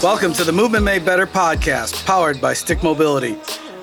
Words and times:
Welcome 0.00 0.32
to 0.34 0.44
the 0.44 0.52
Movement 0.52 0.84
Made 0.84 1.04
Better 1.04 1.26
podcast, 1.26 2.06
powered 2.06 2.40
by 2.40 2.54
Stick 2.54 2.84
Mobility. 2.84 3.36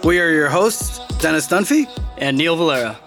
We 0.05 0.21
are 0.21 0.29
your 0.29 0.47
hosts, 0.47 1.05
Dennis 1.17 1.45
Dunphy 1.45 1.89
and 2.17 2.37
Neil 2.37 2.55
Valera. 2.55 2.97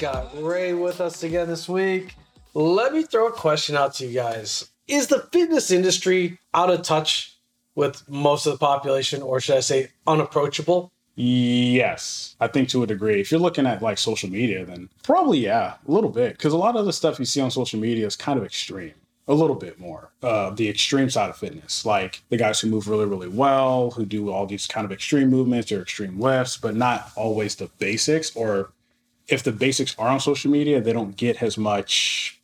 Got 0.00 0.36
Ray 0.42 0.74
with 0.74 1.00
us 1.00 1.22
again 1.22 1.46
this 1.46 1.68
week. 1.68 2.16
Let 2.54 2.92
me 2.92 3.04
throw 3.04 3.28
a 3.28 3.32
question 3.32 3.76
out 3.76 3.94
to 3.94 4.06
you 4.06 4.14
guys. 4.14 4.68
Is 4.88 5.06
the 5.06 5.20
fitness 5.30 5.70
industry 5.70 6.40
out 6.54 6.70
of 6.70 6.82
touch 6.82 7.36
with 7.76 8.02
most 8.08 8.46
of 8.46 8.54
the 8.54 8.58
population, 8.58 9.22
or 9.22 9.38
should 9.38 9.58
I 9.58 9.60
say 9.60 9.90
unapproachable? 10.08 10.90
Yes, 11.14 12.34
I 12.40 12.48
think 12.48 12.68
to 12.70 12.82
a 12.82 12.86
degree. 12.88 13.20
If 13.20 13.30
you're 13.30 13.38
looking 13.38 13.64
at 13.64 13.80
like 13.80 13.98
social 13.98 14.28
media, 14.28 14.66
then 14.66 14.88
probably 15.04 15.38
yeah, 15.38 15.74
a 15.86 15.90
little 15.90 16.10
bit. 16.10 16.32
Because 16.32 16.52
a 16.52 16.58
lot 16.58 16.74
of 16.74 16.84
the 16.84 16.92
stuff 16.92 17.20
you 17.20 17.26
see 17.26 17.40
on 17.40 17.52
social 17.52 17.78
media 17.78 18.08
is 18.08 18.16
kind 18.16 18.40
of 18.40 18.44
extreme 18.44 18.94
a 19.28 19.34
little 19.34 19.56
bit 19.56 19.78
more 19.78 20.10
uh, 20.22 20.50
the 20.50 20.68
extreme 20.68 21.08
side 21.08 21.30
of 21.30 21.36
fitness, 21.36 21.86
like 21.86 22.22
the 22.28 22.36
guys 22.36 22.60
who 22.60 22.68
move 22.68 22.88
really, 22.88 23.06
really 23.06 23.28
well, 23.28 23.92
who 23.92 24.04
do 24.04 24.30
all 24.30 24.46
these 24.46 24.66
kind 24.66 24.84
of 24.84 24.92
extreme 24.92 25.30
movements 25.30 25.70
or 25.70 25.82
extreme 25.82 26.20
lifts, 26.20 26.56
but 26.56 26.74
not 26.74 27.10
always 27.16 27.56
the 27.56 27.70
basics. 27.78 28.34
Or 28.34 28.72
if 29.28 29.42
the 29.42 29.52
basics 29.52 29.96
are 29.98 30.08
on 30.08 30.20
social 30.20 30.50
media, 30.50 30.80
they 30.80 30.92
don't 30.92 31.16
get 31.16 31.42
as 31.42 31.56
much 31.56 32.40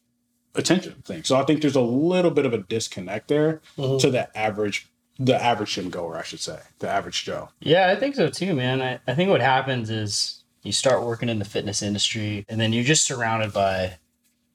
attention 0.54 0.94
thing. 1.04 1.24
So 1.24 1.36
I 1.36 1.44
think 1.44 1.60
there's 1.60 1.76
a 1.76 1.80
little 1.80 2.30
bit 2.30 2.46
of 2.46 2.52
a 2.52 2.58
disconnect 2.58 3.28
there 3.28 3.60
mm-hmm. 3.76 3.98
to 3.98 4.10
the 4.10 4.36
average 4.36 4.88
the 5.20 5.34
average 5.34 5.74
gym 5.74 5.90
goer, 5.90 6.16
I 6.16 6.22
should 6.22 6.38
say, 6.38 6.60
the 6.78 6.88
average 6.88 7.24
Joe. 7.24 7.48
Yeah, 7.58 7.88
I 7.88 7.96
think 7.96 8.14
so 8.14 8.30
too, 8.30 8.54
man. 8.54 8.80
I, 8.80 9.00
I 9.08 9.14
think 9.16 9.30
what 9.30 9.40
happens 9.40 9.90
is 9.90 10.44
you 10.62 10.70
start 10.70 11.02
working 11.02 11.28
in 11.28 11.40
the 11.40 11.44
fitness 11.44 11.82
industry 11.82 12.46
and 12.48 12.60
then 12.60 12.72
you're 12.72 12.84
just 12.84 13.04
surrounded 13.04 13.52
by 13.52 13.98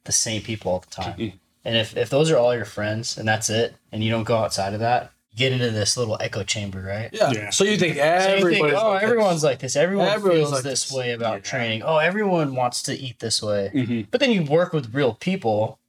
the 0.06 0.14
same 0.14 0.42
people 0.42 0.72
all 0.72 0.80
the 0.80 0.90
time. 0.90 1.34
And 1.66 1.78
if, 1.78 1.96
if 1.96 2.10
those 2.10 2.30
are 2.30 2.38
all 2.38 2.56
your 2.56 2.66
friends 2.66 3.18
and 3.18 3.28
that's 3.28 3.50
it, 3.50 3.76
and 3.92 4.04
you 4.04 4.12
don't 4.12 4.26
go 4.26 4.38
outside 4.38 4.74
of 4.74 4.82
that, 4.82 5.12
you 5.32 5.38
get 5.38 5.52
into 5.54 5.72
this 5.72 5.98
little 5.98 6.18
echo 6.20 6.44
chamber, 6.44 6.82
right? 6.82 7.10
Yeah. 7.12 7.32
yeah. 7.32 7.50
So 7.50 7.64
you 7.64 7.78
think 7.78 7.98
everybody? 7.98 8.72
So 8.72 8.80
oh, 8.80 8.90
like 8.92 9.04
everyone's 9.04 9.36
this. 9.38 9.44
like 9.44 9.60
this. 9.60 9.76
Everyone 9.76 10.08
everyone's 10.08 10.40
feels 10.40 10.52
like 10.52 10.64
this, 10.64 10.86
this, 10.86 10.94
way 10.96 11.12
about 11.12 11.36
yeah. 11.36 11.40
training. 11.40 11.84
Oh, 11.84 11.98
everyone 11.98 12.56
wants 12.56 12.84
to 12.84 12.94
eat 12.94 13.20
this 13.20 13.42
way. 13.42 13.72
Mm-hmm. 13.74 14.02
But 14.12 14.20
then 14.20 14.32
you 14.32 14.44
work 14.44 14.74
with 14.74 14.94
real 14.94 15.14
people, 15.14 15.80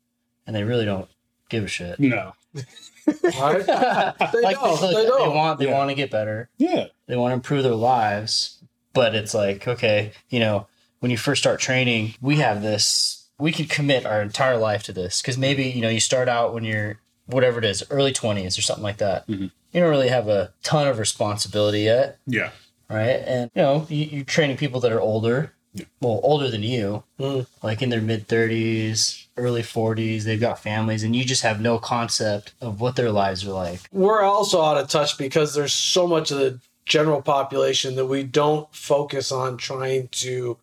and 0.47 0.55
they 0.55 0.65
really 0.65 0.85
don't 0.85 1.09
give 1.51 1.65
a 1.65 1.69
shit. 1.69 1.99
No. 1.99 2.35
right? 2.55 2.65
they 3.67 4.41
like 4.41 4.57
don't. 4.61 4.81
They, 4.81 4.87
they, 4.89 5.07
don't. 5.07 5.29
they 5.29 5.37
want 5.37 5.59
they 5.59 5.67
yeah. 5.67 5.79
want 5.79 5.91
to 5.91 5.95
get 5.95 6.11
better. 6.11 6.49
Yeah. 6.57 6.87
They 7.07 7.17
want 7.17 7.33
to 7.33 7.35
improve 7.35 7.65
their 7.65 7.75
lives, 7.75 8.63
but 8.93 9.15
it's 9.15 9.35
like 9.35 9.69
okay, 9.69 10.13
you 10.31 10.41
know, 10.41 10.69
when 11.01 11.11
you 11.11 11.19
first 11.19 11.43
start 11.43 11.61
training, 11.61 12.15
we 12.23 12.37
have 12.37 12.63
this 12.63 13.24
we 13.39 13.53
could 13.53 13.69
commit 13.69 14.07
our 14.07 14.23
entire 14.23 14.57
life 14.57 14.83
to 14.85 14.93
this. 14.93 15.21
Because 15.21 15.39
maybe 15.39 15.65
you 15.65 15.83
know 15.83 15.89
you 15.89 16.01
start 16.01 16.29
out 16.29 16.55
when 16.55 16.65
you're 16.65 16.99
whatever 17.27 17.59
it 17.59 17.65
is 17.65 17.83
early 17.91 18.13
20s 18.13 18.59
or 18.59 18.63
something 18.63 18.83
like 18.83 18.99
that. 18.99 19.27
Mm-hmm. 19.27 19.45
you 19.73 19.81
don't 19.81 19.91
really 19.91 20.09
have 20.09 20.29
a 20.29 20.53
ton 20.63 20.87
of 20.87 20.99
responsibility 20.99 21.81
yet. 21.81 22.19
Yeah. 22.27 22.51
Right? 22.89 23.23
And 23.27 23.51
you 23.55 23.63
know 23.63 23.87
you, 23.89 24.23
are 24.23 24.25
training 24.25 24.57
people 24.57 24.81
that 24.81 24.93
are 24.93 25.01
older. 25.01 25.53
Yeah. 25.77 25.87
well 26.01 26.21
older 26.23 26.51
than 26.51 26.63
you. 26.63 27.03
Mm. 27.19 27.49
like 27.63 27.83
in 27.83 27.89
their 27.89 28.01
mid 28.01 28.29
30s 28.29 29.27
early 29.37 29.63
40s 29.63 30.23
they've 30.23 30.39
got 30.39 30.61
families 30.61 31.03
and 31.03 31.17
you 31.17 31.25
just 31.25 31.43
have 31.43 31.61
no 31.61 31.79
concept 31.79 32.53
of 32.61 32.81
what 32.81 32.95
their 32.95 33.11
lives 33.11 33.45
are 33.45 33.53
like. 33.53 33.81
We're 33.91 34.23
also 34.23 34.63
out 34.63 34.77
of 34.77 34.89
touch 34.89 35.19
because 35.19 35.55
there's 35.55 35.73
so 35.73 36.07
much 36.07 36.31
of 36.31 36.39
the 36.39 36.61
general 36.87 37.23
population 37.23 37.97
that 37.97 38.07
we 38.07 38.23
don't 38.23 38.73
focus 38.75 39.33
on 39.33 39.57
trying 39.57 40.09
to 40.09 40.59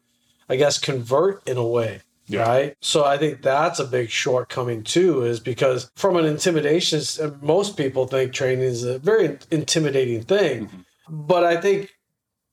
i 0.50 0.56
guess 0.56 0.78
convert 0.78 1.46
in 1.48 1.58
a 1.58 1.66
way 1.66 2.02
yeah. 2.32 2.48
Right. 2.48 2.78
So 2.82 3.04
I 3.04 3.18
think 3.18 3.42
that's 3.42 3.80
a 3.80 3.86
big 3.86 4.10
shortcoming 4.10 4.84
too, 4.84 5.24
is 5.24 5.40
because 5.40 5.92
from 5.96 6.16
an 6.16 6.26
intimidation, 6.26 7.02
most 7.42 7.78
people 7.78 8.08
think 8.08 8.34
training 8.34 8.64
is 8.64 8.84
a 8.84 9.00
very 9.00 9.38
intimidating 9.52 10.24
thing. 10.24 10.68
Mm-hmm. 10.68 10.78
But 11.10 11.44
I 11.44 11.60
think 11.60 11.96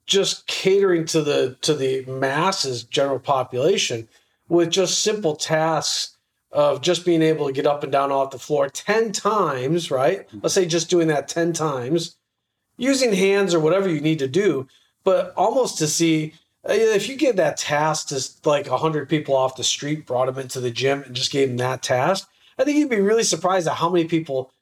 just 0.06 0.46
catering 0.46 1.04
to 1.06 1.22
the 1.22 1.56
to 1.62 1.74
the 1.74 2.04
masses, 2.06 2.82
general 2.82 3.20
population, 3.20 4.08
with 4.48 4.70
just 4.70 5.02
simple 5.02 5.36
tasks 5.36 6.16
of 6.50 6.80
just 6.80 7.04
being 7.04 7.22
able 7.22 7.46
to 7.46 7.52
get 7.52 7.66
up 7.66 7.82
and 7.82 7.92
down 7.92 8.10
off 8.10 8.30
the 8.30 8.38
floor 8.38 8.68
10 8.68 9.12
times, 9.12 9.90
right? 9.90 10.26
Mm-hmm. 10.28 10.38
Let's 10.42 10.54
say 10.54 10.64
just 10.64 10.88
doing 10.88 11.08
that 11.08 11.28
10 11.28 11.52
times, 11.52 12.16
using 12.78 13.12
hands 13.12 13.54
or 13.54 13.60
whatever 13.60 13.88
you 13.88 14.00
need 14.00 14.18
to 14.20 14.28
do, 14.28 14.66
but 15.04 15.34
almost 15.36 15.78
to 15.78 15.86
see 15.86 16.34
if 16.64 17.08
you 17.08 17.16
give 17.16 17.36
that 17.36 17.56
task 17.56 18.08
to 18.08 18.48
like 18.48 18.68
100 18.68 19.08
people 19.08 19.36
off 19.36 19.56
the 19.56 19.64
street, 19.64 20.06
brought 20.06 20.26
them 20.26 20.38
into 20.38 20.60
the 20.60 20.70
gym 20.70 21.02
and 21.02 21.14
just 21.14 21.30
gave 21.30 21.48
them 21.48 21.56
that 21.58 21.82
task, 21.82 22.28
I 22.58 22.64
think 22.64 22.78
you'd 22.78 22.90
be 22.90 23.00
really 23.00 23.22
surprised 23.22 23.68
at 23.68 23.76
how 23.76 23.88
many 23.88 24.06
people 24.06 24.52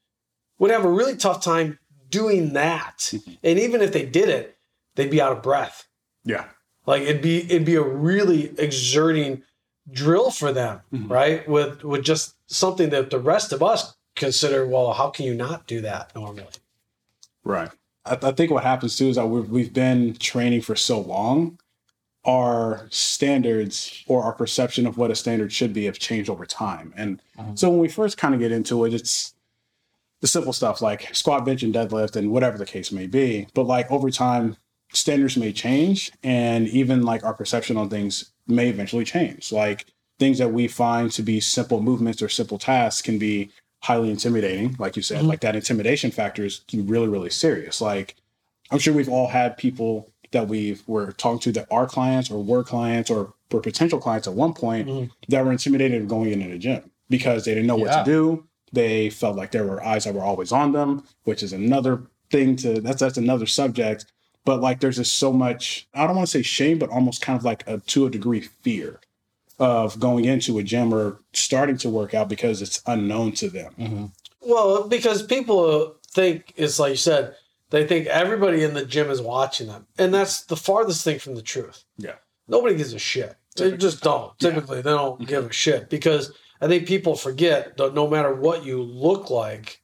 would 0.59 0.71
have 0.71 0.85
a 0.85 0.91
really 0.91 1.17
tough 1.17 1.43
time 1.43 1.79
doing 2.11 2.53
that. 2.53 2.99
Mm-hmm. 2.99 3.33
and 3.43 3.59
even 3.59 3.81
if 3.81 3.93
they 3.93 4.07
did 4.07 4.29
it, 4.29 4.57
they'd 4.95 5.11
be 5.11 5.21
out 5.21 5.33
of 5.33 5.43
breath. 5.43 5.89
Yeah. 6.25 6.45
Like 6.87 7.03
it'd 7.03 7.23
be 7.23 7.43
it'd 7.45 7.65
be 7.65 7.75
a 7.75 7.83
really 7.83 8.53
exerting 8.59 9.43
drill 9.91 10.31
for 10.31 10.53
them, 10.53 10.83
mm-hmm. 10.93 11.13
right? 11.13 11.49
With 11.49 11.83
with 11.83 12.05
just 12.05 12.35
something 12.47 12.91
that 12.91 13.11
the 13.11 13.19
rest 13.19 13.53
of 13.53 13.63
us 13.63 13.97
consider, 14.15 14.67
well, 14.67 14.93
how 14.93 15.11
can 15.11 15.27
you 15.27 15.35
not 15.35 15.67
do 15.67 15.81
that 15.83 16.15
normally? 16.15 16.47
Right. 17.45 17.71
I, 18.05 18.19
I 18.23 18.33
think 18.33 18.51
what 18.51 18.63
happens 18.63 18.97
too 18.97 19.09
is 19.09 19.17
that 19.17 19.27
we've, 19.27 19.49
we've 19.49 19.75
been 19.75 20.15
training 20.15 20.63
for 20.63 20.77
so 20.77 21.01
long 21.01 21.59
our 22.27 22.87
standards 22.91 24.05
or 24.09 24.23
our 24.23 24.33
perception 24.33 24.87
of 24.87 24.99
what 24.99 25.11
a 25.11 25.15
standard 25.15 25.53
should 25.53 25.73
be 25.73 25.85
have 25.85 25.99
changed 25.99 26.29
over 26.29 26.45
time. 26.45 26.93
And 26.97 27.23
uh-huh. 27.39 27.55
so 27.55 27.71
when 27.71 27.79
we 27.79 27.89
first 27.89 28.19
kind 28.19 28.35
of 28.35 28.41
get 28.41 28.53
into 28.53 28.85
it, 28.85 28.93
it's 28.93 29.35
the 30.21 30.27
simple 30.27 30.53
stuff 30.53 30.83
like 30.83 31.15
squat, 31.15 31.45
bench, 31.45 31.63
and 31.63 31.75
deadlift, 31.75 32.17
and 32.17 32.33
whatever 32.33 32.59
the 32.59 32.67
case 32.67 32.91
may 32.91 33.07
be. 33.07 33.47
But 33.55 33.65
like 33.65 33.91
over 33.93 34.11
time, 34.11 34.57
standards 34.93 35.37
may 35.37 35.53
change, 35.53 36.11
and 36.23 36.69
even 36.69 37.03
like 37.03 37.23
our 37.25 37.35
perception 37.35 37.77
on 37.77 37.89
things 37.89 38.33
may 38.49 38.69
eventually 38.69 39.05
change. 39.05 39.53
Like 39.53 39.87
things 40.19 40.39
that 40.39 40.53
we 40.53 40.67
find 40.67 41.13
to 41.13 41.23
be 41.23 41.39
simple 41.41 41.81
movements 41.81 42.23
or 42.23 42.29
simple 42.29 42.59
tasks 42.59 43.03
can 43.03 43.19
be 43.19 43.51
highly 43.83 44.11
intimidating, 44.11 44.75
like 44.79 44.97
you 44.97 45.03
said. 45.03 45.19
Mm-hmm. 45.19 45.29
Like 45.29 45.41
that 45.43 45.55
intimidation 45.55 46.11
factor 46.11 46.45
is 46.45 46.63
really, 46.73 47.09
really 47.09 47.31
serious. 47.31 47.81
Like 47.81 48.17
I'm 48.71 48.79
sure 48.79 48.95
we've 48.95 49.09
all 49.09 49.29
had 49.29 49.57
people 49.57 50.11
that 50.33 50.49
we 50.49 50.79
were 50.87 51.13
talking 51.13 51.41
to 51.41 51.53
that 51.53 51.67
are 51.71 51.87
clients 51.87 52.31
or 52.31 52.43
were 52.43 52.65
clients 52.65 53.11
or 53.11 53.35
were 53.51 53.61
potential 53.61 53.99
clients 53.99 54.27
at 54.27 54.35
one 54.35 54.53
point 54.53 54.89
mm-hmm. 54.89 55.13
that 55.29 55.45
were 55.45 55.53
intimidated 55.53 56.03
of 56.03 56.09
going 56.09 56.33
into 56.33 56.49
the 56.49 56.59
gym 56.59 56.91
because 57.09 57.45
they 57.45 57.55
didn't 57.55 57.67
know 57.67 57.77
yeah. 57.77 57.85
what 57.85 58.05
to 58.05 58.11
do. 58.11 58.47
They 58.73 59.11
felt 59.11 59.37
like 59.37 59.53
there 59.53 59.65
were 59.65 59.85
eyes 59.85 60.05
that 60.05 60.15
were 60.15 60.25
always 60.25 60.53
on 60.53 60.73
them, 60.73 61.05
which 61.25 61.43
is 61.43 61.53
another 61.53 62.03
thing 62.31 62.57
to 62.57 62.81
that's 62.81 63.01
that's 63.01 63.17
another 63.19 63.47
subject. 63.47 64.07
But 64.45 64.61
like 64.61 64.81
there's 64.81 64.97
just 64.97 65.19
so 65.19 65.33
much 65.33 65.89
I 65.95 66.07
don't 66.07 66.17
want 66.17 66.29
to 66.29 66.33
say 66.33 66.43
shame, 66.43 66.79
but 66.79 66.91
almost 66.91 67.23
kind 67.23 67.39
of 67.39 67.45
like 67.45 67.67
a 67.67 67.79
to 67.79 68.07
a 68.07 68.11
degree 68.11 68.41
fear 68.41 69.01
of 69.59 69.99
going 69.99 70.25
into 70.25 70.59
a 70.59 70.63
gym 70.63 70.93
or 70.93 71.21
starting 71.33 71.79
to 71.79 71.89
work 71.89 72.13
out 72.13 72.29
because 72.29 72.61
it's 72.61 72.83
unknown 72.87 73.33
to 73.33 73.49
them. 73.49 73.73
Mm-hmm. 73.79 74.05
Well, 74.41 74.87
because 74.89 75.23
people 75.23 75.97
think 76.09 76.53
it's 76.57 76.79
like 76.79 76.91
you 76.91 76.97
said, 76.97 77.35
they 77.71 77.87
think 77.87 78.07
everybody 78.07 78.63
in 78.63 78.75
the 78.75 78.85
gym 78.85 79.11
is 79.11 79.21
watching 79.21 79.67
them. 79.67 79.87
And 79.99 80.15
that's 80.15 80.43
the 80.43 80.57
farthest 80.57 81.05
thing 81.05 81.19
from 81.19 81.35
the 81.35 81.43
truth. 81.43 81.85
Yeah. 81.99 82.15
Nobody 82.49 82.77
gives 82.77 82.93
a 82.93 82.99
shit. 82.99 83.37
Typically. 83.55 83.71
They 83.71 83.77
just 83.79 84.03
don't. 84.03 84.39
Typically, 84.39 84.77
yeah. 84.79 84.83
they 84.83 84.91
don't 84.91 85.27
give 85.27 85.47
a 85.47 85.53
shit 85.53 85.89
because 85.91 86.33
I 86.61 86.69
think 86.69 86.87
people 86.87 87.17
forget 87.17 87.77
that 87.77 87.95
no 87.95 88.07
matter 88.07 88.35
what 88.35 88.65
you 88.65 88.83
look 88.83 89.31
like, 89.31 89.83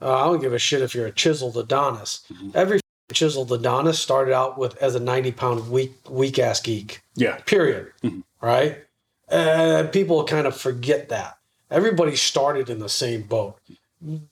uh, 0.00 0.14
I 0.14 0.24
don't 0.24 0.40
give 0.40 0.52
a 0.52 0.58
shit 0.58 0.82
if 0.82 0.94
you're 0.94 1.06
a 1.06 1.12
chiseled 1.12 1.56
Adonis. 1.56 2.24
Mm-hmm. 2.32 2.50
Every 2.54 2.80
chiseled 3.12 3.52
Adonis 3.52 3.98
started 3.98 4.32
out 4.32 4.58
with 4.58 4.76
as 4.82 4.94
a 4.94 5.00
90 5.00 5.32
pound 5.32 5.70
weak 5.70 5.92
weak 6.08 6.38
ass 6.38 6.60
geek. 6.60 7.02
Yeah. 7.14 7.36
Period. 7.46 7.92
Mm-hmm. 8.02 8.20
Right? 8.40 8.84
And 9.28 9.92
people 9.92 10.24
kind 10.24 10.46
of 10.46 10.56
forget 10.56 11.08
that. 11.10 11.38
Everybody 11.70 12.16
started 12.16 12.70
in 12.70 12.78
the 12.78 12.88
same 12.88 13.22
boat. 13.22 13.58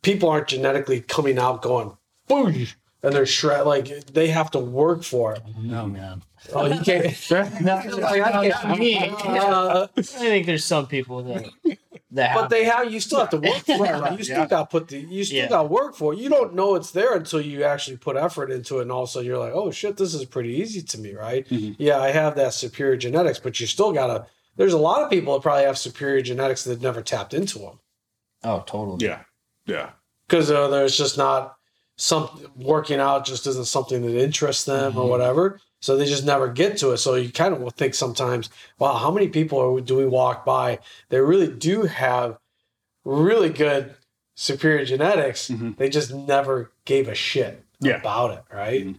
People 0.03 0.31
aren't 0.31 0.49
genetically 0.49 1.01
coming 1.01 1.39
out 1.39 1.61
going, 1.61 1.97
boosh, 2.31 2.75
and 3.03 3.15
they're 3.15 3.27
shred 3.27 3.67
like 3.67 4.07
they 4.07 4.29
have 4.29 4.51
to 4.53 4.59
work 4.59 5.03
for 5.03 5.35
it. 5.35 5.43
No 5.61 5.87
man. 5.87 6.23
Oh, 6.53 6.67
you 6.67 6.81
can't. 6.81 7.05
no, 7.61 7.97
like, 7.99 8.23
I, 8.23 8.51
can't, 8.51 8.79
me. 8.79 8.99
Uh, 8.99 9.87
I 9.97 10.03
think 10.03 10.47
there's 10.47 10.65
some 10.65 10.87
people 10.87 11.23
that. 11.25 11.47
that 12.13 12.35
but 12.35 12.49
they 12.49 12.65
have 12.65 12.91
you 12.91 13.01
still 13.01 13.21
have 13.21 13.31
to 13.31 13.39
work 13.39 13.59
for 13.59 13.87
it. 13.87 14.01
Right? 14.01 14.19
You 14.19 14.25
still 14.25 14.39
yeah. 14.39 14.47
got 14.47 14.71
put 14.71 14.89
the 14.89 14.99
you 14.99 15.25
still 15.25 15.39
yeah. 15.39 15.49
got 15.49 15.71
work 15.71 15.95
for 15.95 16.13
it. 16.13 16.19
You 16.19 16.29
don't 16.29 16.55
know 16.55 16.75
it's 16.75 16.91
there 16.91 17.15
until 17.15 17.41
you 17.41 17.65
actually 17.65 17.97
put 17.97 18.17
effort 18.17 18.51
into 18.51 18.79
it, 18.79 18.83
and 18.83 18.93
also 18.93 19.21
you're 19.21 19.39
like, 19.39 19.53
oh 19.55 19.71
shit, 19.71 19.97
this 19.97 20.15
is 20.15 20.25
pretty 20.25 20.55
easy 20.55 20.83
to 20.83 20.99
me, 20.99 21.15
right? 21.15 21.49
Mm-hmm. 21.49 21.75
Yeah, 21.79 22.01
I 22.01 22.11
have 22.11 22.37
that 22.37 22.55
superior 22.55 22.97
genetics, 22.97 23.39
but 23.39 23.61
you 23.61 23.67
still 23.67 23.93
gotta. 23.93 24.27
There's 24.57 24.73
a 24.73 24.79
lot 24.79 25.03
of 25.03 25.11
people 25.11 25.35
that 25.35 25.43
probably 25.43 25.65
have 25.65 25.77
superior 25.77 26.23
genetics 26.23 26.65
that 26.65 26.81
never 26.81 27.03
tapped 27.03 27.35
into 27.35 27.59
them. 27.59 27.79
Oh, 28.43 28.65
totally. 28.67 29.05
Yeah, 29.05 29.21
yeah. 29.67 29.91
Because 30.27 30.51
uh, 30.51 30.69
there's 30.69 30.97
just 30.97 31.19
not 31.19 31.56
some 31.97 32.29
working 32.57 33.01
out 33.01 33.25
just 33.25 33.47
isn't 33.47 33.67
something 33.67 34.03
that 34.03 34.23
interests 34.23 34.65
them 34.65 34.93
mm-hmm. 34.93 35.01
or 35.01 35.09
whatever. 35.09 35.61
So 35.81 35.97
they 35.97 36.07
just 36.07 36.25
never 36.25 36.49
get 36.49 36.79
to 36.79 36.93
it. 36.93 36.99
So 36.99 37.15
you 37.15 37.31
kind 37.31 37.55
of 37.55 37.61
will 37.61 37.71
think 37.71 37.95
sometimes, 37.95 38.51
wow, 38.79 38.95
how 38.95 39.11
many 39.11 39.29
people 39.29 39.59
are, 39.61 39.81
do 39.81 39.97
we 39.97 40.07
walk 40.07 40.45
by 40.45 40.79
that 41.11 41.23
really 41.23 41.49
do 41.49 41.83
have 41.83 42.39
really 43.05 43.51
good 43.51 43.95
superior 44.35 44.85
genetics. 44.85 45.49
Mhm. 45.49 45.77
They 45.77 45.89
just 45.89 46.13
never 46.13 46.71
gave 46.85 47.09
a 47.09 47.15
shit 47.15 47.65
Yeah. 47.81 47.97
about 47.97 48.33
it, 48.33 48.45
right? 48.55 48.87
Mhm. 48.87 48.97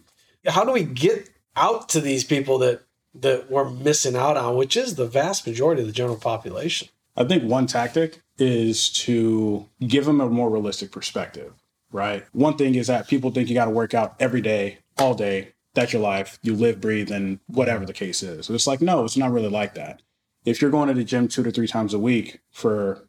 How 0.48 0.66
do 0.66 0.72
we 0.72 0.84
get 0.84 1.30
out 1.56 1.90
to 1.90 2.02
these 2.02 2.24
people 2.24 2.58
that 2.60 2.82
that 3.20 3.50
we're 3.50 3.68
missing 3.68 4.16
out 4.16 4.38
on, 4.38 4.56
which 4.56 4.78
is 4.78 4.94
the 4.94 5.08
vast 5.08 5.48
majority 5.48 5.82
of 5.82 5.88
the 5.88 5.94
general 5.94 6.18
population? 6.18 6.88
I 7.16 7.24
think 7.24 7.44
one 7.44 7.66
tactic 7.66 8.22
is 8.38 8.90
to 8.92 9.66
give 9.88 10.06
them 10.06 10.22
a 10.22 10.30
more 10.30 10.52
realistic 10.52 10.92
perspective, 10.92 11.54
right? 11.92 12.26
One 12.34 12.58
thing 12.58 12.76
is 12.76 12.88
that 12.88 13.08
people 13.08 13.32
think 13.32 13.50
you 13.50 13.56
got 13.56 13.66
to 13.66 13.72
work 13.72 13.94
out 13.94 14.16
every 14.20 14.42
day, 14.42 14.80
all 14.98 15.14
day. 15.14 15.54
That's 15.74 15.94
your 15.94 16.02
life. 16.02 16.40
You 16.42 16.56
live, 16.56 16.82
breathe, 16.82 17.12
and 17.12 17.40
whatever 17.48 17.86
the 17.86 17.94
case 17.94 18.24
is. 18.24 18.50
It's 18.50 18.68
like, 18.68 18.82
no, 18.82 19.06
it's 19.06 19.18
not 19.18 19.32
really 19.32 19.50
like 19.50 19.76
that. 19.76 20.02
If 20.46 20.62
you're 20.62 20.72
going 20.72 20.88
to 20.88 20.94
the 20.94 21.04
gym 21.04 21.28
two 21.28 21.44
to 21.44 21.52
three 21.52 21.68
times 21.68 21.94
a 21.94 22.00
week 22.00 22.40
for 22.52 23.08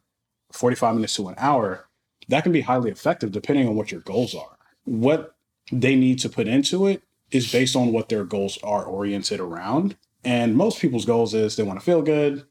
45 0.51 0.95
minutes 0.95 1.15
to 1.15 1.27
an 1.29 1.35
hour, 1.37 1.87
that 2.27 2.43
can 2.43 2.51
be 2.51 2.61
highly 2.61 2.91
effective 2.91 3.31
depending 3.31 3.67
on 3.67 3.75
what 3.75 3.91
your 3.91 4.01
goals 4.01 4.35
are. 4.35 4.57
What 4.85 5.35
they 5.71 5.95
need 5.95 6.19
to 6.19 6.29
put 6.29 6.47
into 6.47 6.85
it 6.87 7.01
is 7.31 7.51
based 7.51 7.75
on 7.75 7.91
what 7.91 8.09
their 8.09 8.23
goals 8.23 8.57
are 8.63 8.83
oriented 8.85 9.39
around. 9.39 9.95
And 10.23 10.55
most 10.55 10.79
people's 10.79 11.05
goals 11.05 11.33
is 11.33 11.55
they 11.55 11.63
want 11.63 11.79
to 11.79 11.85
feel 11.85 12.01
good, 12.01 12.45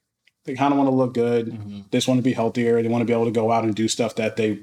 they 0.45 0.55
kind 0.55 0.73
of 0.73 0.79
want 0.79 0.89
to 0.89 0.95
look 0.95 1.15
good, 1.15 1.47
Mhm. 1.49 1.91
they 1.91 1.99
just 1.99 2.09
want 2.09 2.19
to 2.19 2.23
be 2.23 2.33
healthier, 2.33 2.81
they 2.83 2.89
want 2.89 3.03
to 3.03 3.07
be 3.07 3.13
able 3.13 3.27
to 3.27 3.31
go 3.31 3.53
out 3.53 3.65
and 3.65 3.75
do 3.75 3.87
stuff 3.89 4.15
that 4.17 4.37
they 4.37 4.61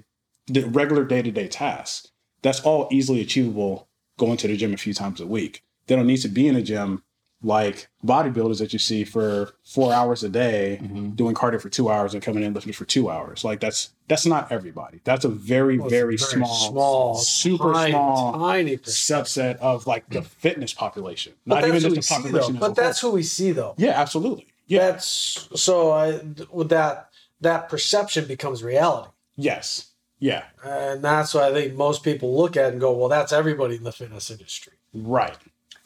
the 0.48 0.64
regular 0.64 1.04
day-to-day 1.04 1.48
tasks. 1.48 2.12
That's 2.42 2.60
all 2.62 2.88
easily 2.92 3.22
achievable 3.22 3.88
going 4.18 4.38
to 4.38 4.48
the 4.48 4.56
gym 4.58 4.74
a 4.74 4.78
few 4.78 4.94
times 4.94 5.20
a 5.20 5.26
week. 5.28 5.64
They 5.88 5.96
don't 5.96 6.08
need 6.08 6.18
to 6.22 6.28
be 6.30 6.48
in 6.48 6.56
a 6.56 6.62
gym 6.62 7.04
like 7.44 7.90
bodybuilders 8.04 8.58
that 8.60 8.74
you 8.74 8.80
see 8.80 9.04
for 9.04 9.52
four 9.64 9.94
hours 9.94 10.24
a 10.24 10.30
day 10.30 10.80
Mhm. 10.82 11.16
doing 11.16 11.36
cardio 11.36 11.62
for 11.62 11.70
two 11.70 11.90
hours 11.92 12.14
and 12.14 12.24
coming 12.24 12.44
in 12.44 12.54
lifting 12.54 12.74
for 12.74 12.86
two 12.86 13.10
hours. 13.10 13.44
Like 13.44 13.60
that's 13.60 13.90
that's 14.08 14.26
not 14.26 14.52
everybody. 14.52 15.02
That's 15.04 15.26
a 15.26 15.30
very, 15.30 15.78
Well, 15.78 15.88
it's 15.88 15.94
very, 15.94 16.18
small, 16.18 16.56
small, 16.72 17.16
super 17.16 17.74
tiny, 17.74 17.92
small 17.92 18.34
tiny 18.34 18.78
subset 18.78 19.58
of 19.58 19.86
like 19.86 20.10
the 20.10 20.22
fitness 20.22 20.74
population. 20.74 21.34
But 21.46 21.56
Not 21.62 21.68
even 21.68 21.82
just 21.82 21.96
the 21.96 22.02
see, 22.02 22.16
population. 22.16 22.58
a 22.58 22.60
But 22.60 22.76
that's 22.76 23.00
who 23.02 23.12
we 23.12 23.22
see, 23.24 23.52
though. 23.52 23.74
yeah, 23.78 23.92
absolutely. 24.00 24.48
Yeah. 24.68 24.92
That's 24.92 25.50
so. 25.56 25.92
I 25.92 26.22
with 26.52 26.70
that 26.70 27.10
that 27.42 27.68
perception 27.70 28.26
becomes 28.26 28.64
reality, 28.64 29.10
yes. 29.36 29.88
Yeah. 30.20 30.44
and 30.64 31.04
that's 31.04 31.34
what 31.34 31.44
I 31.44 31.54
think 31.54 31.74
most 31.76 32.04
people 32.04 32.36
look 32.38 32.56
at 32.58 32.72
and 32.72 32.80
go, 32.80 32.92
"Well, 32.92 33.10
that's 33.10 33.34
everybody 33.34 33.76
in 33.76 33.84
the 33.84 33.92
fitness 33.92 34.32
industry, 34.32 34.74
Right. 34.94 35.38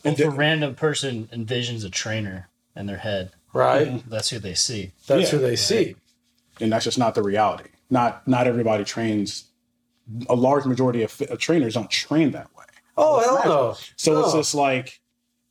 Well, 0.03 0.11
And 0.13 0.19
if 0.19 0.27
a 0.27 0.29
the- 0.29 0.35
random 0.37 0.75
person 0.75 1.27
envisions 1.33 1.83
a 1.85 1.89
trainer 1.89 2.49
in 2.75 2.85
their 2.85 2.97
head, 2.97 3.31
right?" 3.53 4.03
that's 4.09 4.29
who 4.29 4.39
they 4.39 4.53
see. 4.53 4.91
That's 5.07 5.23
Yeah, 5.23 5.29
who 5.29 5.37
they 5.39 5.49
right. 5.49 5.59
see. 5.59 5.95
and 6.61 6.71
that's 6.71 6.85
just 6.85 6.97
not 6.99 7.15
the 7.15 7.23
reality. 7.23 7.69
Not 7.89 8.27
not 8.27 8.45
everybody 8.47 8.83
trains. 8.83 9.45
A 10.29 10.35
large 10.35 10.65
majority 10.65 11.03
of, 11.03 11.21
of 11.29 11.37
trainers 11.39 11.73
don't 11.75 11.89
train 11.89 12.31
that 12.31 12.47
way. 12.57 12.65
Oh 12.97 13.19
hell 13.19 13.41
no! 13.45 13.77
So 13.95 14.19
it's 14.23 14.33
just 14.33 14.53
like 14.55 14.99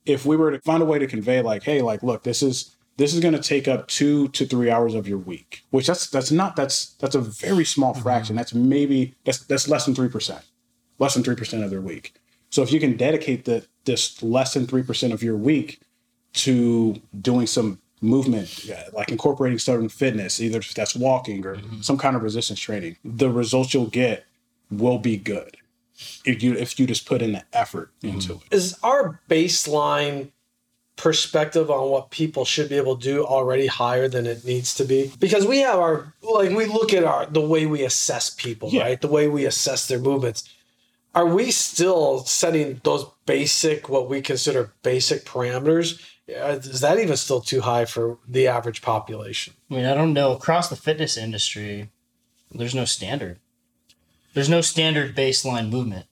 if 0.05 0.25
we 0.25 0.35
were 0.37 0.51
to 0.51 0.59
find 0.61 0.81
a 0.81 0.85
way 0.85 0.99
to 0.99 1.07
convey, 1.07 1.41
like, 1.41 1.63
hey, 1.63 1.81
like, 1.81 2.01
look, 2.03 2.23
this 2.23 2.41
is 2.43 2.75
this 2.99 3.13
is 3.13 3.21
going 3.21 3.33
to 3.33 3.41
take 3.41 3.69
up 3.69 3.87
two 3.87 4.27
to 4.27 4.45
three 4.45 4.69
hours 4.69 4.93
of 4.93 5.07
your 5.07 5.17
week, 5.17 5.63
which 5.69 5.87
that's 5.87 6.09
that's 6.09 6.31
not 6.31 6.57
that's 6.57 6.95
that's 6.95 7.15
a 7.15 7.21
very 7.21 7.63
small 7.63 7.93
mm-hmm. 7.93 8.03
fraction. 8.03 8.35
That's 8.35 8.53
maybe 8.53 9.15
that's 9.23 9.39
that's 9.45 9.69
less 9.69 9.85
than 9.85 9.95
three 9.95 10.09
percent, 10.09 10.43
less 10.99 11.13
than 11.13 11.23
three 11.23 11.37
percent 11.37 11.63
of 11.63 11.69
their 11.69 11.79
week. 11.79 12.13
So 12.49 12.61
if 12.61 12.73
you 12.73 12.79
can 12.79 12.97
dedicate 12.97 13.45
the 13.45 13.65
this 13.85 14.21
less 14.21 14.53
than 14.53 14.67
three 14.67 14.83
percent 14.83 15.13
of 15.13 15.23
your 15.23 15.37
week 15.37 15.79
to 16.33 17.01
doing 17.21 17.47
some 17.47 17.79
movement, 18.01 18.69
like 18.91 19.09
incorporating 19.09 19.59
certain 19.59 19.87
fitness, 19.87 20.41
either 20.41 20.59
that's 20.75 20.93
walking 20.93 21.45
or 21.45 21.55
mm-hmm. 21.55 21.79
some 21.79 21.97
kind 21.97 22.17
of 22.17 22.21
resistance 22.21 22.59
training, 22.59 22.97
the 23.05 23.31
results 23.31 23.73
you'll 23.73 23.85
get 23.85 24.25
will 24.69 24.99
be 24.99 25.15
good 25.15 25.55
if 26.25 26.43
you 26.43 26.53
if 26.53 26.77
you 26.77 26.85
just 26.85 27.05
put 27.05 27.21
in 27.21 27.31
the 27.31 27.43
effort 27.53 27.91
into 28.03 28.33
mm-hmm. 28.33 28.45
it. 28.51 28.57
Is 28.57 28.77
our 28.83 29.21
baseline 29.29 30.31
perspective 30.99 31.71
on 31.71 31.89
what 31.89 32.11
people 32.11 32.45
should 32.45 32.69
be 32.69 32.75
able 32.77 32.95
to 32.97 33.03
do 33.03 33.25
already 33.25 33.65
higher 33.67 34.07
than 34.07 34.27
it 34.27 34.45
needs 34.45 34.75
to 34.75 34.83
be? 34.85 35.11
Because 35.19 35.45
we 35.47 35.59
have 35.59 35.79
our 35.79 36.13
like 36.21 36.51
we 36.51 36.65
look 36.65 36.93
at 36.93 37.03
our 37.03 37.25
the 37.25 37.41
way 37.41 37.65
we 37.65 37.83
assess 37.83 38.29
people, 38.29 38.69
Yeah. 38.71 38.83
right? 38.83 39.01
The 39.01 39.07
way 39.07 39.27
we 39.27 39.45
assess 39.45 39.87
their 39.87 39.99
movements. 39.99 40.47
Are 41.15 41.25
we 41.25 41.49
still 41.49 42.19
setting 42.25 42.81
those 42.83 43.05
basic, 43.25 43.89
what 43.89 44.07
we 44.09 44.21
consider 44.21 44.73
basic 44.83 45.25
parameters? 45.25 45.99
Uh, 46.29 46.59
Is 46.61 46.81
that 46.81 46.99
even 46.99 47.17
still 47.17 47.41
too 47.41 47.61
high 47.61 47.85
for 47.85 48.19
the 48.27 48.47
average 48.47 48.83
population? 48.83 49.55
I 49.71 49.73
mean, 49.73 49.85
I 49.85 49.95
don't 49.95 50.13
know. 50.13 50.33
Across 50.33 50.69
the 50.69 50.75
fitness 50.75 51.17
industry, 51.17 51.89
there's 52.51 52.75
no 52.75 52.85
standard. 52.85 53.39
There's 54.35 54.49
no 54.49 54.61
standard 54.61 55.15
baseline 55.15 55.71
movement. 55.71 56.05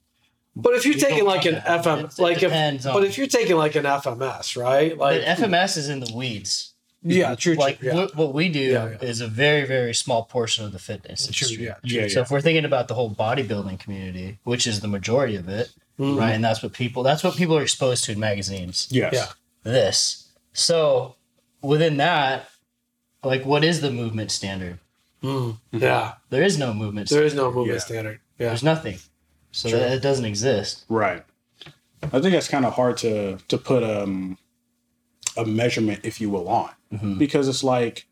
But 0.60 0.74
if 0.74 0.84
you're 0.84 0.94
We 0.96 1.00
taking 1.00 1.24
like 1.24 1.44
an 1.46 1.54
have 1.54 1.84
that. 1.84 1.98
FM, 1.98 2.04
It- 2.04 2.18
it 2.18 2.22
like 2.22 2.42
if, 2.42 2.52
on- 2.52 2.92
but 2.94 3.04
if 3.04 3.16
you're 3.16 3.28
taking 3.28 3.56
like 3.56 3.76
an 3.76 3.84
FMS, 3.84 4.56
right? 4.60 4.90
But 4.98 5.22
Like, 5.22 5.38
FMS 5.38 5.76
is 5.76 5.88
in 5.88 6.00
the 6.00 6.12
weeds. 6.12 6.72
yeah, 7.02 7.34
true, 7.36 7.54
true, 7.54 7.62
Like 7.62 7.80
yeah. 7.80 7.94
what, 7.94 8.16
what 8.16 8.34
we 8.34 8.48
do 8.48 8.58
Yeah, 8.58 8.88
yeah. 9.00 9.08
is 9.08 9.20
a 9.20 9.28
very, 9.28 9.64
very 9.66 9.94
small 9.94 10.24
portion 10.24 10.64
of 10.64 10.72
the 10.72 10.80
fitness 10.80 11.26
True, 11.28 11.46
industry. 11.46 11.64
yeah, 11.64 11.74
Yeah, 12.02 12.08
So 12.08 12.22
if 12.22 12.30
we're 12.32 12.40
thinking 12.40 12.64
about 12.64 12.88
the 12.88 12.94
whole 12.94 13.10
bodybuilding 13.10 13.78
community, 13.78 14.38
which 14.42 14.66
is 14.66 14.80
the 14.80 14.88
majority 14.88 15.36
of 15.36 15.48
it, 15.48 15.70
Mhm. 15.98 16.18
right? 16.18 16.32
And 16.32 16.44
that's 16.44 16.60
what 16.62 16.72
people 16.72 17.02
that's 17.04 17.22
what 17.22 17.36
people 17.36 17.56
are 17.56 17.62
exposed 17.62 18.02
to 18.04 18.12
in 18.12 18.18
magazines. 18.18 18.88
Yes. 18.90 19.12
Yeah. 19.14 19.26
This. 19.62 20.24
So 20.52 21.14
within 21.62 21.98
that, 21.98 22.48
like 23.22 23.44
what 23.46 23.62
is 23.62 23.80
the 23.80 23.90
movement 23.92 24.30
standard? 24.32 24.78
Mm, 25.22 25.58
yeah, 25.72 26.14
There 26.30 26.42
is 26.42 26.58
no 26.58 26.72
movement 26.72 27.08
there 27.08 27.18
standard. 27.18 27.26
is 27.26 27.34
no 27.34 27.46
movement 27.52 27.78
Yeah. 27.80 27.84
standard. 27.84 28.20
Yeah, 28.38 28.48
There's 28.48 28.62
nothing. 28.62 28.98
So 29.52 29.68
True. 29.68 29.78
that, 29.78 29.92
it 29.92 30.02
doesn't 30.02 30.24
exist. 30.24 30.84
Right. 30.88 31.24
I 32.02 32.20
think 32.20 32.32
that's 32.32 32.48
kind 32.48 32.64
of 32.64 32.74
hard 32.74 32.96
to 32.98 33.38
to 33.48 33.58
put 33.58 33.82
um 33.82 34.38
a 35.36 35.44
measurement, 35.44 36.00
if 36.02 36.20
you 36.20 36.30
will, 36.30 36.48
on 36.48 36.70
because 37.18 37.48
it's 37.48 37.62
like 37.62 38.06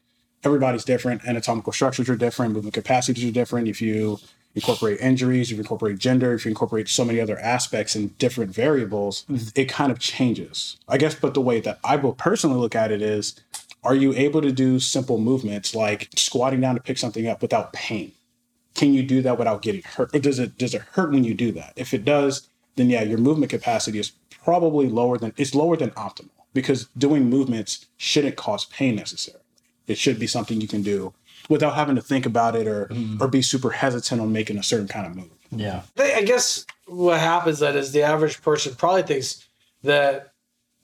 everybody's 0.44 0.84
different, 0.84 1.26
anatomical 1.26 1.72
structures 1.72 2.08
are 2.08 2.16
different, 2.16 2.52
movement 2.54 2.74
capacities 2.74 3.24
are 3.24 3.32
different. 3.32 3.68
If 3.68 3.82
you 3.82 4.18
incorporate 4.54 5.00
injuries, 5.00 5.50
if 5.50 5.56
you 5.56 5.62
incorporate 5.62 5.98
gender, 5.98 6.32
if 6.34 6.44
you 6.44 6.50
incorporate 6.50 6.88
so 6.88 7.04
many 7.04 7.20
other 7.20 7.38
aspects 7.38 7.94
and 7.94 8.16
different 8.18 8.54
variables, 8.54 9.24
it 9.54 9.66
kind 9.66 9.92
of 9.92 9.98
changes. 9.98 10.78
I 10.88 10.98
guess, 10.98 11.14
but 11.14 11.34
the 11.34 11.40
way 11.40 11.60
that 11.60 11.78
I 11.84 11.96
will 11.96 12.14
personally 12.14 12.58
look 12.58 12.74
at 12.74 12.90
it 12.90 13.02
is, 13.02 13.38
are 13.84 13.94
you 13.94 14.14
able 14.14 14.40
to 14.42 14.52
do 14.52 14.80
simple 14.80 15.18
movements 15.18 15.74
like 15.74 16.08
squatting 16.16 16.60
down 16.60 16.74
to 16.74 16.80
pick 16.80 16.98
something 16.98 17.26
up 17.26 17.42
without 17.42 17.72
pain? 17.72 18.12
Can 18.76 18.94
you 18.94 19.02
do 19.02 19.22
that 19.22 19.38
without 19.38 19.62
getting 19.62 19.82
hurt? 19.82 20.14
Or 20.14 20.18
does 20.18 20.38
it 20.38 20.58
does 20.58 20.74
it 20.74 20.82
hurt 20.92 21.10
when 21.10 21.24
you 21.24 21.34
do 21.34 21.50
that? 21.52 21.72
If 21.76 21.92
it 21.94 22.04
does 22.04 22.48
then 22.76 22.90
yeah 22.90 23.02
your 23.02 23.18
movement 23.18 23.50
capacity 23.50 23.98
is 23.98 24.12
probably 24.44 24.88
lower 24.88 25.18
than 25.18 25.32
it's 25.36 25.54
lower 25.54 25.76
than 25.76 25.90
optimal 25.92 26.28
because 26.52 26.86
doing 26.96 27.28
movements 27.28 27.86
shouldn't 27.96 28.36
cause 28.36 28.66
pain 28.66 28.94
necessarily. 28.96 29.42
It 29.86 29.98
should 29.98 30.18
be 30.18 30.26
something 30.26 30.60
you 30.60 30.68
can 30.68 30.82
do 30.82 31.14
without 31.48 31.74
having 31.74 31.96
to 31.96 32.02
think 32.02 32.26
about 32.26 32.54
it 32.54 32.66
or 32.66 32.86
mm-hmm. 32.86 33.22
or 33.22 33.28
be 33.28 33.42
super 33.42 33.70
hesitant 33.70 34.20
on 34.20 34.32
making 34.32 34.58
a 34.58 34.62
certain 34.62 34.88
kind 34.88 35.06
of 35.06 35.16
move. 35.16 35.30
Yeah. 35.50 35.82
I 35.98 36.22
guess 36.22 36.66
what 36.86 37.18
happens 37.18 37.60
then 37.60 37.76
is 37.76 37.92
the 37.92 38.02
average 38.02 38.42
person 38.42 38.74
probably 38.74 39.02
thinks 39.02 39.46
that 39.82 40.32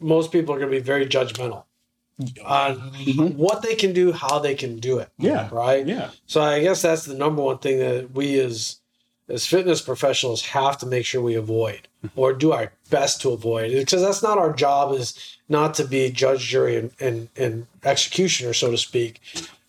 most 0.00 0.32
people 0.32 0.54
are 0.54 0.58
going 0.58 0.70
to 0.70 0.76
be 0.76 0.82
very 0.82 1.06
judgmental 1.06 1.64
on 2.44 2.78
what 3.36 3.62
they 3.62 3.74
can 3.74 3.92
do, 3.92 4.12
how 4.12 4.38
they 4.38 4.54
can 4.54 4.78
do 4.78 4.98
it. 4.98 5.08
Yeah. 5.18 5.48
Right. 5.52 5.86
yeah 5.86 6.10
So 6.26 6.40
I 6.42 6.60
guess 6.60 6.82
that's 6.82 7.04
the 7.04 7.14
number 7.14 7.42
one 7.42 7.58
thing 7.58 7.78
that 7.78 8.12
we 8.12 8.38
as 8.40 8.78
as 9.28 9.46
fitness 9.46 9.80
professionals 9.80 10.44
have 10.46 10.76
to 10.78 10.86
make 10.86 11.06
sure 11.06 11.22
we 11.22 11.34
avoid 11.34 11.88
mm-hmm. 12.04 12.18
or 12.18 12.32
do 12.32 12.52
our 12.52 12.72
best 12.90 13.20
to 13.22 13.30
avoid 13.30 13.70
because 13.70 14.02
that's 14.02 14.22
not 14.22 14.36
our 14.36 14.52
job 14.52 14.92
is 14.92 15.38
not 15.48 15.74
to 15.74 15.84
be 15.84 16.10
judge 16.10 16.46
jury 16.46 16.76
and, 16.76 16.90
and, 17.00 17.28
and 17.36 17.66
executioner 17.84 18.52
so 18.52 18.70
to 18.70 18.76
speak 18.76 19.20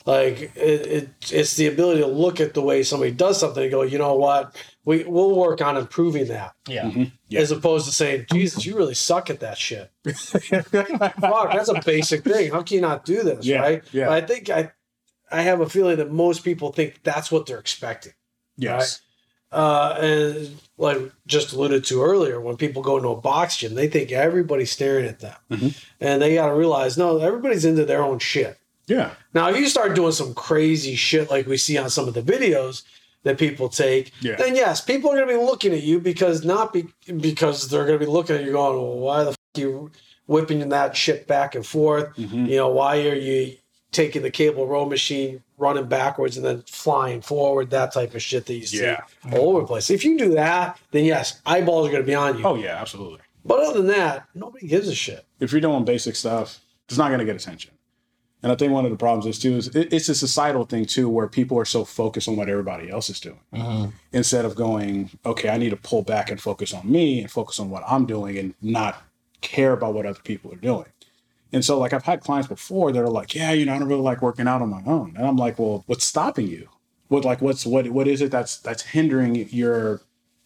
like 0.05 0.51
it, 0.55 0.87
it 0.87 1.09
it's 1.31 1.55
the 1.55 1.67
ability 1.67 2.01
to 2.01 2.07
look 2.07 2.39
at 2.41 2.53
the 2.53 2.61
way 2.61 2.83
somebody 2.83 3.11
does 3.11 3.39
something 3.39 3.63
and 3.63 3.71
go 3.71 3.83
you 3.83 3.97
know 3.97 4.15
what 4.15 4.55
we 4.85 5.03
we'll 5.05 5.35
work 5.35 5.61
on 5.61 5.77
improving 5.77 6.27
that 6.27 6.53
Yeah. 6.67 6.91
Yeah. 7.29 7.39
as 7.39 7.51
opposed 7.51 7.85
to 7.85 7.91
saying 7.93 8.25
jesus 8.31 8.65
you 8.65 8.75
really 8.75 8.95
suck 8.95 9.29
at 9.29 9.39
that 9.39 9.57
shit 9.57 9.89
fuck 10.05 11.51
that's 11.53 11.69
a 11.69 11.81
basic 11.85 12.23
thing 12.23 12.51
how 12.51 12.61
can 12.63 12.75
you 12.75 12.81
not 12.81 13.05
do 13.05 13.23
this 13.23 13.45
Yeah, 13.45 13.59
right 13.61 13.83
yeah. 13.91 14.09
i 14.09 14.21
think 14.21 14.49
i 14.49 14.71
i 15.31 15.41
have 15.41 15.61
a 15.61 15.69
feeling 15.69 15.97
that 15.97 16.11
most 16.11 16.43
people 16.43 16.71
think 16.71 17.01
that's 17.03 17.31
what 17.31 17.45
they're 17.45 17.59
expecting 17.59 18.13
yes 18.57 19.01
uh, 19.51 19.95
and 20.01 20.57
like 20.79 20.97
just 21.27 21.53
alluded 21.53 21.83
to 21.83 22.01
earlier, 22.01 22.41
when 22.41 22.57
people 22.57 22.81
go 22.81 22.97
into 22.97 23.09
a 23.09 23.15
box 23.15 23.57
gym, 23.57 23.75
they 23.75 23.87
think 23.87 24.11
everybody's 24.11 24.71
staring 24.71 25.05
at 25.05 25.19
them, 25.19 25.35
Mhm. 25.51 25.83
and 26.01 26.19
they 26.23 26.33
got 26.33 26.47
to 26.47 26.55
realize 26.55 26.97
no, 26.97 27.19
everybody's 27.19 27.63
into 27.63 27.85
their 27.85 28.01
own 28.03 28.17
shit. 28.17 28.57
Yeah 28.87 29.11
Now, 29.33 29.49
if 29.49 29.57
you 29.57 29.67
start 29.67 29.95
doing 29.95 30.11
some 30.11 30.33
crazy 30.33 30.95
shit 30.95 31.29
like 31.29 31.47
we 31.47 31.57
see 31.57 31.77
on 31.77 31.89
some 31.89 32.07
of 32.07 32.13
the 32.13 32.21
videos 32.21 32.83
that 33.23 33.37
people 33.37 33.69
take, 33.69 34.11
Yeah. 34.21 34.35
then 34.35 34.53
yes, 34.55 34.81
people 34.81 35.09
are 35.09 35.15
going 35.15 35.27
to 35.29 35.33
be 35.33 35.39
looking 35.39 35.73
at 35.73 35.81
you 35.83 35.99
because 35.99 36.43
not 36.43 36.73
be, 36.73 36.85
because 37.21 37.69
they're 37.69 37.85
going 37.85 37.97
to 37.99 38.05
be 38.05 38.11
looking 38.11 38.35
at 38.35 38.43
you 38.43 38.51
going, 38.51 38.75
well, 38.77 38.97
why 38.97 39.23
the 39.23 39.29
f- 39.31 39.37
you 39.55 39.91
whipping 40.27 40.67
that 40.69 40.95
shit 40.97 41.25
back 41.27 41.55
and 41.55 41.65
forth? 41.65 42.13
Mhm. 42.17 42.49
You 42.49 42.57
know, 42.57 42.69
why 42.69 42.97
are 43.07 43.15
you 43.15 43.55
taking 43.93 44.23
the 44.23 44.31
cable 44.31 44.67
row 44.67 44.85
machine, 44.85 45.41
running 45.57 45.85
backwards, 45.85 46.35
and 46.35 46.45
then 46.45 46.63
flying 46.67 47.21
forward, 47.21 47.69
that 47.69 47.93
type 47.93 48.13
of 48.15 48.21
shit 48.21 48.45
that 48.47 48.55
you 48.55 48.65
see 48.65 48.81
Yeah. 48.81 49.01
all 49.31 49.51
over 49.51 49.61
the 49.61 49.67
place. 49.67 49.89
If 49.89 50.03
you 50.03 50.17
do 50.17 50.33
that, 50.33 50.77
then 50.91 51.05
yes, 51.05 51.39
eyeballs 51.45 51.87
are 51.87 51.91
going 51.91 52.03
to 52.03 52.07
be 52.07 52.15
on 52.15 52.37
you. 52.39 52.43
Oh 52.45 52.55
yeah, 52.55 52.75
absolutely. 52.81 53.19
But 53.45 53.59
other 53.59 53.77
than 53.77 53.87
that, 53.87 54.25
nobody 54.35 54.67
gives 54.67 54.87
a 54.89 54.95
shit. 54.95 55.23
If 55.39 55.51
you're 55.51 55.61
doing 55.61 55.85
basic 55.85 56.15
stuff, 56.15 56.59
it's 56.89 56.97
not 56.97 57.07
going 57.09 57.19
to 57.19 57.25
get 57.25 57.35
attention. 57.35 57.71
And 58.43 58.51
I 58.51 58.55
think 58.55 58.73
one 58.73 58.83
of 58.83 58.91
the 58.91 58.97
problems 58.97 59.25
is 59.25 59.39
too 59.39 59.55
is 59.55 59.67
it's 59.73 60.09
a 60.09 60.15
societal 60.15 60.65
thing 60.65 60.85
too, 60.85 61.07
where 61.09 61.27
people 61.27 61.57
are 61.57 61.65
so 61.65 61.85
focused 61.85 62.27
on 62.27 62.35
what 62.35 62.49
everybody 62.49 62.89
else 62.89 63.09
is 63.09 63.21
doing 63.21 63.39
mm-hmm. 63.53 63.89
instead 64.11 64.43
of 64.43 64.55
going, 64.55 65.09
okay, 65.25 65.47
I 65.49 65.57
need 65.57 65.69
to 65.69 65.77
pull 65.77 66.01
back 66.01 66.29
and 66.29 66.41
focus 66.41 66.73
on 66.73 66.91
me 66.91 67.21
and 67.21 67.31
focus 67.31 67.59
on 67.59 67.69
what 67.69 67.83
I'm 67.87 68.05
doing 68.05 68.37
and 68.37 68.53
not 68.61 69.01
care 69.39 69.71
about 69.71 69.93
what 69.93 70.05
other 70.05 70.19
people 70.23 70.51
are 70.51 70.57
doing. 70.57 70.87
And 71.53 71.63
so, 71.63 71.77
like, 71.77 71.93
I've 71.93 72.03
had 72.03 72.21
clients 72.21 72.47
before 72.47 72.91
that 72.91 72.99
are 72.99 73.09
like, 73.09 73.35
yeah, 73.35 73.51
you 73.51 73.65
know, 73.65 73.75
I 73.75 73.79
don't 73.79 73.87
really 73.87 74.01
like 74.01 74.21
working 74.21 74.47
out 74.47 74.61
on 74.61 74.69
my 74.69 74.81
own. 74.85 75.13
And 75.15 75.25
I'm 75.25 75.37
like, 75.37 75.59
well, 75.59 75.83
what's 75.85 76.03
stopping 76.03 76.47
you? 76.47 76.67
What, 77.09 77.23
like, 77.23 77.41
what's, 77.41 77.65
what, 77.65 77.87
what 77.91 78.07
is 78.07 78.21
it 78.21 78.31
that's, 78.31 78.57
that's 78.57 78.81
hindering 78.81 79.35
your 79.49 80.01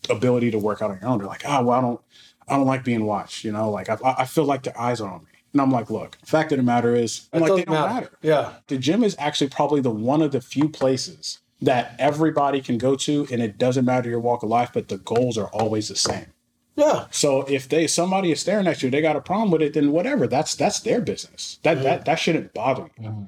ability 0.10 0.51
to 0.51 0.60
work 0.60 0.82
out 0.82 0.92
on 0.92 1.00
your 1.00 1.10
own? 1.10 1.20
They're 1.20 1.27
like, 1.27 1.46
oh, 1.46 1.63
well, 1.63 1.80
I 1.80 1.82
don't, 1.82 2.01
I 2.50 2.58
don't 2.58 2.68
like 2.68 2.84
being 2.84 3.06
watched, 3.06 3.46
you 3.46 3.54
know, 3.54 3.72
like, 3.72 3.89
I, 3.89 3.98
I 4.04 4.25
feel 4.25 4.44
like 4.44 4.63
the 4.63 4.80
eyes 4.80 5.00
are 5.00 5.10
on 5.10 5.22
me. 5.22 5.37
And 5.57 5.61
I'm 5.63 5.71
like, 5.71 5.89
look, 5.89 6.19
fact 6.23 6.51
of 6.51 6.59
the 6.59 6.63
matter 6.63 6.95
is, 6.95 7.29
I'm 7.33 7.41
It 7.41 7.49
like, 7.49 7.55
they 7.55 7.65
don't 7.65 7.73
matter. 7.73 7.93
matter. 7.93 8.17
Yeah. 8.21 8.53
The 8.67 8.77
gym 8.77 9.03
is 9.03 9.15
actually 9.17 9.49
probably 9.49 9.81
the 9.81 9.89
one 9.89 10.21
of 10.21 10.31
the 10.31 10.39
few 10.39 10.69
places 10.69 11.39
that 11.63 11.95
everybody 11.97 12.61
can 12.61 12.77
go 12.77 12.95
to 12.95 13.27
and 13.31 13.41
it 13.41 13.57
doesn't 13.57 13.83
matter 13.83 14.07
your 14.07 14.19
walk 14.19 14.43
of 14.43 14.49
life, 14.49 14.69
but 14.71 14.87
the 14.87 14.99
goals 14.99 15.35
are 15.35 15.47
always 15.47 15.87
the 15.87 15.95
same. 15.95 16.27
Yeah. 16.75 17.07
So 17.09 17.41
if 17.49 17.67
they 17.67 17.87
somebody 17.87 18.31
is 18.31 18.39
staring 18.39 18.67
at 18.67 18.83
you, 18.83 18.91
they 18.91 19.01
got 19.01 19.15
a 19.15 19.21
problem 19.21 19.49
with 19.49 19.63
it, 19.63 19.73
then 19.73 19.91
whatever. 19.91 20.27
That's 20.27 20.53
that's 20.53 20.81
their 20.81 21.01
business. 21.01 21.57
That 21.63 21.77
mm-hmm. 21.77 21.83
that 21.85 22.05
that 22.05 22.19
shouldn't 22.19 22.53
bother 22.53 22.91
you. 22.99 23.09
Mm-hmm. 23.09 23.23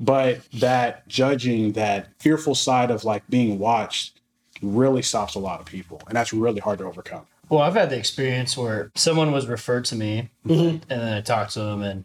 But 0.00 0.50
that 0.54 1.06
judging, 1.06 1.74
that 1.74 2.08
fearful 2.18 2.56
side 2.56 2.90
of 2.90 3.04
like 3.04 3.22
being 3.30 3.60
watched, 3.60 4.20
really 4.62 5.02
stops 5.02 5.36
a 5.36 5.38
lot 5.38 5.60
of 5.60 5.66
people, 5.66 6.00
and 6.08 6.16
that's 6.16 6.32
really 6.32 6.58
hard 6.58 6.80
to 6.80 6.86
overcome. 6.86 7.26
Well, 7.50 7.60
I've 7.60 7.74
had 7.74 7.90
the 7.90 7.96
experience 7.96 8.56
where 8.56 8.90
someone 8.94 9.32
was 9.32 9.46
referred 9.46 9.84
to 9.86 9.96
me, 9.96 10.30
mm-hmm. 10.46 10.76
and 10.90 11.00
then 11.00 11.12
I 11.14 11.20
talked 11.20 11.52
to 11.54 11.60
him, 11.60 11.82
and 11.82 12.04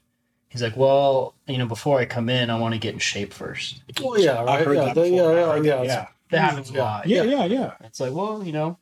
he's 0.49 0.61
like, 0.61 0.77
"Well, 0.77 1.35
you 1.47 1.57
know, 1.57 1.65
before 1.65 1.99
I 1.99 2.05
come 2.05 2.29
in, 2.29 2.49
I 2.49 2.57
want 2.57 2.73
to 2.73 2.79
get 2.79 2.93
in 2.93 2.99
shape 2.99 3.33
first. 3.33 3.81
Well, 4.01 4.19
yeah, 4.19 4.43
right. 4.43 4.65
heard 4.65 4.77
yeah, 4.77 4.85
that 4.85 4.95
they- 4.95 5.15
yeah, 5.15 5.31
yeah, 5.33 5.45
heard 5.53 5.65
yeah, 5.65 5.75
that, 5.75 5.83
it's- 5.85 6.07
That 6.29 6.39
happens 6.39 6.69
a 6.71 6.73
Yeah. 6.73 6.81
lot. 6.83 7.07
Yeah, 7.07 7.23
yeah, 7.23 7.45
yeah. 7.45 7.73
It's 7.81 7.99
like, 7.99 8.11
well, 8.13 8.43
you 8.43 8.53
know, 8.53 8.77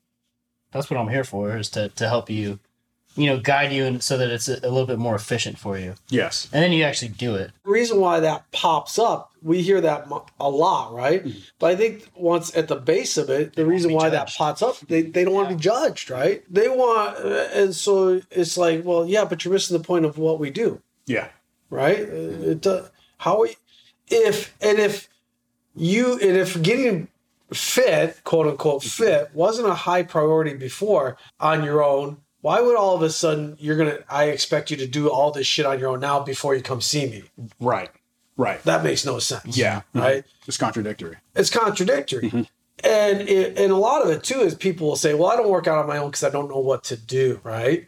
that's 0.71 0.89
what 0.89 0.97
I'm 0.99 1.09
here 1.09 1.23
for 1.25 1.57
is 1.57 1.69
to 1.71 1.89
to 1.89 2.07
help 2.07 2.29
you, 2.29 2.59
you 3.15 3.25
know, 3.27 3.37
guide 3.39 3.71
you, 3.73 3.85
and 3.85 4.01
so 4.01 4.17
that 4.17 4.29
it's 4.29 4.47
a, 4.47 4.53
a 4.63 4.69
little 4.69 4.85
bit 4.85 4.97
more 4.99 5.15
efficient 5.15 5.57
for 5.59 5.77
you, 5.77 5.95
Yes. 6.09 6.47
and 6.53 6.63
then 6.63 6.71
you 6.71 6.83
actually 6.83 7.09
do 7.09 7.35
it. 7.35 7.51
The 7.65 7.71
reason 7.71 7.99
why 7.99 8.19
that 8.21 8.49
pops 8.51 8.97
up, 8.97 9.31
we 9.43 9.61
hear 9.61 9.81
that 9.81 10.07
a 10.39 10.49
lot, 10.49 10.93
right? 10.93 11.23
Mm-hmm. 11.25 11.39
But 11.59 11.71
I 11.71 11.75
think 11.75 12.09
once 12.15 12.55
at 12.55 12.67
the 12.69 12.75
base 12.77 13.17
of 13.17 13.29
it, 13.29 13.55
the 13.55 13.65
reason 13.65 13.89
be 13.89 13.95
why 13.95 14.09
that 14.09 14.29
pops 14.29 14.61
up, 14.61 14.77
they, 14.87 15.01
they 15.01 15.23
don't 15.25 15.33
want 15.33 15.49
to 15.49 15.55
be 15.55 15.61
judged, 15.61 16.09
right? 16.09 16.43
They 16.49 16.69
want, 16.69 17.17
uh, 17.17 17.47
and 17.53 17.75
so 17.75 18.21
it's 18.31 18.57
like, 18.57 18.85
well, 18.85 19.05
yeah, 19.05 19.25
but 19.25 19.43
you're 19.43 19.53
missing 19.53 19.77
the 19.77 19.83
point 19.83 20.05
of 20.05 20.17
what 20.17 20.39
we 20.39 20.49
do, 20.49 20.81
Yeah. 21.05 21.27
right? 21.69 21.99
Uh, 21.99 22.51
It 22.51 22.61
does, 22.61 22.89
how 23.17 23.41
we, 23.41 23.55
if 24.07 24.55
and 24.61 24.79
if 24.79 25.09
you 25.75 26.13
and 26.13 26.37
if 26.37 26.61
getting 26.61 27.07
fit, 27.53 28.21
quote 28.23 28.47
unquote 28.47 28.83
fit, 28.83 29.29
wasn't 29.33 29.67
a 29.67 29.73
high 29.73 30.03
priority 30.03 30.53
before 30.53 31.17
on 31.39 31.63
your 31.63 31.83
own. 31.83 32.17
Why 32.41 32.59
would 32.59 32.75
all 32.75 32.95
of 32.95 33.01
a 33.01 33.09
sudden 33.09 33.55
you're 33.59 33.77
gonna? 33.77 33.99
I 34.09 34.25
expect 34.25 34.71
you 34.71 34.77
to 34.77 34.87
do 34.87 35.09
all 35.09 35.31
this 35.31 35.47
shit 35.47 35.65
on 35.65 35.79
your 35.79 35.89
own 35.89 35.99
now 35.99 36.19
before 36.19 36.55
you 36.55 36.61
come 36.61 36.81
see 36.81 37.05
me. 37.05 37.23
Right. 37.59 37.89
Right. 38.37 38.63
That 38.63 38.83
makes 38.83 39.05
no 39.05 39.19
sense. 39.19 39.57
Yeah. 39.57 39.77
Mm-hmm. 39.77 39.99
Right. 39.99 40.23
It's 40.47 40.57
contradictory. 40.57 41.17
It's 41.35 41.49
contradictory. 41.49 42.29
Mm-hmm. 42.29 42.41
And 42.83 43.21
it, 43.29 43.59
and 43.59 43.71
a 43.71 43.75
lot 43.75 44.01
of 44.01 44.09
it 44.09 44.23
too 44.23 44.39
is 44.39 44.55
people 44.55 44.87
will 44.87 44.95
say, 44.95 45.13
"Well, 45.13 45.29
I 45.29 45.35
don't 45.35 45.49
work 45.49 45.67
out 45.67 45.77
on 45.77 45.87
my 45.87 45.97
own 45.97 46.09
because 46.09 46.23
I 46.23 46.31
don't 46.31 46.49
know 46.49 46.59
what 46.59 46.83
to 46.85 46.97
do." 46.97 47.39
Right. 47.43 47.87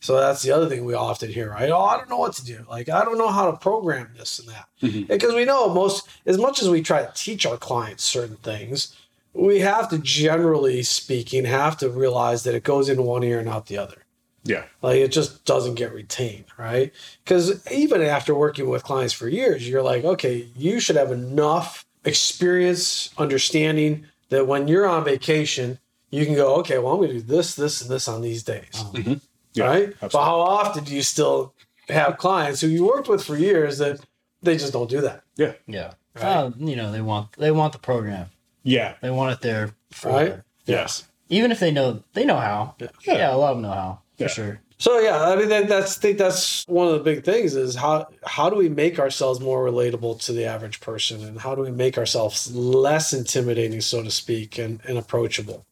So 0.00 0.16
that's 0.16 0.42
the 0.42 0.52
other 0.52 0.68
thing 0.68 0.84
we 0.84 0.94
often 0.94 1.30
hear, 1.30 1.50
right? 1.50 1.70
Oh, 1.70 1.82
I 1.82 1.96
don't 1.96 2.10
know 2.10 2.18
what 2.18 2.34
to 2.34 2.44
do. 2.44 2.64
Like 2.68 2.88
I 2.88 3.02
don't 3.04 3.18
know 3.18 3.30
how 3.30 3.50
to 3.50 3.56
program 3.56 4.10
this 4.16 4.38
and 4.38 4.48
that. 4.48 4.68
Mm-hmm. 4.82 5.04
Because 5.04 5.34
we 5.34 5.44
know 5.46 5.72
most, 5.72 6.06
as 6.26 6.36
much 6.36 6.60
as 6.60 6.68
we 6.68 6.82
try 6.82 7.04
to 7.04 7.10
teach 7.14 7.46
our 7.46 7.56
clients 7.56 8.04
certain 8.04 8.36
things, 8.36 8.94
we 9.36 9.60
have 9.60 9.88
to, 9.90 9.98
generally 9.98 10.82
speaking, 10.82 11.44
have 11.44 11.76
to 11.78 11.90
realize 11.90 12.44
that 12.44 12.54
it 12.54 12.64
goes 12.64 12.88
in 12.88 13.02
one 13.02 13.22
ear 13.22 13.38
and 13.38 13.48
out 13.48 13.66
the 13.66 13.78
other. 13.78 14.02
Yeah. 14.44 14.64
Like 14.82 14.96
it 14.98 15.12
just 15.12 15.44
doesn't 15.44 15.74
get 15.74 15.92
retained, 15.92 16.44
right? 16.56 16.92
Because 17.24 17.66
even 17.70 18.00
after 18.00 18.34
working 18.34 18.68
with 18.68 18.84
clients 18.84 19.12
for 19.12 19.28
years, 19.28 19.68
you're 19.68 19.82
like, 19.82 20.04
okay, 20.04 20.48
you 20.56 20.78
should 20.80 20.96
have 20.96 21.10
enough 21.10 21.84
experience, 22.04 23.10
understanding 23.18 24.06
that 24.28 24.46
when 24.46 24.68
you're 24.68 24.86
on 24.86 25.04
vacation, 25.04 25.78
you 26.10 26.24
can 26.24 26.34
go, 26.34 26.54
okay, 26.56 26.78
well, 26.78 26.92
I'm 26.92 26.98
going 26.98 27.08
to 27.10 27.14
do 27.14 27.20
this, 27.22 27.54
this, 27.56 27.82
and 27.82 27.90
this 27.90 28.06
on 28.08 28.22
these 28.22 28.42
days, 28.44 28.84
Yeah. 29.54 29.64
right? 29.66 29.94
But 30.00 30.12
how 30.12 30.40
often 30.40 30.84
do 30.84 30.94
you 30.94 31.02
still 31.02 31.52
have 31.88 32.16
clients 32.16 32.60
who 32.60 32.68
you 32.68 32.86
worked 32.86 33.08
with 33.08 33.24
for 33.24 33.36
years 33.36 33.78
that 33.78 34.00
they 34.42 34.56
just 34.56 34.72
don't 34.72 34.88
do 34.90 35.00
that, 35.00 35.22
Yeah. 35.36 35.52
Yeah, 35.66 35.92
Right. 36.14 36.24
Uh, 36.24 36.50
you 36.58 36.76
know, 36.76 36.92
they 36.92 37.00
want 37.00 37.32
they 37.32 37.50
want 37.50 37.72
the 37.72 37.78
program. 37.78 38.30
Yeah. 38.66 38.94
They 39.00 39.10
want 39.10 39.32
it 39.32 39.40
there 39.40 39.70
for 39.90 40.10
right? 40.10 40.40
Yes. 40.66 41.04
even 41.28 41.50
if 41.52 41.60
they 41.60 41.70
know 41.70 42.02
they 42.12 42.24
know 42.24 42.36
how. 42.36 42.74
Yeah, 43.06 43.34
a 43.34 43.36
lot 43.36 43.50
of 43.52 43.56
them 43.56 43.62
know 43.62 43.70
how 43.72 44.00
for 44.18 44.24
Yeah. 44.24 44.28
sure. 44.28 44.60
So 44.78 44.98
yeah, 44.98 45.22
I 45.30 45.36
mean 45.36 45.48
that, 45.48 45.68
that's 45.68 45.96
I 45.96 46.00
think 46.02 46.18
that's 46.18 46.66
one 46.68 46.86
of 46.88 46.92
the 46.92 46.98
big 47.00 47.24
things 47.24 47.54
is 47.56 47.76
how 47.76 48.08
how 48.24 48.50
do 48.50 48.56
we 48.56 48.68
make 48.68 48.98
ourselves 48.98 49.40
more 49.40 49.64
relatable 49.64 50.20
to 50.26 50.32
the 50.34 50.44
average 50.44 50.80
person 50.80 51.24
and 51.24 51.40
how 51.40 51.54
do 51.54 51.62
we 51.62 51.70
make 51.70 51.96
ourselves 51.96 52.54
less 52.54 53.12
intimidating, 53.14 53.80
so 53.80 54.02
to 54.02 54.10
speak, 54.10 54.58
and, 54.58 54.80
and 54.86 54.98
approachable? 54.98 55.64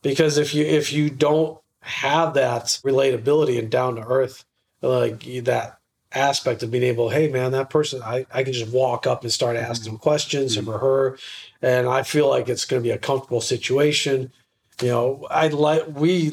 Because 0.00 0.38
if 0.38 0.54
you 0.54 0.64
if 0.64 0.92
you 0.92 1.10
don't 1.10 1.58
have 1.82 2.34
that 2.34 2.64
relatability 2.84 3.58
and 3.58 3.70
down 3.70 3.96
to 3.96 4.02
earth, 4.02 4.44
like 4.80 5.24
that 5.44 5.77
aspect 6.12 6.62
of 6.62 6.70
being 6.70 6.84
able, 6.84 7.10
hey 7.10 7.28
man, 7.28 7.52
that 7.52 7.70
person 7.70 8.02
I, 8.02 8.26
I 8.32 8.42
can 8.42 8.52
just 8.52 8.72
walk 8.72 9.06
up 9.06 9.22
and 9.22 9.32
start 9.32 9.56
asking 9.56 9.92
them 9.92 9.98
questions 9.98 10.56
him 10.56 10.68
or 10.68 10.78
her, 10.78 11.18
and 11.62 11.86
I 11.88 12.02
feel 12.02 12.28
like 12.28 12.48
it's 12.48 12.64
gonna 12.64 12.82
be 12.82 12.90
a 12.90 12.98
comfortable 12.98 13.40
situation. 13.40 14.32
You 14.80 14.88
know, 14.88 15.26
I'd 15.30 15.52
like 15.52 15.84
we 15.88 16.32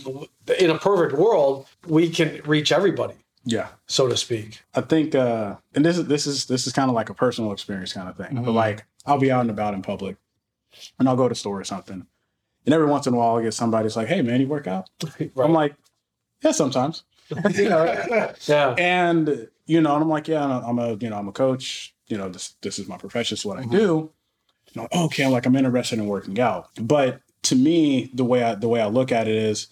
in 0.60 0.70
a 0.70 0.77
perfect 0.77 1.20
world, 1.20 1.67
we 1.88 2.10
can 2.10 2.41
reach 2.46 2.72
everybody, 2.72 3.15
Yeah. 3.44 3.70
so 3.88 4.08
to 4.08 4.15
speak. 4.15 4.62
I 4.75 4.82
think, 4.82 5.15
uh, 5.15 5.55
and 5.74 5.84
this 5.84 5.98
is 5.98 6.05
this 6.08 6.27
is 6.27 6.46
this 6.46 6.67
is 6.67 6.74
kind 6.74 6.89
of 6.89 6.96
like 6.96 7.10
a 7.10 7.13
personal 7.13 7.51
experience 7.51 7.91
kind 7.94 8.08
of 8.08 8.15
thing. 8.15 8.36
But 8.36 8.51
Mhm. 8.51 8.55
like, 8.55 8.86
I'll 9.05 9.17
be 9.20 9.32
out 9.32 9.41
and 9.41 9.50
about 9.50 9.74
in 9.74 9.82
public, 9.82 10.15
and 11.00 11.10
I'll 11.10 11.15
go 11.17 11.27
to 11.27 11.34
a 11.34 11.36
store 11.36 11.60
or 11.60 11.63
something, 11.63 12.05
and 12.65 12.74
every 12.74 12.88
once 12.88 13.08
in 13.08 13.13
a 13.13 13.17
while, 13.17 13.36
I 13.38 13.41
get 13.44 13.53
somebody's 13.53 13.96
like, 13.98 14.08
"Hey, 14.08 14.22
man, 14.22 14.39
you 14.39 14.48
work 14.48 14.67
out?" 14.67 14.89
I'm 15.38 15.51
like, 15.53 15.75
"Yeah, 16.44 16.51
sometimes." 16.51 17.03
yeah. 17.55 18.75
And 18.77 19.48
you 19.65 19.81
know, 19.81 19.93
and 19.93 20.03
I'm 20.03 20.10
like, 20.10 20.27
"Yeah, 20.27 20.43
I'm 20.43 20.79
a 20.79 20.93
you 20.95 21.10
know 21.10 21.17
I'm 21.17 21.27
a 21.27 21.34
coach. 21.34 21.93
You 22.07 22.17
know, 22.17 22.29
this 22.29 22.55
this 22.62 22.79
is 22.79 22.88
my 22.88 22.98
profession. 22.98 23.34
This 23.34 23.41
is 23.41 23.45
what 23.45 23.57
I 23.57 23.62
mm-hmm. 23.62 23.75
do." 23.75 24.12
You 24.74 24.81
know, 24.81 24.88
okay, 25.05 25.25
I'm 25.25 25.31
like 25.31 25.45
I'm 25.45 25.55
interested 25.55 26.00
in 26.00 26.07
working 26.07 26.39
out, 26.39 26.69
but 26.79 27.22
to 27.43 27.55
me, 27.55 28.12
the 28.13 28.25
way 28.25 28.43
I 28.43 28.55
the 28.55 28.67
way 28.67 28.81
I 28.81 28.88
look 28.88 29.12
at 29.12 29.27
it 29.27 29.36
is, 29.36 29.67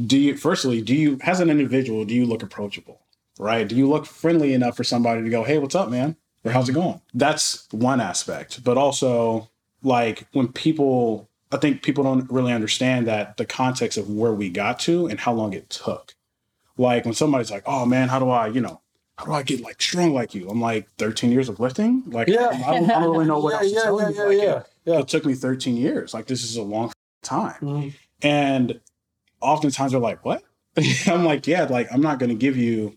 do 0.00 0.18
you 0.18 0.36
firstly 0.36 0.80
do 0.80 0.94
you 0.94 1.18
as 1.22 1.40
an 1.40 1.50
individual 1.50 2.04
do 2.04 2.14
you 2.14 2.26
look 2.26 2.42
approachable? 2.42 3.00
right? 3.38 3.66
Do 3.66 3.76
you 3.76 3.88
look 3.88 4.06
friendly 4.06 4.54
enough 4.54 4.76
for 4.76 4.84
somebody 4.84 5.22
to 5.22 5.30
go, 5.30 5.44
hey, 5.44 5.58
what's 5.58 5.74
up, 5.74 5.90
man? 5.90 6.16
Or 6.44 6.52
how's 6.52 6.68
it 6.68 6.74
going? 6.74 7.00
That's 7.12 7.66
one 7.70 8.00
aspect. 8.00 8.62
But 8.64 8.76
also, 8.76 9.50
like 9.82 10.26
when 10.32 10.48
people, 10.48 11.28
I 11.52 11.56
think 11.56 11.82
people 11.82 12.04
don't 12.04 12.30
really 12.30 12.52
understand 12.52 13.06
that 13.06 13.36
the 13.36 13.46
context 13.46 13.98
of 13.98 14.10
where 14.10 14.32
we 14.32 14.50
got 14.50 14.78
to 14.80 15.06
and 15.06 15.18
how 15.18 15.32
long 15.32 15.52
it 15.52 15.70
took. 15.70 16.14
Like 16.76 17.04
when 17.04 17.14
somebody's 17.14 17.50
like, 17.50 17.62
oh 17.66 17.86
man, 17.86 18.08
how 18.08 18.18
do 18.18 18.28
I, 18.30 18.48
you 18.48 18.60
know, 18.60 18.80
how 19.18 19.26
do 19.26 19.32
I 19.32 19.42
get 19.42 19.60
like 19.60 19.80
strong 19.80 20.12
like 20.12 20.34
you? 20.34 20.48
I'm 20.48 20.60
like 20.60 20.88
13 20.98 21.30
years 21.30 21.48
of 21.48 21.60
lifting. 21.60 22.02
Like, 22.06 22.28
Yeah. 22.28 22.48
I, 22.66 22.74
don't, 22.74 22.90
I 22.90 23.00
don't 23.00 23.12
really 23.12 23.26
know 23.26 23.38
what 23.38 23.52
yeah, 23.52 23.58
else 23.58 23.70
to 23.70 23.76
yeah, 23.76 23.82
tell 23.82 24.00
yeah, 24.00 24.08
you. 24.08 24.14
yeah, 24.16 24.24
Like, 24.24 24.38
yeah, 24.38 24.56
it- 24.58 24.66
yeah. 24.86 24.98
It 25.00 25.08
took 25.08 25.24
me 25.24 25.34
13 25.34 25.76
years. 25.76 26.12
Like 26.14 26.26
this 26.26 26.42
is 26.44 26.56
a 26.56 26.62
long 26.62 26.92
time. 27.22 27.54
Mhm. 27.60 27.94
And 28.22 28.80
oftentimes 29.40 29.92
they're 29.92 30.00
like, 30.00 30.24
what? 30.24 30.42
I'm 31.06 31.24
like, 31.24 31.46
yeah, 31.46 31.64
like 31.64 31.88
I'm 31.92 32.00
not 32.00 32.18
going 32.18 32.30
to 32.30 32.34
give 32.36 32.56
you 32.56 32.96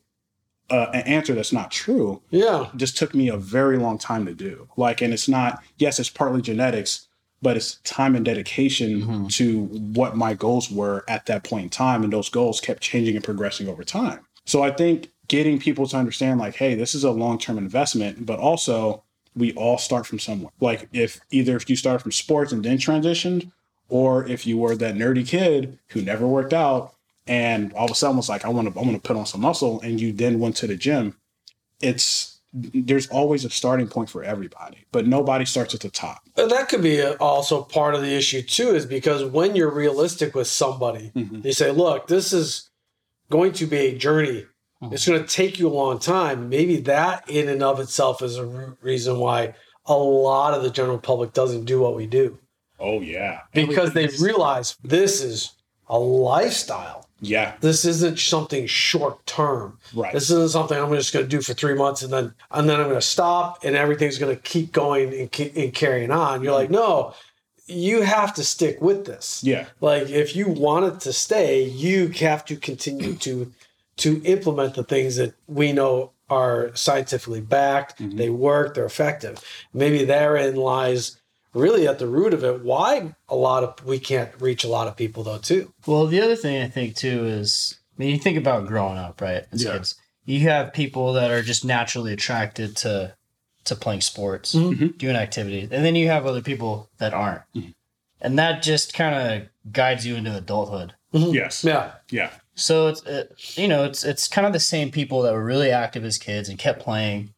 uh, 0.70 0.88
an 0.94 1.02
answer 1.02 1.34
that's 1.34 1.54
not 1.54 1.72
true. 1.72 2.22
Yeah. 2.30 2.64
It 2.74 2.78
just 2.78 2.98
took 2.98 3.14
me 3.16 3.30
a 3.30 3.38
very 3.38 3.78
long 3.78 3.98
time 3.98 4.26
to 4.26 4.34
do. 4.34 4.68
Like, 4.76 5.02
and 5.02 5.14
it's 5.14 5.30
not, 5.30 5.64
yes, 5.78 5.98
it's 6.00 6.10
partly 6.10 6.42
genetics, 6.42 7.08
but 7.42 7.56
it's 7.56 7.76
time 7.84 8.16
and 8.16 8.26
dedication 8.26 9.02
Mhm. 9.02 9.32
to 9.36 9.66
what 9.94 10.18
my 10.18 10.34
goals 10.34 10.70
were 10.72 11.06
at 11.08 11.26
that 11.28 11.44
point 11.46 11.64
in 11.66 11.70
time. 11.70 12.04
And 12.04 12.12
those 12.12 12.28
goals 12.30 12.60
kept 12.60 12.82
changing 12.82 13.16
and 13.16 13.24
progressing 13.24 13.70
over 13.70 13.84
time. 13.86 14.26
So 14.46 14.62
I 14.64 14.72
think 14.72 15.10
getting 15.28 15.60
people 15.60 15.88
to 15.88 15.98
understand, 15.98 16.40
like, 16.40 16.56
hey, 16.56 16.76
this 16.76 16.96
is 16.96 17.04
a 17.04 17.12
long 17.12 17.38
term 17.38 17.58
investment, 17.58 18.26
but 18.26 18.40
also 18.40 19.04
we 19.36 19.54
all 19.54 19.78
start 19.78 20.08
from 20.08 20.20
somewhere. 20.20 20.52
Like, 20.60 20.88
if 20.94 21.20
either 21.32 21.56
if 21.56 21.70
you 21.70 21.76
started 21.76 22.00
from 22.02 22.12
sports 22.12 22.52
and 22.52 22.64
then 22.64 22.78
transitioned, 22.78 23.52
or 23.90 24.28
if 24.28 24.46
you 24.48 24.58
were 24.58 24.76
that 24.76 24.96
nerdy 24.96 25.26
kid 25.28 25.80
who 25.90 26.02
never 26.02 26.28
worked 26.28 26.54
out 26.54 26.94
and 27.28 27.72
all 27.74 27.86
of 27.86 27.92
a 27.92 27.96
sudden 27.96 28.18
was 28.18 28.30
like, 28.30 28.46
I 28.46 28.50
want 28.50 28.74
to, 28.74 28.80
I 28.80 28.84
want 28.84 28.96
to 28.96 29.06
put 29.08 29.16
on 29.18 29.26
some 29.26 29.42
muscle, 29.42 29.80
and 29.82 30.00
you 30.02 30.12
then 30.14 30.40
went 30.40 30.56
to 30.58 30.68
the 30.68 30.76
gym, 30.76 31.16
it's 31.82 32.34
there's 32.54 33.08
always 33.10 33.46
a 33.46 33.50
starting 33.50 33.88
point 33.88 34.10
for 34.10 34.24
everybody, 34.24 34.86
but 34.92 35.06
nobody 35.06 35.46
starts 35.46 35.76
at 35.76 35.82
the 35.82 35.90
top. 35.90 36.22
And 36.38 36.50
that 36.50 36.70
could 36.70 36.82
be 36.82 37.04
also 37.06 37.62
part 37.62 37.94
of 37.94 38.02
the 38.02 38.16
issue 38.16 38.42
too, 38.42 38.70
is 38.74 38.86
because 38.86 39.24
when 39.26 39.56
you're 39.56 39.70
realistic 39.70 40.34
with 40.34 40.48
somebody, 40.48 41.12
Mhm. 41.16 41.44
you 41.46 41.52
say, 41.52 41.70
"Look, 41.72 42.08
this 42.08 42.32
is 42.34 42.70
going 43.30 43.52
to 43.54 43.66
be 43.68 43.78
a 43.78 43.98
journey. 43.98 44.46
It's 44.82 45.08
going 45.08 45.22
to 45.22 45.28
take 45.28 45.58
you 45.60 45.68
a 45.68 45.74
long 45.74 46.00
time." 46.00 46.50
Maybe 46.50 46.78
that 46.82 47.30
in 47.30 47.50
and 47.50 47.64
of 47.64 47.80
itself 47.80 48.22
is 48.22 48.38
a 48.38 48.46
reason 48.82 49.20
why 49.20 49.54
a 49.86 49.96
lot 49.96 50.54
of 50.54 50.64
the 50.64 50.70
general 50.70 50.98
public 50.98 51.34
doesn't 51.34 51.66
do 51.66 51.80
what 51.80 51.96
we 51.96 52.06
do 52.06 52.38
Oh 52.80 53.00
yeah, 53.02 53.42
because 53.54 53.94
they 53.94 54.08
realize 54.20 54.76
this 54.84 55.22
is 55.22 55.54
a 55.90 55.98
lifestyle. 55.98 57.08
yeah, 57.22 57.54
This 57.62 57.86
isn't 57.86 58.20
something 58.20 58.68
short 58.68 59.26
term. 59.26 59.80
right. 59.96 60.14
This 60.14 60.30
isn't 60.30 60.52
something 60.52 60.78
I'm 60.78 60.94
just 60.94 61.14
going 61.14 61.26
to 61.26 61.30
do 61.30 61.42
for 61.42 61.54
three 61.54 61.74
months 61.74 62.04
and 62.04 62.12
then 62.12 62.34
and 62.52 62.70
then 62.70 62.80
I'm 62.80 62.88
going 62.88 62.96
to 63.00 63.02
stop 63.02 63.64
and 63.64 63.76
everything's 63.76 64.18
going 64.20 64.36
to 64.36 64.42
keep 64.44 64.72
going 64.74 65.14
and, 65.14 65.32
keep, 65.32 65.56
and 65.56 65.74
carrying 65.74 66.12
on. 66.12 66.44
You're 66.44 66.54
like, 66.54 66.70
no, 66.70 67.14
you 67.66 68.02
have 68.02 68.34
to 68.36 68.44
stick 68.44 68.82
with 68.82 69.06
this. 69.06 69.42
yeah, 69.44 69.66
Like 69.82 70.10
if 70.10 70.36
you 70.36 70.50
want 70.50 70.86
it 70.86 71.00
to 71.02 71.14
stay, 71.14 71.64
you 71.64 72.10
have 72.20 72.44
to 72.46 72.56
continue 72.58 73.16
to 73.16 73.52
to 73.98 74.22
implement 74.24 74.76
the 74.76 74.84
things 74.84 75.16
that 75.18 75.34
we 75.48 75.72
know 75.74 76.12
are 76.30 76.72
scientifically 76.76 77.42
backed. 77.42 78.00
Mhm. 78.00 78.18
They 78.18 78.30
work. 78.30 78.74
They're 78.76 78.86
effective. 78.86 79.44
Maybe 79.74 80.04
therein 80.06 80.56
lies 80.56 81.18
really 81.54 81.88
at 81.88 81.98
the 82.00 82.08
root 82.08 82.34
of 82.34 82.44
it. 82.44 82.62
Why 82.64 83.16
a 83.30 83.36
lot 83.36 83.64
of 83.64 83.84
we 83.86 83.98
can't 84.00 84.30
reach 84.40 84.64
a 84.64 84.68
lot 84.68 84.88
of 84.88 84.96
people 84.96 85.24
though 85.24 85.38
too. 85.40 85.74
Well, 85.86 86.06
the 86.06 86.22
other 86.22 86.36
thing 86.36 86.62
I 86.62 86.68
think 86.68 86.96
too 86.96 87.26
is, 87.26 87.78
I 87.98 88.04
mean, 88.04 88.10
you 88.12 88.20
think 88.20 88.38
about 88.38 88.68
growing 88.68 88.98
up, 88.98 89.22
right? 89.22 89.46
As 89.52 89.64
Yeah. 89.64 89.74
kids, 89.74 89.96
you 90.26 90.42
have 90.42 90.74
people 90.74 91.14
that 91.14 91.32
are 91.32 91.42
just 91.42 91.64
naturally 91.66 92.14
attracted 92.14 92.76
to 92.78 93.14
to 93.64 93.76
playing 93.76 94.00
sports, 94.00 94.56
Mhm. 94.56 94.98
doing 94.98 95.18
activities, 95.18 95.68
and 95.74 95.84
then 95.84 95.94
you 95.94 96.08
have 96.08 96.26
other 96.26 96.42
people 96.42 96.90
that 97.00 97.14
aren't, 97.14 97.42
Mhm. 97.54 97.74
and 98.22 98.40
that 98.40 98.62
just 98.64 98.94
kind 98.94 99.14
of 99.44 99.74
guides 99.74 100.06
you 100.06 100.16
into 100.16 100.34
adulthood. 100.34 100.94
yes, 101.12 101.66
Yeah. 101.66 101.92
yeah, 102.10 102.30
So 102.58 102.88
it's 102.88 103.04
it, 103.04 103.32
you 103.58 103.68
know 103.68 103.84
it's 103.86 104.04
it's 104.04 104.28
kind 104.28 104.48
of 104.48 104.52
the 104.52 104.60
same 104.60 104.90
people 104.92 105.22
that 105.22 105.34
were 105.34 105.44
really 105.46 105.72
active 105.72 106.04
as 106.04 106.18
kids 106.18 106.50
and 106.50 106.58
kept 106.58 106.80
playing 106.82 107.34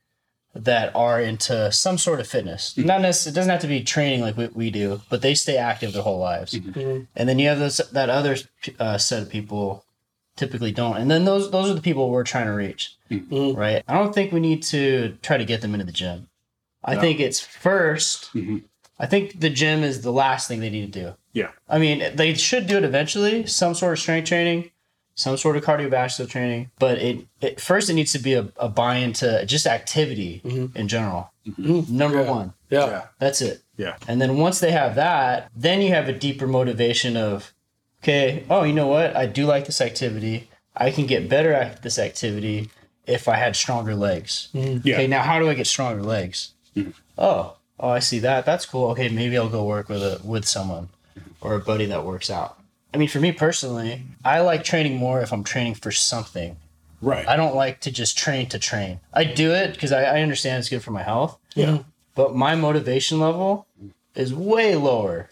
that 0.55 0.95
are 0.95 1.21
into 1.21 1.71
some 1.71 1.97
sort 1.97 2.19
of 2.19 2.27
fitness. 2.27 2.75
Not 2.77 3.01
necessarily, 3.01 3.33
it 3.33 3.35
doesn't 3.35 3.51
have 3.51 3.61
to 3.61 3.67
be 3.67 3.83
training 3.83 4.21
like 4.21 4.35
we, 4.35 4.47
we 4.47 4.71
do, 4.71 5.01
but 5.09 5.21
they 5.21 5.35
stay 5.35 5.57
active 5.57 5.93
their 5.93 6.01
whole 6.01 6.17
lives. 6.19 6.53
Mhm. 6.53 7.05
And 7.15 7.29
then 7.29 7.38
you 7.38 7.49
have 7.49 7.59
this 7.59 7.77
that 7.91 8.09
other 8.09 8.38
uh, 8.79 8.97
set 8.97 9.21
of 9.21 9.29
people 9.29 9.83
typically 10.38 10.71
don't. 10.71 10.95
And 10.97 11.11
then 11.11 11.25
those 11.25 11.51
those 11.51 11.69
are 11.69 11.73
the 11.75 11.81
people 11.81 12.09
we're 12.09 12.23
trying 12.23 12.45
to 12.47 12.53
reach, 12.53 12.95
Mhm. 13.11 13.57
right? 13.57 13.83
I 13.89 13.93
don't 13.95 14.15
think 14.15 14.31
we 14.31 14.39
need 14.39 14.63
to 14.63 15.17
try 15.21 15.38
to 15.38 15.45
get 15.45 15.59
them 15.61 15.73
into 15.73 15.85
the 15.85 15.91
gym. 15.91 16.29
I 16.83 16.95
No. 16.95 17.01
think 17.01 17.19
it's 17.19 17.41
1st 17.41 18.29
Mhm. 18.33 18.63
I 18.97 19.05
think 19.05 19.39
the 19.41 19.49
gym 19.49 19.83
is 19.83 20.01
the 20.01 20.11
last 20.13 20.47
thing 20.47 20.61
they 20.61 20.69
need 20.69 20.91
to 20.93 20.99
do. 21.03 21.13
Yeah. 21.33 21.49
I 21.69 21.77
mean, 21.77 22.03
they 22.15 22.33
should 22.33 22.67
do 22.67 22.77
it 22.77 22.83
eventually, 22.85 23.45
some 23.45 23.75
sort 23.75 23.93
of 23.93 23.99
strength 23.99 24.27
training, 24.29 24.71
some 25.19 25.35
sort 25.35 25.57
of 25.57 25.63
cardiovascular 25.65 26.29
training, 26.29 26.71
but 26.79 26.97
it, 26.97 27.25
it 27.41 27.59
first 27.59 27.89
it 27.89 27.93
needs 27.93 28.13
to 28.13 28.19
be 28.19 28.33
a, 28.35 28.47
a 28.57 28.69
buy 28.69 28.95
into 28.95 29.45
just 29.45 29.67
activity 29.67 30.41
Mhm. 30.45 30.73
in 30.75 30.88
general. 30.88 31.31
Mhm. 31.45 31.89
Number 31.89 32.21
Yeah. 32.23 32.31
one. 32.31 32.53
Yeah. 32.69 32.85
yeah, 32.88 33.01
That's 33.19 33.41
it. 33.41 33.61
Yeah. 33.75 33.95
And 34.07 34.21
then 34.21 34.38
once 34.38 34.59
they 34.61 34.71
have 34.71 34.95
that, 34.95 35.49
then 35.55 35.81
you 35.81 35.89
have 35.89 36.07
a 36.07 36.13
deeper 36.13 36.47
motivation 36.47 37.17
of, 37.17 37.53
okay, 38.01 38.43
oh, 38.49 38.63
you 38.63 38.71
know 38.73 38.88
what? 38.88 39.13
I 39.15 39.25
do 39.25 39.45
like 39.45 39.65
this 39.65 39.81
activity. 39.81 40.47
I 40.77 40.89
can 40.91 41.05
get 41.05 41.27
better 41.27 41.51
at 41.53 41.81
this 41.83 41.99
activity 41.99 42.69
if 43.05 43.27
I 43.27 43.35
had 43.35 43.55
stronger 43.57 43.95
legs. 43.95 44.47
yeah, 44.53 44.79
Okay, 44.95 45.07
now 45.07 45.23
how 45.23 45.39
do 45.39 45.49
I 45.49 45.53
get 45.53 45.67
stronger 45.67 46.03
legs? 46.03 46.51
Mhm. 46.77 46.93
Oh, 47.17 47.55
oh, 47.79 47.89
I 47.89 47.99
see 47.99 48.19
that. 48.19 48.45
That's 48.45 48.65
cool. 48.65 48.91
Okay, 48.91 49.09
maybe 49.09 49.38
I'll 49.38 49.49
go 49.49 49.65
work 49.65 49.89
with 49.89 50.01
a 50.01 50.21
with 50.23 50.45
someone 50.47 50.88
or 51.41 51.55
a 51.55 51.59
buddy 51.59 51.88
that 51.88 52.05
works 52.05 52.29
out. 52.29 52.58
I 52.93 52.98
mean, 52.98 53.08
for 53.08 53.19
me 53.19 53.31
personally, 53.31 54.03
I 54.25 54.39
like 54.41 54.63
training 54.63 54.97
more 54.97 55.21
if 55.21 55.32
I'm 55.32 55.43
training 55.43 55.75
for 55.75 55.91
something. 55.91 56.58
right. 57.02 57.28
I 57.28 57.36
don't 57.36 57.56
like 57.56 57.80
to 57.82 57.91
just 57.91 58.17
train 58.17 58.47
to 58.49 58.60
train. 58.60 58.99
I 59.13 59.23
do 59.23 59.52
it 59.52 59.73
because 59.73 59.91
I, 59.91 60.04
I 60.04 60.21
understand 60.21 60.60
it's 60.60 60.69
good 60.69 60.82
for 60.84 60.91
my 60.91 61.04
health 61.04 61.38
Yeah. 61.56 61.65
Mm-hmm. 61.67 61.82
but 62.15 62.36
my 62.36 62.56
motivation 62.56 63.19
level 63.19 63.67
is 64.15 64.34
way 64.34 64.75
lower. 64.75 65.30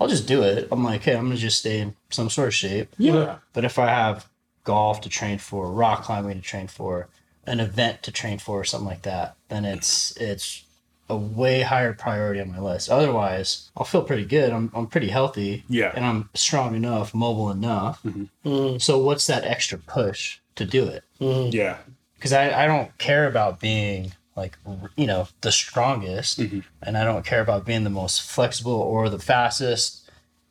I'll 0.00 0.08
just 0.08 0.26
do 0.26 0.42
it. 0.42 0.68
I'm 0.72 0.82
like, 0.84 1.02
hey, 1.02 1.16
I'm 1.16 1.24
gonna 1.26 1.36
just 1.36 1.58
stay 1.60 1.78
in 1.80 1.94
some 2.10 2.30
sort 2.30 2.48
of 2.48 2.54
shape. 2.54 2.94
yeah, 2.98 3.36
But 3.52 3.64
if 3.64 3.78
I 3.78 3.88
have 3.88 4.28
golf 4.64 5.00
to 5.02 5.08
train 5.08 5.38
for, 5.38 5.70
rock 5.70 6.02
climbing 6.04 6.36
to 6.36 6.42
train 6.42 6.66
for, 6.68 7.08
an 7.46 7.60
event 7.60 8.02
to 8.04 8.10
train 8.10 8.38
for, 8.38 8.60
or 8.60 8.64
something 8.64 8.88
like 8.88 9.02
that, 9.02 9.36
then 9.48 9.64
it's 9.64 10.16
it's 10.16 10.64
a 11.10 11.16
way 11.16 11.60
higher 11.62 11.92
priority 11.92 12.40
on 12.40 12.50
my 12.50 12.58
list. 12.58 12.88
Otherwise, 12.90 13.70
I'll 13.76 13.84
feel 13.84 14.02
pretty 14.02 14.24
good. 14.24 14.52
I'm 14.52 14.70
I'm 14.74 14.86
pretty 14.86 15.08
healthy 15.08 15.64
yeah, 15.68 15.92
and 15.94 16.04
I'm 16.04 16.30
strong 16.34 16.74
enough, 16.74 17.12
mobile 17.14 17.50
enough. 17.50 18.02
Mhm. 18.04 18.80
So 18.80 18.98
what's 18.98 19.26
that 19.26 19.44
extra 19.44 19.78
push 19.78 20.38
to 20.56 20.64
do 20.64 20.84
it? 20.86 21.04
Mhm. 21.20 21.52
yeah, 21.52 21.76
because 22.14 22.32
I, 22.32 22.64
I 22.64 22.66
don't 22.66 22.96
care 22.98 23.26
about 23.26 23.60
being 23.60 24.12
like 24.36 24.56
you 24.96 25.06
know 25.06 25.28
the 25.42 25.52
strongest 25.52 26.40
Mhm. 26.40 26.64
and 26.82 26.98
i 26.98 27.04
don't 27.04 27.24
care 27.24 27.40
about 27.40 27.64
being 27.64 27.84
the 27.84 27.90
most 28.02 28.20
flexible 28.22 28.72
or 28.72 29.08
the 29.08 29.18
fastest 29.20 30.10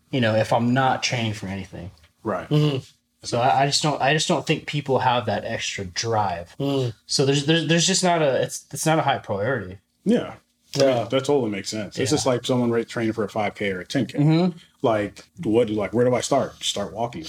you 0.09 0.21
know 0.21 0.35
if 0.35 0.53
i'm 0.53 0.73
not 0.73 1.03
training 1.03 1.33
for 1.33 1.47
anything 1.47 1.91
right. 2.23 2.47
Mhm. 2.49 2.89
so 3.23 3.41
I, 3.41 3.63
I 3.63 3.65
just 3.65 3.83
don't 3.83 4.01
i 4.01 4.13
just 4.13 4.29
don't 4.29 4.47
think 4.47 4.67
people 4.67 4.99
have 4.99 5.25
that 5.25 5.43
extra 5.43 5.83
drive 5.83 6.55
Mhm. 6.57 6.93
so 7.07 7.25
there's 7.25 7.45
there's, 7.45 7.67
there's 7.67 7.85
just 7.85 8.05
not 8.05 8.21
a 8.21 8.41
it's 8.41 8.65
it's 8.71 8.85
not 8.85 8.99
a 8.99 9.01
high 9.01 9.17
priority 9.17 9.79
Yeah, 10.05 10.35
Yeah. 10.75 11.03
that 11.03 11.25
totally 11.25 11.49
makes 11.51 11.69
sense. 11.69 11.97
It's 11.99 12.11
just 12.11 12.25
like 12.25 12.45
someone 12.45 12.71
ra- 12.71 12.83
training 12.83 13.13
for 13.13 13.23
a 13.23 13.27
5K 13.27 13.73
or 13.73 13.81
a 13.81 13.85
10K. 13.85 14.15
mm-hmm. 14.15 14.57
Like, 14.81 15.25
what? 15.43 15.69
Like, 15.69 15.93
where 15.93 16.05
do 16.05 16.15
I 16.15 16.21
start? 16.21 16.63
Start 16.63 16.93
walking. 16.93 17.25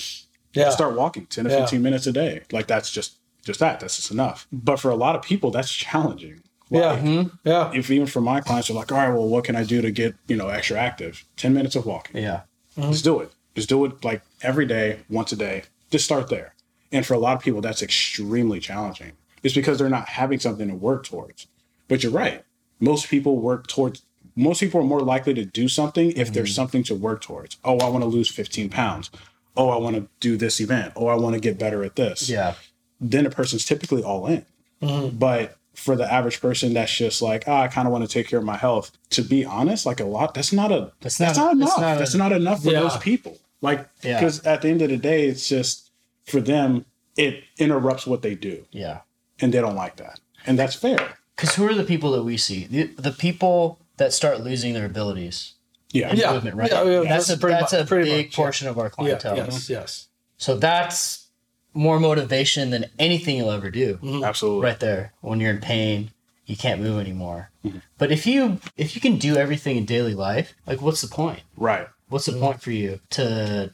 Yeah. 0.54 0.70
Start 0.70 0.96
walking 0.96 1.26
10 1.26 1.44
to 1.44 1.50
Yeah. 1.50 1.60
15 1.60 1.82
minutes 1.82 2.06
a 2.06 2.12
day. 2.12 2.42
Like, 2.52 2.66
that's 2.66 2.90
just 2.90 3.16
just 3.44 3.60
that. 3.60 3.80
That's 3.80 3.96
just 3.96 4.10
enough. 4.10 4.46
But 4.52 4.80
for 4.80 4.90
a 4.90 4.94
lot 4.96 5.14
of 5.16 5.22
people, 5.22 5.50
that's 5.50 5.70
challenging. 5.72 6.42
Yeah. 6.70 6.96
Mm-hmm. 6.96 7.36
Yeah. 7.44 7.70
If 7.74 7.90
even 7.90 8.06
for 8.06 8.22
my 8.22 8.40
clients, 8.40 8.70
are 8.70 8.74
like, 8.74 8.90
all 8.90 8.98
right, 8.98 9.10
well, 9.10 9.28
what 9.28 9.44
can 9.44 9.54
I 9.54 9.64
do 9.64 9.82
to 9.82 9.90
get 9.90 10.14
you 10.26 10.36
know 10.36 10.48
extra 10.48 10.78
active? 10.78 11.24
10 11.36 11.52
minutes 11.52 11.76
of 11.76 11.84
walking. 11.86 12.22
yeah 12.22 12.42
Just 12.78 13.04
do 13.04 13.20
it. 13.20 13.30
Just 13.54 13.68
do 13.68 13.84
it 13.84 14.02
like 14.04 14.22
every 14.42 14.66
day, 14.66 15.00
once 15.10 15.30
a 15.32 15.36
day. 15.36 15.64
Just 15.90 16.04
start 16.06 16.28
there. 16.30 16.54
And 16.90 17.04
for 17.04 17.14
a 17.14 17.18
lot 17.18 17.36
of 17.36 17.42
people, 17.42 17.60
that's 17.60 17.82
extremely 17.82 18.60
challenging. 18.60 19.12
It's 19.42 19.54
because 19.54 19.78
they're 19.78 19.88
not 19.90 20.08
having 20.08 20.38
something 20.40 20.68
to 20.68 20.74
work 20.74 21.04
towards. 21.04 21.46
But 21.88 22.02
you're 22.02 22.12
right. 22.12 22.43
Most 22.80 23.08
people 23.08 23.36
work 23.38 23.66
towards, 23.66 24.02
most 24.36 24.60
people 24.60 24.80
are 24.80 24.84
more 24.84 25.00
likely 25.00 25.34
to 25.34 25.44
do 25.44 25.68
something 25.68 26.12
if 26.12 26.32
there's 26.32 26.54
something 26.54 26.82
to 26.84 26.94
work 26.94 27.20
towards. 27.22 27.56
Oh, 27.64 27.78
I 27.78 27.88
want 27.88 28.02
to 28.02 28.08
lose 28.08 28.28
15 28.30 28.68
pounds. 28.70 29.10
Oh, 29.56 29.68
I 29.68 29.76
want 29.76 29.96
to 29.96 30.08
do 30.20 30.36
this 30.36 30.60
event. 30.60 30.92
Oh, 30.96 31.06
I 31.06 31.14
want 31.14 31.34
to 31.34 31.40
get 31.40 31.58
better 31.58 31.84
at 31.84 31.96
this. 31.96 32.28
yeah 32.28 32.54
Then 33.00 33.26
a 33.26 33.30
person's 33.30 33.64
typically 33.64 34.02
all 34.02 34.26
in. 34.26 34.44
Mhm. 34.82 35.18
But 35.18 35.56
for 35.74 35.96
the 35.96 36.10
average 36.12 36.40
person 36.40 36.72
that's 36.74 36.94
just 36.96 37.20
like, 37.22 37.44
oh, 37.48 37.52
I 37.54 37.68
kind 37.68 37.86
of 37.86 37.92
want 37.92 38.04
to 38.04 38.08
take 38.10 38.28
care 38.28 38.38
of 38.38 38.44
my 38.44 38.56
health. 38.56 38.92
To 39.10 39.22
be 39.22 39.44
honest, 39.44 39.86
like 39.86 40.00
a 40.00 40.04
lot, 40.04 40.34
that's 40.34 40.52
not 40.52 40.70
a 40.72 40.92
That's 41.00 41.18
that's 41.18 41.36
not- 41.38 41.56
not, 41.56 41.58
that's 41.58 41.76
enough. 41.76 41.80
not 41.80 41.96
a- 41.96 41.98
that's 41.98 42.14
not 42.14 42.32
enough 42.32 42.62
for 42.62 42.70
Yeah. 42.70 42.80
those 42.80 42.96
people. 42.98 43.38
Like, 43.60 43.88
Yeah. 44.02 44.18
because 44.20 44.44
at 44.44 44.62
the 44.62 44.68
end 44.68 44.82
of 44.82 44.90
the 44.90 44.96
day, 44.96 45.26
it's 45.26 45.48
just 45.48 45.90
for 46.26 46.40
them, 46.40 46.84
it 47.16 47.42
interrupts 47.58 48.06
what 48.06 48.22
they 48.22 48.34
do, 48.34 48.64
yeah 48.72 48.98
and 49.40 49.52
they 49.54 49.60
don't 49.60 49.74
like 49.76 49.96
that, 49.96 50.20
and 50.46 50.58
that's 50.58 50.74
fair. 50.74 51.18
Because 51.36 51.54
who 51.54 51.66
are 51.68 51.74
the 51.74 51.84
people 51.84 52.12
that 52.12 52.22
we 52.24 52.36
see 52.36 52.64
the, 52.66 52.84
the 52.98 53.10
people 53.12 53.78
that 53.96 54.12
start 54.12 54.40
losing 54.40 54.74
their 54.74 54.86
abilities 54.86 55.54
Yeah, 55.92 56.08
and 56.10 56.18
Yeah. 56.18 56.32
movement 56.32 56.56
right 56.56 56.70
Yeah, 56.70 56.82
yeah, 56.84 57.00
that's, 57.08 57.26
that's 57.26 57.30
a 57.30 57.38
pretty 57.38 57.54
that's 57.60 57.72
much- 57.72 57.82
a 57.82 57.86
pretty 57.86 58.10
big 58.10 58.26
much, 58.26 58.32
yeah. 58.38 58.42
portion 58.44 58.68
of 58.68 58.78
our 58.78 58.84
Yeah. 58.86 58.90
clientele 58.90 59.36
Yes. 59.36 59.70
Yes. 59.70 60.08
So 60.36 60.56
that's 60.56 61.26
more 61.74 61.98
motivation 62.00 62.70
than 62.70 62.86
anything 62.98 63.36
you'll 63.36 63.50
ever 63.50 63.70
do. 63.70 63.98
absolutely. 64.24 64.64
Right 64.64 64.78
there. 64.80 65.12
When 65.22 65.40
you're 65.40 65.50
in 65.50 65.60
pain, 65.60 66.10
you 66.46 66.56
can't 66.56 66.80
move 66.80 67.00
anymore. 67.00 67.50
Mm-hmm. 67.64 67.78
But 67.98 68.12
if 68.12 68.26
you 68.26 68.60
if 68.76 68.94
you 68.94 69.00
can 69.00 69.16
do 69.18 69.36
everything 69.36 69.76
in 69.76 69.84
daily 69.84 70.14
life, 70.14 70.54
like 70.66 70.80
what's 70.82 71.00
the 71.00 71.08
point? 71.08 71.40
Right. 71.56 71.86
What's 72.08 72.26
the 72.26 72.32
Mm-hmm. 72.32 72.40
point 72.42 72.60
for 72.62 72.70
you 72.70 73.00
to 73.10 73.72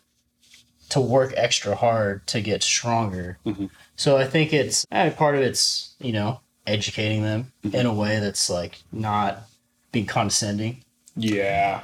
to 0.91 1.01
work 1.01 1.33
extra 1.37 1.75
hard 1.77 2.27
to 2.29 2.41
get 2.41 2.63
stronger? 2.63 3.39
Mhm. 3.47 3.71
So 3.97 4.17
I 4.17 4.27
think 4.27 4.53
it's 4.53 4.87
eh, 4.91 5.11
part 5.11 5.35
of 5.37 5.43
it's, 5.43 5.95
you 6.01 6.13
know, 6.13 6.41
educating 6.67 7.23
them 7.23 7.53
Mm-hmm. 7.65 7.77
in 7.77 7.87
a 7.87 7.93
way 7.95 8.19
that's 8.21 8.49
like 8.49 8.83
not 8.93 9.41
being 9.93 10.07
condescending. 10.07 10.83
Yeah. 11.17 11.83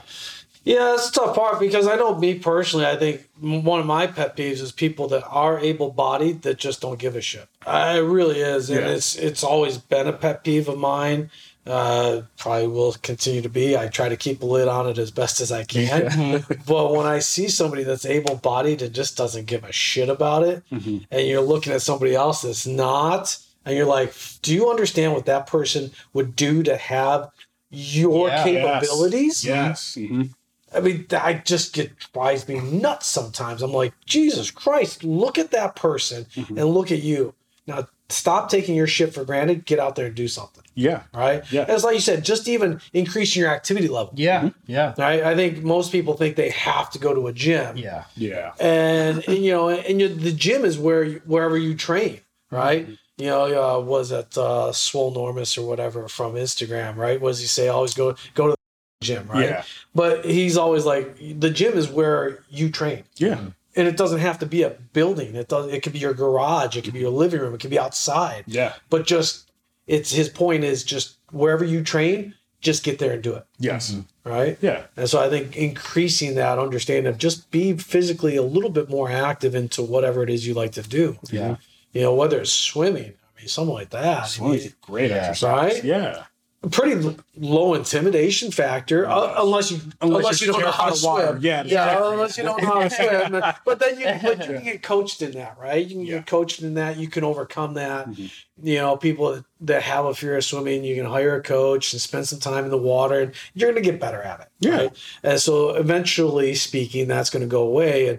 Yeah, 0.65 0.95
it's 0.95 1.11
a 1.11 1.12
tough 1.12 1.37
part 1.37 1.61
because 1.61 1.87
I 1.87 1.95
know 1.95 2.17
me 2.19 2.35
personally. 2.41 2.87
I 2.87 2.97
think 2.97 3.29
one 3.41 3.79
of 3.79 3.87
my 3.87 4.07
pet 4.09 4.37
peeves 4.37 4.61
is 4.62 4.73
people 4.73 5.07
that 5.09 5.25
are 5.29 5.61
able-bodied 5.61 6.43
that 6.43 6.59
just 6.59 6.81
don't 6.81 6.99
give 6.99 7.15
a 7.15 7.21
shit. 7.21 7.47
I, 7.65 7.99
it 7.99 8.01
really 8.01 8.41
is, 8.41 8.69
and 8.71 8.81
Yeah. 8.81 8.89
it's 8.89 9.15
it's 9.15 9.45
always 9.45 9.79
been 9.79 10.09
a 10.09 10.12
pet 10.12 10.43
peeve 10.43 10.69
of 10.69 10.77
mine. 10.79 11.31
Uh, 11.65 12.23
probably 12.37 12.69
will 12.69 12.93
continue 13.03 13.43
to 13.43 13.49
be. 13.49 13.77
I 13.77 13.89
try 13.89 14.09
to 14.09 14.17
keep 14.17 14.41
a 14.43 14.47
lid 14.47 14.67
on 14.69 14.89
it 14.89 14.99
as 14.99 15.11
best 15.12 15.41
as 15.41 15.51
I 15.53 15.62
can. 15.77 16.45
but 16.67 16.93
when 16.93 17.07
I 17.07 17.19
see 17.21 17.49
somebody 17.49 17.83
that's 17.85 18.07
able-bodied 18.07 18.83
and 18.83 18.95
just 18.95 19.17
doesn't 19.17 19.47
give 19.47 19.62
a 19.65 19.73
shit 19.73 20.09
about 20.09 20.43
it, 20.45 20.62
Mhm. 20.73 21.07
and 21.11 21.27
you're 21.29 21.41
looking 21.43 21.73
at 21.73 21.83
somebody 21.83 22.15
else 22.15 22.43
that's 22.43 22.67
not, 22.67 23.37
and 23.66 23.76
you're 23.76 23.85
like, 23.85 24.14
do 24.40 24.55
you 24.55 24.70
understand 24.70 25.12
what 25.12 25.26
that 25.26 25.46
person 25.46 25.90
would 26.14 26.35
do 26.37 26.62
to 26.62 26.76
have 26.76 27.29
your 27.70 28.29
Yeah. 28.29 28.42
capabilities? 28.44 29.44
Yes. 29.44 29.96
Mhm. 29.98 30.31
I 30.74 30.81
mean, 30.81 31.07
I 31.12 31.35
just 31.35 31.72
get 31.72 31.92
drives 32.12 32.46
me 32.48 32.61
nuts 32.61 33.07
sometimes. 33.07 33.62
I'm 33.62 33.72
like, 33.72 33.92
Jesus 34.07 34.50
Christ, 34.50 35.05
look 35.05 35.37
at 35.38 35.50
that 35.50 35.76
person 35.76 36.26
Mm-hmm. 36.35 36.59
and 36.59 36.68
look 36.68 36.90
at 36.92 37.02
you. 37.02 37.35
Now, 37.66 37.88
stop 38.09 38.48
taking 38.50 38.76
your 38.76 38.87
shit 38.87 39.12
for 39.14 39.24
granted. 39.24 39.64
Get 39.64 39.79
out 39.81 39.96
there 39.96 40.07
and 40.07 40.14
do 40.14 40.29
something. 40.29 40.62
Yeah. 40.74 41.02
Right? 41.14 41.42
Yeah. 41.50 41.62
And 41.62 41.70
it's 41.70 41.83
like 41.85 41.94
you 41.94 42.00
said, 42.00 42.24
just 42.24 42.46
even 42.46 42.81
increasing 42.92 43.40
your 43.40 43.50
activity 43.50 43.88
level. 43.88 44.12
Yeah. 44.16 44.50
Yeah. 44.66 44.94
Right? 44.98 45.22
I 45.22 45.35
think 45.35 45.62
most 45.64 45.90
people 45.90 46.14
think 46.14 46.37
they 46.37 46.50
have 46.50 46.90
to 46.90 46.98
go 46.98 47.14
to 47.14 47.26
a 47.29 47.33
gym. 47.33 47.76
Yeah. 47.76 48.05
Yeah. 48.14 48.52
And, 48.61 49.24
and 49.26 49.38
you 49.38 49.50
know, 49.52 49.70
and 49.70 50.00
you, 50.00 50.09
the 50.09 50.33
gym 50.33 50.64
is 50.64 50.79
where 50.79 51.02
you, 51.02 51.22
wherever 51.24 51.57
you 51.57 51.74
train, 51.74 52.20
right? 52.50 52.85
Mm-hmm. 52.85 52.94
You 53.18 53.26
know, 53.29 53.76
uh, 53.79 53.81
was 53.81 54.12
it 54.12 54.37
uh, 54.37 54.72
Swole 54.72 55.14
Normus 55.14 55.57
or 55.57 55.66
whatever 55.66 56.07
from 56.09 56.35
Instagram, 56.35 56.96
right? 56.96 57.18
What 57.20 57.31
does 57.31 57.40
he 57.40 57.46
say? 57.46 57.68
Always 57.68 57.94
go 57.94 58.14
go 58.35 58.48
to 58.48 58.52
the 58.52 59.07
gym, 59.07 59.26
right? 59.29 59.44
Yeah. 59.44 59.64
But 59.94 60.24
he's 60.26 60.57
always 60.59 60.85
like, 60.85 61.16
the 61.40 61.48
gym 61.50 61.79
is 61.79 61.88
where 61.88 62.44
you 62.50 62.70
train, 62.70 63.05
Yeah. 63.16 63.40
and 63.74 63.88
it 63.88 63.96
doesn't 63.96 64.20
have 64.20 64.38
to 64.40 64.46
be 64.46 64.62
a 64.62 64.70
building. 64.92 65.35
It 65.35 65.48
does. 65.48 65.72
It 65.72 65.83
could 65.83 65.94
be 65.94 65.98
your 65.98 66.12
garage. 66.12 66.76
It 66.76 66.85
could 66.85 66.92
be 66.92 67.00
your 67.00 67.11
living 67.11 67.40
room. 67.40 67.55
It 67.55 67.61
could 67.61 67.70
be 67.70 67.79
outside. 67.79 68.44
Yeah. 68.46 68.74
But 68.90 69.07
just, 69.07 69.50
it's 69.87 70.11
his 70.12 70.29
point 70.29 70.64
is 70.64 70.85
just 70.85 71.16
wherever 71.33 71.64
you 71.64 71.83
train, 71.83 72.35
just 72.61 72.85
get 72.85 72.98
there 72.98 73.12
and 73.12 73.22
do 73.22 73.35
it, 73.35 73.46
Yes. 73.59 73.96
right? 74.24 74.59
Yeah. 74.61 74.83
And 74.96 75.09
so 75.09 75.20
I 75.24 75.31
think 75.31 75.57
increasing 75.57 76.35
that 76.35 76.59
understanding 76.59 77.07
of 77.07 77.16
just 77.16 77.50
be 77.50 77.72
physically 77.79 78.37
a 78.37 78.42
little 78.42 78.70
bit 78.70 78.90
more 78.90 79.11
active 79.11 79.55
into 79.55 79.83
whatever 79.83 80.22
it 80.22 80.29
is 80.29 80.46
you 80.46 80.52
like 80.52 80.72
to 80.72 80.83
do. 80.83 81.16
Yeah. 81.31 81.57
You 81.96 82.02
know, 82.02 82.14
whether 82.14 82.40
it's 82.40 82.52
swimming, 82.52 83.14
I 83.14 83.40
mean, 83.40 83.48
something 83.48 83.72
like 83.74 83.90
that. 83.90 84.22
I 84.24 84.26
Swimming's 84.26 84.64
mean, 84.64 84.72
a 84.82 84.87
great 84.87 85.11
Yeah. 85.11 85.16
exercise. 85.16 85.74
Right? 85.74 85.85
Yeah. 85.85 86.24
Pretty 86.71 87.16
low 87.37 87.75
intimidation 87.75 88.51
factor, 88.51 89.07
uh, 89.07 89.35
unless 89.42 89.71
you 89.71 89.81
unless, 90.01 90.40
you 90.40 90.47
you're 90.47 90.55
don't 90.55 90.62
know 90.62 90.71
how 90.73 90.90
to 90.90 91.07
water. 91.07 91.27
swim. 91.29 91.42
Yeah, 91.42 91.51
yeah, 91.59 91.62
exactly. 91.62 92.12
unless 92.12 92.38
you 92.38 92.45
don't 92.45 92.62
know 92.62 92.69
how 92.69 92.81
to 92.88 92.90
swim. 93.31 93.42
But 93.64 93.79
then 93.79 94.01
you 94.01 94.07
but 94.23 94.38
you 94.49 94.55
can 94.55 94.64
get 94.64 94.83
coached 94.83 95.23
in 95.23 95.33
that, 95.33 95.57
right? 95.61 95.87
You 95.87 95.97
can 95.97 96.01
Yeah. 96.01 96.07
Mm-hmm. 96.14 96.19
get 96.21 96.27
coached 96.27 96.62
in 96.62 96.75
that. 96.75 96.97
You 96.97 97.09
can 97.09 97.25
overcome 97.25 97.75
that. 97.75 98.09
You 98.19 98.77
know, 98.77 98.97
people 98.97 99.42
that 99.61 99.83
have 99.83 100.07
a 100.07 100.14
fear 100.14 100.37
of 100.38 100.45
swimming, 100.45 100.83
you 100.83 100.97
can 100.97 101.05
hire 101.05 101.37
a 101.37 101.42
coach 101.42 101.92
and 101.92 102.01
spend 102.01 102.27
some 102.27 102.38
time 102.40 102.64
in 102.64 102.71
the 102.71 102.79
water, 102.79 103.21
and 103.21 103.33
you're 103.55 103.71
going 103.71 103.83
to 103.83 103.90
get 103.90 104.01
better 104.01 104.23
at 104.23 104.40
it. 104.40 104.49
Yeah. 104.61 104.77
Right? 104.77 104.99
And 105.23 105.40
so, 105.40 105.71
eventually 105.77 106.55
speaking, 106.55 107.07
that's 107.07 107.31
going 107.31 107.42
to 107.42 107.47
go 107.49 107.62
away, 107.62 108.09
and 108.09 108.19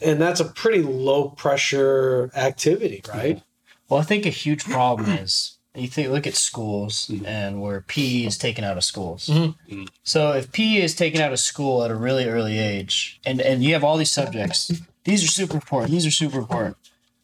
and 0.00 0.20
that's 0.20 0.40
a 0.40 0.44
pretty 0.44 0.82
low 0.82 1.28
pressure 1.30 2.30
activity, 2.34 3.02
right? 3.14 3.42
Well, 3.88 4.00
I 4.00 4.02
think 4.02 4.26
a 4.26 4.30
huge 4.30 4.64
problem 4.64 5.08
is 5.10 5.55
you 5.78 5.88
think 5.88 6.10
look 6.10 6.26
at 6.26 6.34
schools 6.34 7.08
mm-hmm. 7.08 7.26
and 7.26 7.60
where 7.60 7.82
PE 7.82 8.24
is 8.24 8.38
taken 8.38 8.64
out 8.64 8.76
of 8.76 8.84
schools. 8.84 9.26
Mm-hmm. 9.26 9.72
Mm-hmm. 9.72 9.84
So 10.02 10.32
if 10.32 10.52
PE 10.52 10.82
is 10.82 10.94
taken 10.94 11.20
out 11.20 11.32
of 11.32 11.38
school 11.38 11.82
at 11.82 11.90
a 11.90 11.94
really 11.94 12.26
early 12.26 12.58
age, 12.58 13.20
and 13.24 13.40
and 13.40 13.62
you 13.62 13.72
have 13.74 13.84
all 13.84 13.96
these 13.96 14.10
subjects, 14.10 14.70
these 15.04 15.24
are 15.24 15.28
super 15.28 15.54
important. 15.54 15.92
These 15.92 16.06
are 16.06 16.10
super 16.10 16.38
important. 16.38 16.76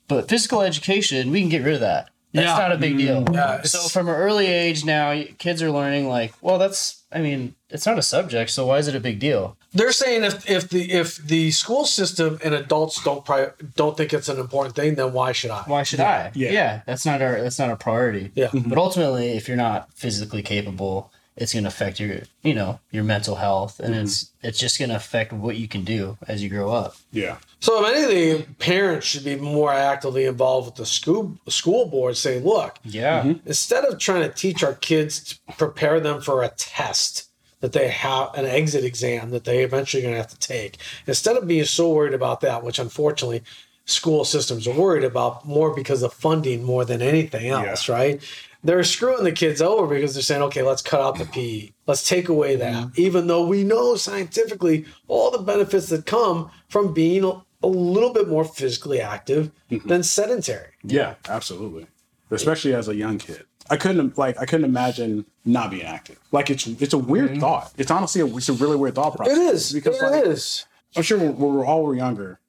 But 0.08 0.28
physical 0.28 0.62
education, 0.62 1.30
we 1.30 1.40
can 1.40 1.48
get 1.48 1.64
rid 1.64 1.74
of 1.74 1.80
that. 1.80 2.10
That's 2.32 2.46
Yeah. 2.46 2.56
not 2.56 2.72
a 2.72 2.78
big 2.78 2.96
deal. 2.96 3.22
Mm-hmm. 3.22 3.34
Yeah, 3.34 3.62
So 3.62 3.88
from 3.88 4.08
an 4.08 4.14
early 4.14 4.46
age 4.46 4.84
now, 4.84 5.22
kids 5.38 5.62
are 5.62 5.70
learning 5.70 6.08
like, 6.08 6.32
well, 6.40 6.58
that's. 6.58 7.02
I 7.14 7.20
mean, 7.20 7.54
it's 7.68 7.84
not 7.84 7.98
a 7.98 8.02
subject, 8.02 8.50
so 8.50 8.66
why 8.66 8.78
is 8.78 8.88
it 8.88 8.94
a 8.94 9.00
big 9.00 9.18
deal? 9.18 9.58
They're 9.74 9.92
saying 9.92 10.24
if 10.24 10.48
if 10.48 10.68
the 10.70 10.90
if 10.90 11.16
the 11.16 11.50
school 11.50 11.84
system 11.84 12.38
and 12.42 12.54
adults 12.54 13.02
don't 13.02 13.24
pri- 13.24 13.52
don't 13.76 13.96
think 13.96 14.14
it's 14.14 14.28
an 14.28 14.38
important 14.38 14.74
thing, 14.74 14.94
then 14.94 15.12
why 15.12 15.32
should 15.32 15.50
I? 15.50 15.62
Why 15.66 15.82
should 15.82 16.00
I? 16.00 16.30
Yeah. 16.34 16.52
yeah, 16.52 16.80
that's 16.86 17.04
not 17.04 17.20
our 17.20 17.40
that's 17.40 17.58
not 17.58 17.70
a 17.70 17.76
priority. 17.76 18.30
Yeah. 18.34 18.48
Mm-hmm. 18.48 18.68
But 18.68 18.78
ultimately, 18.78 19.32
if 19.36 19.46
you're 19.48 19.56
not 19.56 19.92
physically 19.92 20.42
capable, 20.42 21.10
it's 21.36 21.52
going 21.52 21.64
to 21.64 21.68
affect 21.68 22.00
your 22.00 22.20
you 22.42 22.54
know 22.54 22.80
your 22.90 23.04
mental 23.04 23.36
health, 23.36 23.80
and 23.80 23.94
mm-hmm. 23.94 24.04
it's 24.04 24.30
it's 24.42 24.58
just 24.58 24.78
going 24.78 24.90
to 24.90 24.96
affect 24.96 25.32
what 25.32 25.56
you 25.56 25.68
can 25.68 25.84
do 25.84 26.18
as 26.28 26.42
you 26.42 26.48
grow 26.50 26.70
up. 26.72 26.96
Yeah. 27.10 27.36
So 27.62 27.84
if 27.84 27.94
anything, 27.94 28.56
parents 28.58 29.06
should 29.06 29.22
be 29.22 29.36
more 29.36 29.72
actively 29.72 30.24
involved 30.24 30.66
with 30.66 30.74
the 30.74 30.84
school 30.84 31.38
school 31.46 31.86
board, 31.86 32.16
saying, 32.16 32.42
"Look, 32.44 32.80
Yeah. 32.84 33.22
Mm-hmm. 33.22 33.46
instead 33.46 33.84
of 33.84 34.00
trying 34.00 34.22
to 34.22 34.34
teach 34.34 34.64
our 34.64 34.74
kids 34.74 35.20
to 35.46 35.54
prepare 35.56 36.00
them 36.00 36.20
for 36.20 36.42
a 36.42 36.48
test 36.56 37.28
that 37.60 37.70
they 37.72 37.86
have 37.86 38.34
an 38.34 38.46
exit 38.46 38.82
exam 38.84 39.30
that 39.30 39.44
they 39.44 39.62
eventually 39.62 40.02
going 40.02 40.12
to 40.14 40.20
have 40.20 40.26
to 40.36 40.38
take 40.40 40.78
instead 41.06 41.36
of 41.36 41.46
being 41.46 41.64
so 41.64 41.92
worried 41.92 42.14
about 42.14 42.40
that 42.40 42.64
which 42.64 42.80
unfortunately 42.80 43.40
school 43.84 44.24
systems 44.24 44.66
are 44.66 44.74
worried 44.74 45.04
about 45.04 45.46
more 45.46 45.72
because 45.72 46.02
of 46.02 46.12
funding 46.12 46.64
more 46.64 46.84
than 46.84 47.00
anything 47.00 47.46
else 47.46 47.88
right? 47.88 48.20
They're 48.64 48.82
screwing 48.82 49.22
the 49.22 49.30
kids 49.30 49.62
over 49.62 49.86
because 49.94 50.14
they're 50.14 50.22
saying 50.24 50.42
okay 50.42 50.62
let's 50.62 50.82
cut 50.82 51.00
out 51.00 51.16
the 51.16 51.26
pe 51.26 51.70
let's 51.86 52.08
take 52.08 52.28
away 52.28 52.56
that. 52.56 52.74
Mm-hmm. 52.74 53.00
Even 53.00 53.28
though 53.28 53.46
we 53.46 53.62
know 53.62 53.94
scientifically 53.94 54.84
all 55.06 55.30
the 55.30 55.38
benefits 55.38 55.88
that 55.90 56.06
come 56.06 56.50
from 56.68 56.92
being 56.92 57.40
a, 57.62 57.66
little 57.66 58.12
bit 58.12 58.28
more 58.28 58.44
physically 58.44 59.00
active 59.00 59.50
mm-hmm. 59.70 59.86
than 59.88 60.02
sedentary 60.02 60.70
Yeah. 60.82 61.14
Absolutely. 61.28 61.86
Especially 62.30 62.74
as 62.74 62.88
a 62.88 62.94
young 62.94 63.18
kid. 63.18 63.44
I 63.70 63.76
couldn't 63.76 64.18
like 64.18 64.38
I 64.38 64.44
couldn't 64.46 64.64
imagine 64.64 65.24
not 65.44 65.70
being 65.70 65.84
active. 65.84 66.18
Like 66.30 66.50
it's 66.50 66.66
it's 66.66 66.92
a 66.92 66.98
weird 66.98 67.30
mm-hmm. 67.30 67.40
thought. 67.40 67.72
It's 67.76 67.90
honestly 67.90 68.20
a, 68.20 68.26
it's 68.36 68.48
a 68.48 68.54
really 68.54 68.76
weird 68.76 68.94
thought 68.94 69.16
process. 69.16 69.36
it 69.36 69.40
is 69.40 69.72
because 69.72 70.00
it 70.00 70.10
like, 70.10 70.26
is. 70.26 70.66
I'm 70.96 71.02
sure 71.02 71.18
when 71.18 71.38
when 71.38 71.54
we're 71.54 71.64
all 71.64 71.84
were 71.84 71.94
younger, 71.94 72.40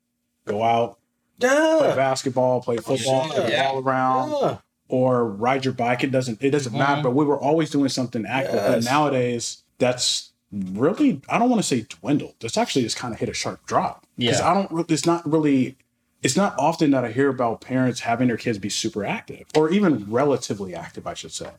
go 0.46 0.64
out, 0.64 1.00
play 1.40 1.96
basketball, 1.96 2.62
play 2.62 2.78
football, 2.78 3.28
Yeah. 3.28 3.46
play 3.46 3.60
all 3.60 3.80
around, 3.80 4.30
Yeah. 4.32 4.58
or 4.88 5.26
ride 5.26 5.66
your 5.66 5.74
bike. 5.74 6.04
It 6.04 6.12
doesn't 6.12 6.42
it 6.44 6.50
doesn't 6.50 6.74
matter. 6.74 6.96
Mm-hmm. 6.96 7.04
But 7.04 7.12
we 7.12 7.26
were 7.26 7.40
always 7.40 7.70
doing 7.70 7.90
something 7.90 8.26
active. 8.26 8.56
But 8.56 8.84
nowadays, 8.84 9.64
that's 9.78 10.32
really 10.52 11.22
I 11.30 11.38
don't 11.40 11.50
want 11.50 11.62
to 11.62 11.68
say 11.68 11.86
dwindled. 11.88 12.36
It's 12.42 12.58
actually 12.58 12.84
just 12.84 12.98
kind 12.98 13.14
of 13.14 13.20
hit 13.20 13.30
a 13.30 13.34
sharp 13.34 13.66
drop. 13.66 14.03
Because 14.18 14.40
Yeah. 14.40 14.52
I 14.52 14.54
don't. 14.54 14.92
It's 14.92 15.06
not 15.06 15.30
really. 15.30 15.78
It's 16.22 16.38
not 16.38 16.56
often 16.58 16.92
that 16.92 17.04
I 17.04 17.12
hear 17.12 17.28
about 17.30 17.60
parents 17.62 18.00
having 18.02 18.30
their 18.30 18.38
kids 18.38 18.58
be 18.58 18.70
super 18.70 19.04
active 19.04 19.46
or 19.58 19.70
even 19.72 20.10
relatively 20.10 20.74
active, 20.74 21.06
I 21.06 21.14
should 21.16 21.34
say. 21.34 21.50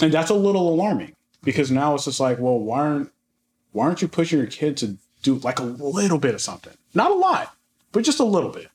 And 0.00 0.12
that's 0.12 0.28
a 0.30 0.34
little 0.34 0.68
alarming 0.68 1.14
because 1.42 1.70
now 1.70 1.94
it's 1.94 2.04
just 2.04 2.20
like, 2.20 2.38
well, 2.38 2.58
why 2.58 2.80
aren't 2.80 3.12
why 3.72 3.86
aren't 3.86 4.02
you 4.02 4.08
pushing 4.08 4.38
your 4.38 4.48
kid 4.48 4.76
to 4.78 4.96
do 5.22 5.36
like 5.36 5.58
a 5.58 5.62
little 5.64 6.18
bit 6.18 6.34
of 6.34 6.40
something? 6.42 6.74
Not 6.92 7.12
a 7.12 7.14
lot, 7.14 7.56
but 7.92 8.04
just 8.04 8.20
a 8.20 8.24
little 8.24 8.50
bit. 8.50 8.68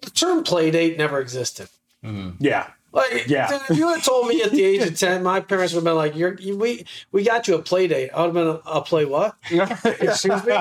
the 0.00 0.10
term 0.10 0.42
play 0.44 0.70
date 0.70 0.96
never 0.96 1.20
existed. 1.20 1.68
Mm-hmm. 2.02 2.42
Yeah. 2.42 2.70
Like, 2.92 3.28
Yeah. 3.28 3.48
dude, 3.48 3.60
if 3.70 3.76
you 3.78 3.88
had 3.88 4.02
told 4.02 4.26
me 4.28 4.42
at 4.42 4.50
the 4.50 4.64
age 4.64 4.82
of 4.82 4.98
ten, 4.98 5.22
my 5.22 5.40
parents 5.40 5.72
would 5.72 5.78
have 5.80 5.84
been 5.84 5.96
like, 5.96 6.16
"You're 6.16 6.34
you, 6.40 6.56
we 6.58 6.84
we 7.12 7.22
got 7.22 7.46
you 7.46 7.54
a 7.54 7.62
play 7.62 7.86
date." 7.86 8.10
I 8.10 8.26
would 8.26 8.34
have 8.34 8.34
been 8.34 8.46
a, 8.48 8.78
a 8.78 8.82
play 8.82 9.04
what? 9.04 9.36
Excuse 9.50 10.44
me. 10.44 10.56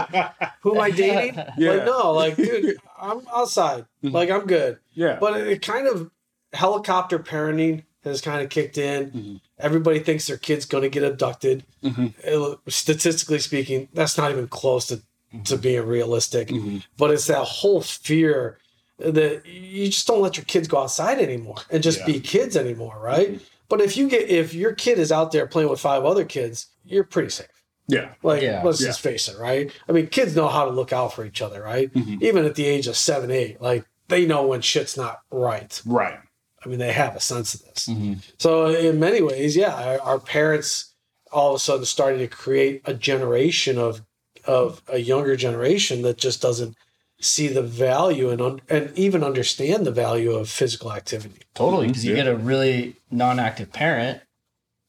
Who 0.62 0.76
am 0.76 0.82
I 0.82 0.92
dating? 0.92 1.36
Yeah. 1.36 1.46
Mm-hmm. 1.58 1.64
Like 1.78 1.86
no, 1.86 2.12
like 2.12 2.36
dude, 2.36 2.78
I'm 3.02 3.22
outside. 3.34 3.86
Like 4.04 4.30
I'm 4.30 4.46
good. 4.46 4.78
Yeah. 4.94 5.18
But 5.20 5.40
it, 5.40 5.48
it 5.48 5.62
kind 5.62 5.88
of 5.88 6.12
helicopter 6.54 7.20
parenting 7.20 7.84
has 8.04 8.22
kind 8.22 8.42
of 8.42 8.50
kicked 8.50 8.78
in. 8.78 9.12
Mm-hmm. 9.12 9.36
Everybody 9.60 10.00
thinks 10.00 10.28
their 10.28 10.38
kid's 10.38 10.66
going 10.66 10.84
to 10.84 10.90
get 10.90 11.04
abducted. 11.04 11.66
Uh, 11.84 12.56
Statistically 12.68 13.40
speaking, 13.40 13.90
that's 13.94 14.18
not 14.18 14.32
even 14.32 14.48
close 14.48 14.88
to, 14.88 15.02
Mm-hmm. 15.32 15.44
to 15.44 15.58
being 15.58 15.86
realistic. 15.86 16.52
But 16.98 17.12
it's 17.12 17.28
that 17.28 17.44
whole 17.44 17.82
fear 17.82 18.58
that 19.00 19.46
you 19.46 19.88
just 19.88 20.08
don't 20.08 20.22
let 20.22 20.38
your 20.38 20.46
kids 20.46 20.68
go 20.68 20.80
outside 20.80 21.20
anymore 21.20 21.56
and 21.72 21.82
just 21.82 22.00
Yeah. 22.00 22.04
Mm-hmm. 22.06 22.14
be 22.14 22.20
kids 22.20 22.58
anymore, 22.58 22.98
right? 23.00 23.40
But 23.70 23.82
if 23.82 23.96
you 23.98 24.10
get 24.10 24.30
if 24.30 24.54
your 24.54 24.74
kid 24.74 25.00
is 25.00 25.12
out 25.12 25.32
there 25.32 25.48
playing 25.48 25.70
with 25.70 25.80
five 25.80 26.04
other 26.06 26.26
kids, 26.26 26.68
you're 26.86 27.04
pretty 27.04 27.30
safe. 27.30 27.48
yeah. 27.88 28.14
Like, 28.24 28.42
Yeah. 28.44 28.62
let's 28.64 28.80
Yeah. 28.82 28.88
just 28.88 29.00
face 29.02 29.28
it, 29.28 29.38
right? 29.40 29.72
I 29.88 29.92
mean, 29.94 30.08
kids 30.08 30.36
know 30.36 30.48
how 30.48 30.66
to 30.66 30.72
look 30.72 30.94
out 30.94 31.14
for 31.14 31.26
each 31.26 31.42
other, 31.42 31.64
right? 31.64 31.92
Mm-hmm. 31.94 32.24
Even 32.24 32.46
at 32.46 32.56
the 32.56 32.66
age 32.66 32.86
of 32.88 32.96
seven, 32.98 33.32
eight, 33.32 33.60
like 33.62 33.84
they 34.10 34.26
know 34.26 34.46
when 34.46 34.62
shit's 34.62 34.96
not 34.98 35.22
right. 35.32 35.82
Right. 35.86 36.20
I 36.64 36.68
mean, 36.70 36.78
they 36.80 36.92
have 36.92 37.16
a 37.16 37.20
sense 37.20 37.54
of 37.54 37.62
this. 37.64 37.90
So, 38.38 38.68
in 38.68 39.00
many 39.00 39.22
ways, 39.22 39.56
yeah, 39.56 39.74
our, 39.74 40.02
our 40.02 40.20
parents 40.20 40.94
all 41.32 41.50
of 41.52 41.56
a 41.56 41.60
sudden 41.60 41.86
started 41.86 42.18
to 42.20 42.28
create 42.28 42.82
a 42.86 42.94
generation 42.94 43.78
of 43.78 44.02
of 44.46 44.82
a 44.88 44.98
younger 44.98 45.36
generation 45.36 46.02
that 46.02 46.18
just 46.18 46.42
doesn't 46.42 46.76
see 47.20 47.48
the 47.48 47.62
value 47.62 48.30
and 48.30 48.42
un- 48.42 48.62
and 48.70 48.98
even 48.98 49.24
understand 49.24 49.86
the 49.86 49.92
value 49.92 50.32
of 50.32 50.50
physical 50.50 50.92
activity. 50.94 51.42
Totally, 51.54 51.88
because 51.88 52.06
you 52.06 52.12
Yeah. 52.16 52.24
get 52.24 52.28
a 52.28 52.36
really 52.36 52.96
non-active 53.12 53.74
parent, 53.74 54.22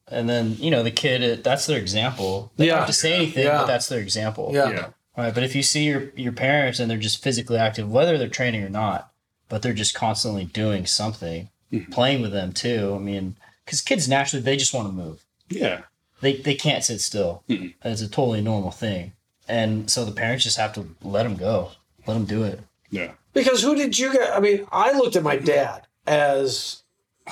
and 0.08 0.28
then 0.28 0.56
you 0.58 0.70
know 0.70 0.82
the 0.82 0.90
kid. 0.90 1.42
That's 1.44 1.66
their 1.66 1.78
example. 1.78 2.52
They 2.56 2.66
don't 2.66 2.78
have 2.78 2.86
to 2.86 2.92
say 2.92 3.14
anything, 3.14 3.44
Yeah. 3.44 3.58
but 3.58 3.66
that's 3.66 3.88
their 3.88 4.00
example. 4.00 4.50
Yeah. 4.52 4.70
Yeah. 4.70 4.86
Right. 5.16 5.34
But 5.34 5.42
if 5.42 5.54
you 5.54 5.62
see 5.62 5.84
your 5.84 6.10
your 6.16 6.32
parents 6.32 6.78
and 6.78 6.90
they're 6.90 6.98
just 6.98 7.22
physically 7.22 7.58
active, 7.58 7.90
whether 7.90 8.16
they're 8.16 8.28
training 8.28 8.62
or 8.62 8.68
not, 8.70 9.12
but 9.48 9.62
they're 9.62 9.72
just 9.74 9.94
constantly 9.94 10.44
doing 10.44 10.86
something, 10.86 11.48
mm-hmm. 11.72 11.90
playing 11.92 12.22
with 12.22 12.32
them 12.32 12.52
too. 12.52 12.94
I 12.94 12.98
mean, 12.98 13.36
because 13.64 13.80
kids 13.80 14.08
naturally 14.08 14.42
they 14.42 14.56
just 14.56 14.72
want 14.72 14.88
to 14.88 14.92
move. 14.92 15.24
Yeah. 15.48 15.82
They 16.20 16.34
they 16.34 16.54
can't 16.54 16.84
sit 16.84 17.00
still. 17.00 17.42
Mm-hmm. 17.48 17.88
It's 17.88 18.02
a 18.02 18.08
totally 18.08 18.40
normal 18.40 18.70
thing, 18.70 19.12
and 19.48 19.90
so 19.90 20.04
the 20.04 20.12
parents 20.12 20.44
just 20.44 20.58
have 20.58 20.72
to 20.74 20.94
let 21.02 21.24
them 21.24 21.36
go, 21.36 21.72
let 22.10 22.14
them 22.18 22.24
do 22.26 22.44
it. 22.44 22.60
Yeah. 22.90 23.12
Because 23.32 23.62
who 23.62 23.74
did 23.74 23.98
you 23.98 24.12
get? 24.12 24.34
I 24.34 24.40
mean, 24.40 24.66
I 24.72 24.92
looked 24.92 25.16
at 25.16 25.22
my 25.22 25.36
dad 25.36 25.86
as 26.06 26.82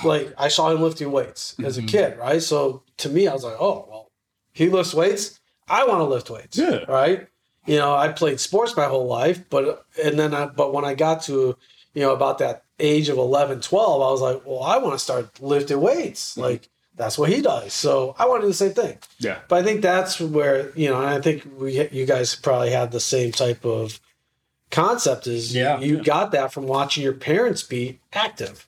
like 0.03 0.33
I 0.37 0.47
saw 0.47 0.71
him 0.71 0.81
lifting 0.81 1.11
weights 1.11 1.55
as 1.63 1.77
a 1.77 1.81
Mhm. 1.81 1.87
kid, 1.89 2.17
right? 2.17 2.41
So 2.41 2.83
to 2.97 3.09
me, 3.09 3.27
I 3.27 3.33
was 3.33 3.43
like, 3.43 3.57
oh 3.59 3.85
well, 3.89 4.11
he 4.53 4.69
lifts 4.69 4.93
weights. 4.93 5.39
I 5.67 5.85
want 5.85 5.99
to 5.99 6.05
lift 6.05 6.29
weights. 6.29 6.57
Yeah. 6.57 6.85
Right. 6.87 7.27
You 7.65 7.75
know, 7.77 7.93
I 7.93 8.07
played 8.09 8.39
sports 8.39 8.75
my 8.77 8.85
whole 8.85 9.07
life, 9.07 9.43
but 9.49 9.85
and 10.03 10.17
then 10.17 10.33
I 10.33 10.45
but 10.45 10.73
when 10.73 10.85
I 10.85 10.93
got 10.93 11.23
to 11.23 11.57
you 11.93 12.01
know 12.01 12.13
about 12.13 12.37
that 12.37 12.63
age 12.79 13.09
of 13.09 13.17
11, 13.17 13.59
12, 13.59 14.01
I 14.01 14.09
was 14.11 14.21
like, 14.21 14.41
well, 14.45 14.63
I 14.63 14.77
want 14.77 14.93
to 14.95 14.99
start 14.99 15.41
lifting 15.41 15.81
weights. 15.81 16.31
Mm-hmm. 16.31 16.41
Like 16.41 16.69
that's 16.95 17.17
what 17.17 17.29
he 17.29 17.41
does. 17.41 17.73
So 17.73 18.15
I 18.17 18.25
want 18.25 18.41
to 18.41 18.47
do 18.47 18.51
the 18.51 18.53
same 18.65 18.73
thing. 18.73 18.97
Yeah. 19.19 19.39
But 19.49 19.59
I 19.59 19.63
think 19.63 19.81
that's 19.81 20.19
where 20.21 20.71
you 20.77 20.89
know, 20.89 20.97
and 21.01 21.09
I 21.09 21.19
think 21.19 21.45
we 21.57 21.89
you 21.89 22.05
guys 22.05 22.35
probably 22.35 22.71
had 22.71 22.91
the 22.91 23.01
same 23.01 23.31
type 23.33 23.65
of 23.65 23.99
concept. 24.71 25.27
Is 25.27 25.55
Yeah. 25.55 25.79
you 25.79 26.03
got 26.03 26.31
that 26.31 26.51
from 26.53 26.65
watching 26.67 27.03
your 27.03 27.13
parents 27.13 27.63
be 27.63 27.99
active. 28.13 28.65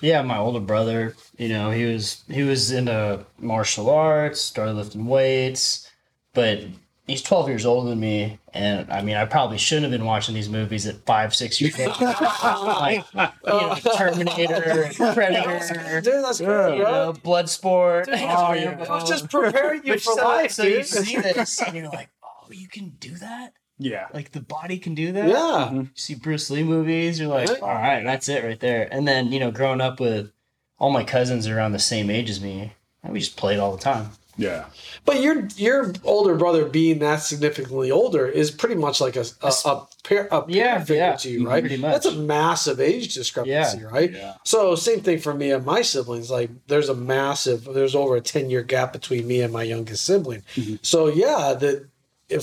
Yeah, 0.00 0.22
my 0.22 0.38
older 0.38 0.60
brother, 0.60 1.16
you 1.38 1.48
know, 1.48 1.70
he 1.70 1.84
was 1.84 2.22
he 2.30 2.42
was 2.42 2.70
into 2.70 3.24
martial 3.38 3.90
arts, 3.90 4.40
started 4.40 4.74
lifting 4.74 5.06
weights, 5.06 5.90
but 6.34 6.60
he's 7.06 7.22
12 7.22 7.48
years 7.48 7.64
older 7.66 7.88
than 7.88 7.98
me, 7.98 8.38
and 8.52 8.88
I 8.92 9.00
mean, 9.02 9.16
I 9.16 9.24
probably 9.24 9.56
shouldn't 9.58 9.84
have 9.84 9.92
been 9.92 10.04
watching 10.04 10.34
these 10.34 10.48
movies 10.48 10.86
at 10.86 10.96
five, 11.06 11.34
six 11.34 11.60
years 11.60 11.78
old, 11.80 11.98
like 12.00 13.04
you 13.14 13.20
know, 13.46 13.76
Terminator, 13.96 14.90
Predator, 15.14 16.00
Dude, 16.02 16.24
that's 16.24 16.40
Yeah. 16.40 16.46
good, 16.46 16.78
you 16.78 16.82
know, 16.84 17.14
Bloodsport. 17.24 18.06
Oh, 18.08 18.52
yeah. 18.52 18.84
I 18.88 18.94
was 18.94 19.08
just 19.08 19.30
preparing 19.30 19.84
you 19.84 19.94
for 19.94 20.12
so, 20.12 20.24
life, 20.24 20.52
so 20.52 20.64
dude. 20.64 20.78
you 20.78 20.84
see 20.84 21.16
this, 21.16 21.62
and 21.62 21.74
you're 21.74 21.88
like, 21.92 22.10
oh, 22.22 22.50
you 22.52 22.68
can 22.68 22.90
do 23.00 23.14
that? 23.16 23.54
Yeah. 23.78 24.06
Like 24.12 24.32
the 24.32 24.40
body 24.40 24.78
can 24.78 24.94
do 24.94 25.12
that? 25.12 25.28
yeah. 25.28 25.72
You 25.72 25.88
see 25.94 26.14
Bruce 26.14 26.50
Lee 26.50 26.62
movies, 26.64 27.18
you're 27.18 27.28
like, 27.28 27.48
Right. 27.48 27.62
all 27.62 27.68
right, 27.68 28.02
that's 28.04 28.28
it 28.28 28.42
right 28.44 28.58
there. 28.60 28.88
And 28.90 29.06
then, 29.06 29.30
you 29.32 29.38
know, 29.40 29.50
growing 29.50 29.80
up 29.80 30.00
with 30.00 30.30
all 30.78 30.90
my 30.90 31.04
cousins 31.04 31.46
around 31.48 31.72
the 31.72 31.78
same 31.78 32.10
age 32.10 32.28
as 32.30 32.40
me, 32.40 32.72
we 33.08 33.20
just 33.20 33.36
played 33.36 33.58
all 33.58 33.72
the 33.76 33.82
time. 33.82 34.10
Yeah. 34.36 34.66
But 35.04 35.20
your 35.20 35.48
your 35.56 35.92
older 36.04 36.36
brother 36.36 36.64
being 36.64 37.00
that 37.00 37.16
significantly 37.16 37.90
older 37.90 38.24
is 38.28 38.52
pretty 38.52 38.76
much 38.76 39.00
like 39.00 39.16
a 39.16 39.24
a, 39.42 39.52
a 39.64 39.86
pair 40.04 40.28
a 40.30 40.44
Yeah, 40.46 40.64
parent 40.74 40.86
figure 40.86 41.02
yeah, 41.02 41.16
to 41.16 41.28
you, 41.30 41.48
right? 41.48 41.60
pretty 41.60 41.76
much. 41.76 41.92
That's 41.92 42.06
a 42.06 42.14
massive 42.14 42.78
age 42.78 43.14
discrepancy, 43.14 43.82
right? 43.84 44.12
Yeah. 44.12 44.34
So 44.44 44.76
same 44.76 45.00
thing 45.00 45.18
for 45.18 45.34
me 45.34 45.50
and 45.50 45.66
my 45.66 45.82
siblings. 45.82 46.30
Like 46.30 46.50
there's 46.68 46.88
a 46.88 46.94
massive 46.94 47.64
there's 47.64 47.96
over 47.96 48.14
a 48.14 48.20
ten 48.20 48.48
year 48.48 48.62
gap 48.62 48.92
between 48.92 49.26
me 49.26 49.40
and 49.40 49.52
my 49.52 49.64
youngest 49.64 50.04
sibling. 50.04 50.44
Mhm. 50.54 50.78
So 50.86 51.08
yeah, 51.08 51.54
that 51.58 51.88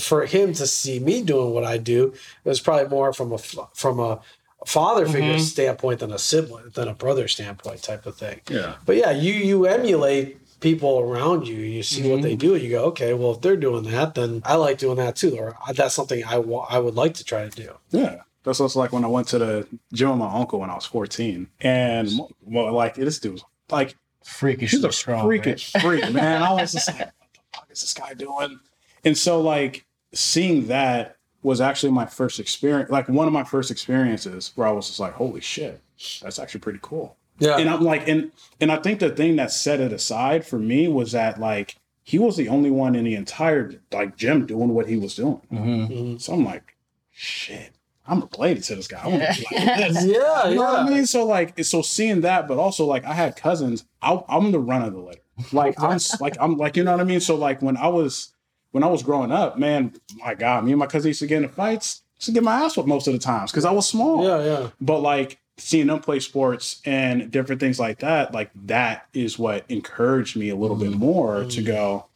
for 0.00 0.26
him 0.26 0.52
to 0.54 0.66
see 0.66 0.98
me 0.98 1.22
doing 1.22 1.52
what 1.52 1.64
I 1.64 1.78
do 1.78 2.12
it 2.44 2.48
was 2.48 2.60
probably 2.60 2.88
more 2.88 3.12
from 3.12 3.30
a 3.32 3.36
f- 3.36 3.68
from 3.74 4.00
a 4.00 4.20
father 4.66 5.06
figure 5.06 5.34
Mhm. 5.34 5.40
standpoint 5.40 6.00
than 6.00 6.12
a 6.12 6.18
sibling 6.18 6.70
than 6.74 6.88
a 6.88 6.94
brother 6.94 7.28
standpoint 7.28 7.82
type 7.82 8.04
of 8.06 8.16
thing. 8.16 8.40
Yeah. 8.50 8.74
But 8.84 8.96
yeah, 8.96 9.12
you 9.12 9.32
you 9.32 9.66
emulate 9.66 10.38
people 10.60 10.98
around 10.98 11.46
you. 11.46 11.56
You 11.56 11.82
see 11.82 12.02
what 12.10 12.20
Mhm. 12.20 12.22
they 12.22 12.34
do, 12.34 12.54
and 12.54 12.64
you 12.64 12.70
go, 12.70 12.84
okay, 12.86 13.12
well, 13.14 13.32
if 13.32 13.42
they're 13.42 13.56
doing 13.56 13.84
that, 13.84 14.14
then 14.14 14.42
I 14.44 14.56
like 14.56 14.78
doing 14.78 14.96
that 14.96 15.14
too, 15.14 15.36
or 15.38 15.56
that's 15.74 15.94
something 15.94 16.24
I 16.24 16.38
wa- 16.38 16.66
I 16.68 16.78
would 16.78 16.94
like 16.96 17.14
to 17.14 17.24
try 17.24 17.48
to 17.48 17.50
do. 17.50 17.70
Yeah. 17.90 18.22
That's 18.42 18.58
what's 18.60 18.74
like 18.76 18.92
when 18.92 19.04
I 19.04 19.08
went 19.08 19.28
to 19.28 19.38
the 19.38 19.66
gym 19.92 20.10
with 20.10 20.18
my 20.18 20.32
uncle 20.32 20.58
when 20.60 20.70
I 20.70 20.74
was 20.74 20.86
14. 20.86 21.48
And 21.60 22.10
well, 22.44 22.72
like 22.72 22.94
this 22.94 23.18
dude 23.18 23.32
was 23.34 23.44
like 23.70 23.96
Freakishly 24.24 24.78
he's 24.78 24.84
a 24.84 24.92
strong. 24.92 25.24
freakish 25.26 25.72
freak, 25.80 26.10
man. 26.12 26.42
I 26.42 26.52
was 26.54 26.72
just 26.76 26.88
like, 26.88 26.98
what 26.98 27.12
the 27.34 27.40
fuck 27.52 27.66
is 27.70 27.80
this 27.82 27.94
guy 27.94 28.14
doing? 28.14 28.58
And 29.06 29.16
so 29.16 29.40
like 29.40 29.86
seeing 30.12 30.66
that 30.66 31.16
was 31.42 31.60
actually 31.60 31.92
my 31.92 32.04
first 32.06 32.38
experience, 32.40 32.90
like 32.90 33.08
one 33.08 33.26
of 33.26 33.32
my 33.32 33.44
first 33.44 33.70
experiences 33.70 34.52
where 34.56 34.66
I 34.66 34.72
was 34.72 34.88
just 34.88 35.00
like, 35.00 35.12
holy 35.14 35.40
shit, 35.40 35.80
that's 36.20 36.38
actually 36.38 36.60
pretty 36.60 36.80
cool. 36.82 37.16
Yeah, 37.38 37.56
And 37.58 37.68
I'm 37.70 37.82
like, 37.82 38.08
and 38.08 38.32
and 38.60 38.72
I 38.72 38.76
think 38.76 38.98
the 39.00 39.10
thing 39.10 39.36
that 39.36 39.52
set 39.52 39.78
it 39.80 39.92
aside 39.92 40.44
for 40.46 40.58
me 40.58 40.88
was 40.88 41.12
that 41.12 41.38
like 41.38 41.76
he 42.02 42.18
was 42.18 42.36
the 42.36 42.48
only 42.48 42.70
one 42.70 42.94
in 42.94 43.04
the 43.04 43.14
entire 43.14 43.74
like 43.92 44.16
gym 44.16 44.44
doing 44.46 44.70
what 44.70 44.86
he 44.88 44.96
was 44.96 45.14
doing. 45.14 45.40
hmm 45.50 45.84
Mhm. 45.86 46.20
So 46.20 46.32
I'm 46.32 46.44
like, 46.44 46.76
shit, 47.12 47.72
I'm 48.08 48.20
related 48.32 48.64
to 48.64 48.76
this 48.76 48.88
guy. 48.88 49.00
I 49.04 49.08
want 49.08 49.22
to 49.22 49.40
be 49.40 49.54
like 49.56 49.76
this. 49.76 50.04
yeah, 50.06 50.48
You 50.48 50.54
know 50.56 50.62
what 50.62 50.78
I 50.80 50.88
mean? 50.90 51.06
So 51.06 51.24
like, 51.26 51.62
so 51.64 51.82
seeing 51.82 52.22
that, 52.22 52.48
but 52.48 52.58
also 52.58 52.86
like, 52.86 53.04
I 53.04 53.12
had 53.14 53.36
cousins. 53.36 53.84
I, 54.02 54.22
I'm 54.28 54.50
the 54.52 54.58
run 54.60 54.82
of 54.82 54.92
the 54.94 55.00
litter. 55.00 55.20
Like 55.52 55.74
I'm 55.80 55.98
like 56.20 56.36
I'm 56.40 56.56
like 56.56 56.76
you 56.76 56.84
know 56.84 56.92
what 56.92 57.00
I 57.00 57.04
mean. 57.04 57.20
So 57.20 57.36
like 57.36 57.60
when 57.60 57.76
I 57.76 57.88
was 57.88 58.32
when 58.76 58.84
I 58.84 58.88
was 58.88 59.02
growing 59.02 59.32
up, 59.32 59.58
man, 59.58 59.94
my 60.16 60.34
God, 60.34 60.62
me 60.62 60.72
and 60.72 60.78
my 60.78 60.84
cousin 60.84 61.08
used 61.08 61.20
to 61.20 61.26
get 61.26 61.38
into 61.38 61.48
fights. 61.48 62.02
Used 62.16 62.26
to 62.26 62.32
get 62.32 62.42
my 62.42 62.62
ass 62.62 62.76
whipped 62.76 62.86
most 62.86 63.06
of 63.06 63.14
the 63.14 63.18
times 63.18 63.50
because 63.50 63.64
I 63.64 63.70
was 63.70 63.88
small. 63.88 64.22
Yeah, 64.22 64.44
yeah. 64.44 64.68
But 64.82 65.00
like 65.00 65.38
seeing 65.56 65.86
them 65.86 66.00
play 66.00 66.20
sports 66.20 66.82
and 66.84 67.30
different 67.30 67.58
things 67.58 67.80
like 67.80 68.00
that, 68.00 68.34
like 68.34 68.50
that 68.66 69.06
is 69.14 69.38
what 69.38 69.64
encouraged 69.70 70.36
me 70.36 70.50
a 70.50 70.56
little 70.56 70.76
bit 70.76 70.90
mm-hmm. 70.90 70.98
more 70.98 71.44
to 71.44 71.46
mm-hmm. 71.46 71.66
go, 71.66 72.06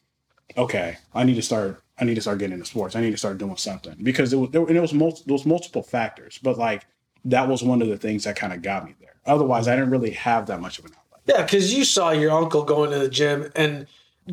okay, 0.55 0.99
I 1.15 1.25
need 1.25 1.37
to 1.37 1.43
start. 1.43 1.83
I 1.99 2.05
need 2.05 2.17
to 2.17 2.21
start 2.21 2.37
getting 2.37 2.53
into 2.53 2.67
sports. 2.67 2.95
I 2.95 3.01
need 3.01 3.13
to 3.13 3.17
start 3.17 3.39
doing 3.39 3.57
something 3.57 3.97
because 4.03 4.31
it 4.35 4.37
was 4.37 4.51
there, 4.51 4.67
and 4.67 4.77
it 4.77 4.83
was 4.83 4.93
mul- 4.93 5.19
there 5.25 5.33
was 5.33 5.47
multiple 5.47 5.83
factors, 5.83 6.39
but 6.43 6.59
like 6.59 6.85
that 7.25 7.49
was 7.49 7.63
one 7.63 7.81
of 7.81 7.89
the 7.89 7.97
things 7.97 8.25
that 8.25 8.37
kind 8.37 8.53
of 8.53 8.61
got 8.61 8.85
me 8.85 8.97
there. 9.01 9.15
Otherwise, 9.25 9.67
I 9.67 9.77
didn't 9.77 9.93
really 9.93 10.11
have 10.11 10.45
that 10.49 10.61
much 10.61 10.79
of 10.79 10.85
an 10.85 10.93
outlet. 10.93 11.23
Yeah, 11.25 11.43
because 11.43 11.73
you 11.73 11.87
saw 11.87 12.11
your 12.11 12.33
uncle 12.33 12.65
going 12.65 12.91
to 12.91 12.99
the 12.99 13.09
gym 13.09 13.51
and 13.57 13.87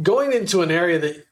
going 0.04 0.34
into 0.34 0.62
an 0.62 0.72
area 0.72 1.00
that, 1.00 1.27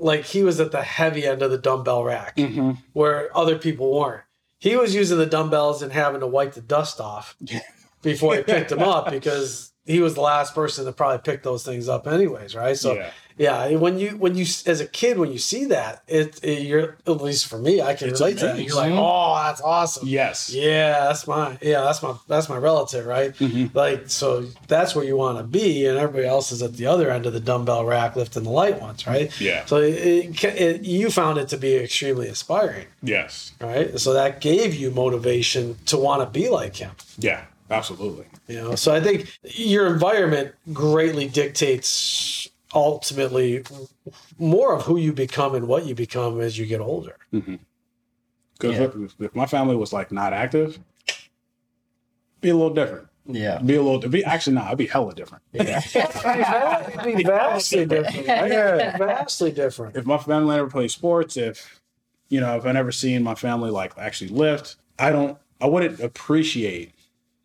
like, 0.00 0.24
he 0.24 0.42
was 0.42 0.60
at 0.60 0.72
the 0.72 0.82
heavy 0.82 1.26
end 1.26 1.42
of 1.42 1.50
the 1.50 1.58
dumbbell 1.58 2.04
rack 2.04 2.36
Mm-hmm. 2.36 2.72
where 2.92 3.36
other 3.36 3.58
people 3.58 3.92
weren't. 3.98 4.22
He 4.58 4.76
was 4.76 4.94
using 4.94 5.18
the 5.18 5.26
dumbbells 5.26 5.82
and 5.82 5.92
having 5.92 6.20
to 6.20 6.26
wipe 6.26 6.52
the 6.54 6.60
dust 6.60 7.00
off 7.00 7.36
before 8.02 8.36
he 8.36 8.42
picked 8.42 8.68
them 8.70 8.80
up 8.82 9.10
because 9.10 9.72
he 9.90 10.00
was 10.00 10.14
the 10.14 10.20
last 10.20 10.54
person 10.54 10.84
to 10.86 10.92
probably 10.92 11.18
pick 11.18 11.42
those 11.42 11.64
things 11.64 11.88
up, 11.88 12.06
anyways, 12.06 12.54
right? 12.54 12.76
So, 12.76 12.94
yeah, 12.94 13.10
yeah, 13.38 13.74
when 13.76 13.98
you 13.98 14.10
when 14.18 14.34
you 14.34 14.42
as 14.66 14.80
a 14.80 14.86
kid 14.86 15.18
when 15.18 15.32
you 15.32 15.38
see 15.38 15.64
that, 15.66 16.02
it, 16.06 16.38
it 16.44 16.62
you're 16.62 16.96
at 17.06 17.22
least 17.22 17.46
for 17.46 17.58
me, 17.58 17.80
I 17.80 17.94
can 17.94 18.10
It's 18.10 18.20
relate 18.20 18.38
to 18.38 18.46
that. 18.46 18.58
You're 18.62 18.76
like, 18.76 18.92
oh, 18.94 19.34
that's 19.46 19.62
awesome. 19.62 20.06
yes, 20.06 20.52
Yeah, 20.52 21.06
that's 21.06 21.26
my 21.26 21.56
yeah, 21.62 21.80
that's 21.80 22.02
my 22.02 22.14
that's 22.28 22.48
my 22.50 22.58
relative, 22.58 23.06
right? 23.06 23.32
Mhm. 23.36 23.74
Like 23.74 24.10
so 24.10 24.44
that's 24.68 24.94
where 24.94 25.06
you 25.06 25.16
want 25.16 25.38
to 25.38 25.44
be, 25.44 25.86
and 25.86 25.96
everybody 25.98 26.26
else 26.28 26.52
is 26.52 26.62
at 26.62 26.74
the 26.74 26.86
other 26.86 27.10
end 27.10 27.24
of 27.24 27.32
the 27.32 27.40
dumbbell 27.40 27.86
rack 27.86 28.14
lifting 28.14 28.42
the 28.42 28.50
light 28.50 28.78
ones, 28.80 29.06
right? 29.06 29.28
yeah, 29.40 29.64
So 29.64 29.78
it, 29.78 29.94
it, 29.94 30.44
it, 30.44 30.82
you 30.84 31.10
found 31.10 31.38
it 31.38 31.48
to 31.48 31.56
be 31.56 31.76
extremely 31.76 32.28
inspiring, 32.28 32.86
yes, 33.02 33.52
right? 33.60 33.98
So 33.98 34.12
that 34.12 34.40
gave 34.42 34.74
you 34.74 34.90
motivation 34.90 35.76
to 35.86 35.96
want 35.96 36.20
to 36.20 36.26
be 36.40 36.50
like 36.50 36.76
him. 36.76 36.90
yeah, 37.18 37.44
absolutely. 37.70 38.26
You 38.48 38.56
know, 38.56 38.74
so 38.74 38.94
I 38.94 39.00
think 39.00 39.38
your 39.44 39.86
environment 39.86 40.54
greatly 40.72 41.28
dictates 41.28 42.48
ultimately 42.74 43.64
more 44.38 44.74
of 44.74 44.82
who 44.82 44.96
you 44.96 45.12
become 45.12 45.54
and 45.54 45.66
what 45.68 45.86
you 45.86 45.94
become 45.94 46.40
as 46.40 46.58
you 46.58 46.66
get 46.66 46.80
older. 46.80 47.16
Because 47.32 47.58
Yeah. 48.62 48.82
if, 49.04 49.20
if 49.20 49.34
my 49.34 49.46
family 49.46 49.76
was 49.76 49.92
like 49.92 50.12
not 50.12 50.32
active, 50.32 50.78
be 52.40 52.48
a 52.50 52.54
little 52.54 52.74
different. 52.74 53.06
Yeah. 53.26 53.58
Be 53.58 53.76
a 53.76 53.82
little. 53.82 53.98
Be 54.10 54.24
actually 54.24 54.54
not. 54.54 54.64
I'd 54.70 54.78
be 54.78 54.86
hella 54.86 55.14
different. 55.14 55.42
Yeah. 55.52 55.80
It'd 57.04 57.16
be 57.16 57.22
vastly 57.22 57.86
different. 57.86 58.26
Yeah. 58.26 58.96
Vastly 58.96 59.52
different. 59.52 59.96
if 59.96 60.06
my 60.06 60.18
family 60.18 60.56
never 60.56 60.68
played 60.68 60.90
sports, 60.90 61.36
if 61.36 61.80
you 62.28 62.40
know, 62.40 62.56
if 62.56 62.64
I 62.64 62.72
never 62.72 62.90
seen 62.92 63.22
my 63.22 63.34
family 63.34 63.70
like 63.70 63.92
actually 63.98 64.30
lift, 64.30 64.76
I 64.98 65.10
don't. 65.10 65.36
I 65.60 65.66
wouldn't 65.66 66.00
appreciate 66.00 66.94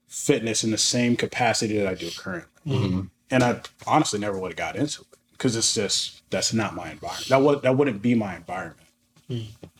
fitness 0.07 0.63
in 0.63 0.71
the 0.71 0.77
same 0.77 1.15
capacity 1.15 1.77
that 1.77 1.87
I 1.87 1.93
do 1.95 2.09
currently. 2.11 2.49
Mhm. 2.65 3.09
And 3.31 3.43
I 3.43 3.61
honestly 3.87 4.19
never 4.19 4.37
would 4.37 4.51
have 4.51 4.57
got 4.57 4.75
into 4.75 5.01
it 5.01 5.17
because 5.31 5.55
it's 5.55 5.73
just 5.73 6.21
that's 6.29 6.53
not 6.53 6.75
my 6.75 6.91
environment. 6.91 7.27
That 7.29 7.41
would 7.41 7.61
that 7.63 7.77
wouldn't 7.77 8.01
be 8.01 8.15
my 8.15 8.35
environment. 8.35 8.79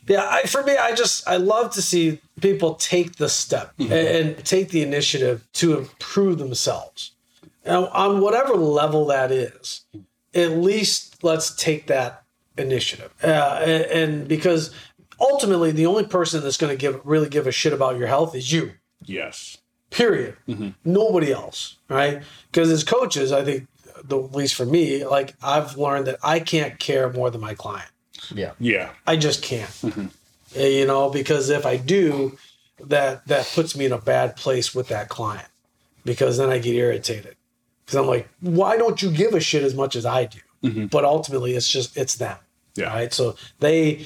Yeah, 0.08 0.26
I, 0.28 0.42
for 0.42 0.62
me, 0.64 0.76
I 0.76 0.92
just 0.94 1.26
I 1.28 1.36
love 1.36 1.72
to 1.74 1.82
see 1.82 2.20
people 2.40 2.74
take 2.74 3.16
the 3.16 3.28
step 3.28 3.72
and, 3.78 3.92
and 3.92 4.44
take 4.44 4.70
the 4.70 4.82
initiative 4.82 5.46
to 5.54 5.78
improve 5.78 6.38
themselves, 6.38 7.12
and 7.64 7.86
on 7.88 8.20
whatever 8.20 8.54
level 8.54 9.06
that 9.06 9.30
is. 9.30 9.82
At 10.34 10.50
least 10.58 11.22
let's 11.24 11.54
take 11.54 11.86
that 11.86 12.24
initiative, 12.58 13.10
uh, 13.22 13.60
and, 13.64 13.84
and 13.84 14.28
because 14.28 14.70
ultimately, 15.18 15.70
the 15.70 15.86
only 15.86 16.04
person 16.04 16.42
that's 16.42 16.58
going 16.58 16.76
to 16.76 16.78
give 16.78 17.00
really 17.04 17.28
give 17.28 17.46
a 17.46 17.52
shit 17.52 17.72
about 17.72 17.96
your 17.98 18.08
health 18.08 18.34
is 18.34 18.52
you. 18.52 18.72
Yes. 19.04 19.58
Period. 19.90 20.36
Mhm. 20.48 20.74
Nobody 20.84 21.32
else, 21.32 21.76
right? 21.88 22.22
Because 22.50 22.70
as 22.70 22.84
coaches, 22.84 23.32
I 23.32 23.44
think, 23.44 23.66
the, 24.04 24.22
at 24.22 24.34
least 24.34 24.54
for 24.54 24.66
me, 24.66 25.04
like 25.06 25.34
I've 25.42 25.76
learned 25.78 26.06
that 26.06 26.18
I 26.22 26.40
can't 26.40 26.78
care 26.78 27.10
more 27.10 27.30
than 27.30 27.40
my 27.40 27.54
client. 27.54 27.88
Yeah. 28.34 28.52
Yeah. 28.58 28.90
I 29.06 29.16
just 29.16 29.42
can't. 29.42 29.70
Mhm. 29.82 30.10
Uh, 30.56 30.60
You 30.60 30.86
know, 30.86 31.08
because 31.10 31.48
if 31.50 31.64
I 31.66 31.76
do, 31.76 32.36
that 32.80 33.26
that 33.26 33.46
puts 33.54 33.74
me 33.76 33.86
in 33.86 33.92
a 33.92 33.98
bad 33.98 34.36
place 34.36 34.74
with 34.74 34.88
that 34.88 35.08
client 35.08 35.48
because 36.04 36.36
then 36.36 36.50
I 36.50 36.58
get 36.58 36.74
irritated 36.74 37.36
because 37.84 37.96
I'm 37.98 38.06
like, 38.06 38.28
why 38.40 38.76
don't 38.76 39.00
you 39.00 39.10
give 39.10 39.32
a 39.34 39.40
shit 39.40 39.62
as 39.62 39.74
much 39.74 39.96
as 39.96 40.04
I 40.04 40.24
do? 40.26 40.40
Mhm. 40.62 40.90
But 40.90 41.04
ultimately, 41.04 41.54
it's 41.54 41.68
just 41.70 41.96
it's 41.96 42.16
them, 42.16 42.36
Yeah. 42.74 42.88
right? 42.92 43.14
So 43.14 43.36
they, 43.60 44.04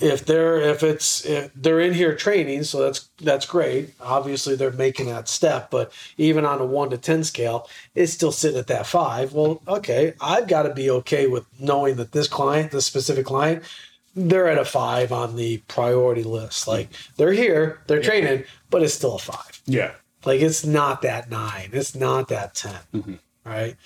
if 0.00 0.24
they're 0.24 0.60
if 0.60 0.82
it's 0.82 1.24
if 1.24 1.50
they're 1.54 1.80
in 1.80 1.94
here 1.94 2.14
training, 2.14 2.64
so 2.64 2.82
that's 2.82 3.08
that's 3.20 3.46
great. 3.46 3.94
Obviously, 4.00 4.54
they're 4.56 4.70
making 4.70 5.06
that 5.06 5.28
step, 5.28 5.70
but 5.70 5.92
even 6.16 6.44
on 6.44 6.60
a 6.60 6.66
one 6.66 6.90
to 6.90 6.98
ten 6.98 7.24
scale, 7.24 7.68
it's 7.94 8.12
still 8.12 8.32
sitting 8.32 8.58
at 8.58 8.68
that 8.68 8.86
five. 8.86 9.32
Well, 9.32 9.62
okay, 9.66 10.14
I've 10.20 10.48
got 10.48 10.62
to 10.64 10.74
be 10.74 10.90
okay 10.90 11.26
with 11.26 11.46
knowing 11.58 11.96
that 11.96 12.12
this 12.12 12.28
client, 12.28 12.70
this 12.70 12.86
specific 12.86 13.26
client, 13.26 13.64
they're 14.14 14.48
at 14.48 14.58
a 14.58 14.64
five 14.64 15.12
on 15.12 15.36
the 15.36 15.58
priority 15.68 16.22
list. 16.22 16.68
Like 16.68 16.88
they're 17.16 17.32
here, 17.32 17.80
they're 17.86 18.02
training, 18.02 18.44
but 18.70 18.82
it's 18.82 18.94
still 18.94 19.16
a 19.16 19.18
five. 19.18 19.60
Yeah. 19.66 19.92
Like 20.24 20.40
it's 20.40 20.64
not 20.64 21.02
that 21.02 21.30
nine, 21.30 21.70
it's 21.72 21.94
not 21.94 22.28
that 22.28 22.54
10 22.54 23.20
right? 23.48 23.76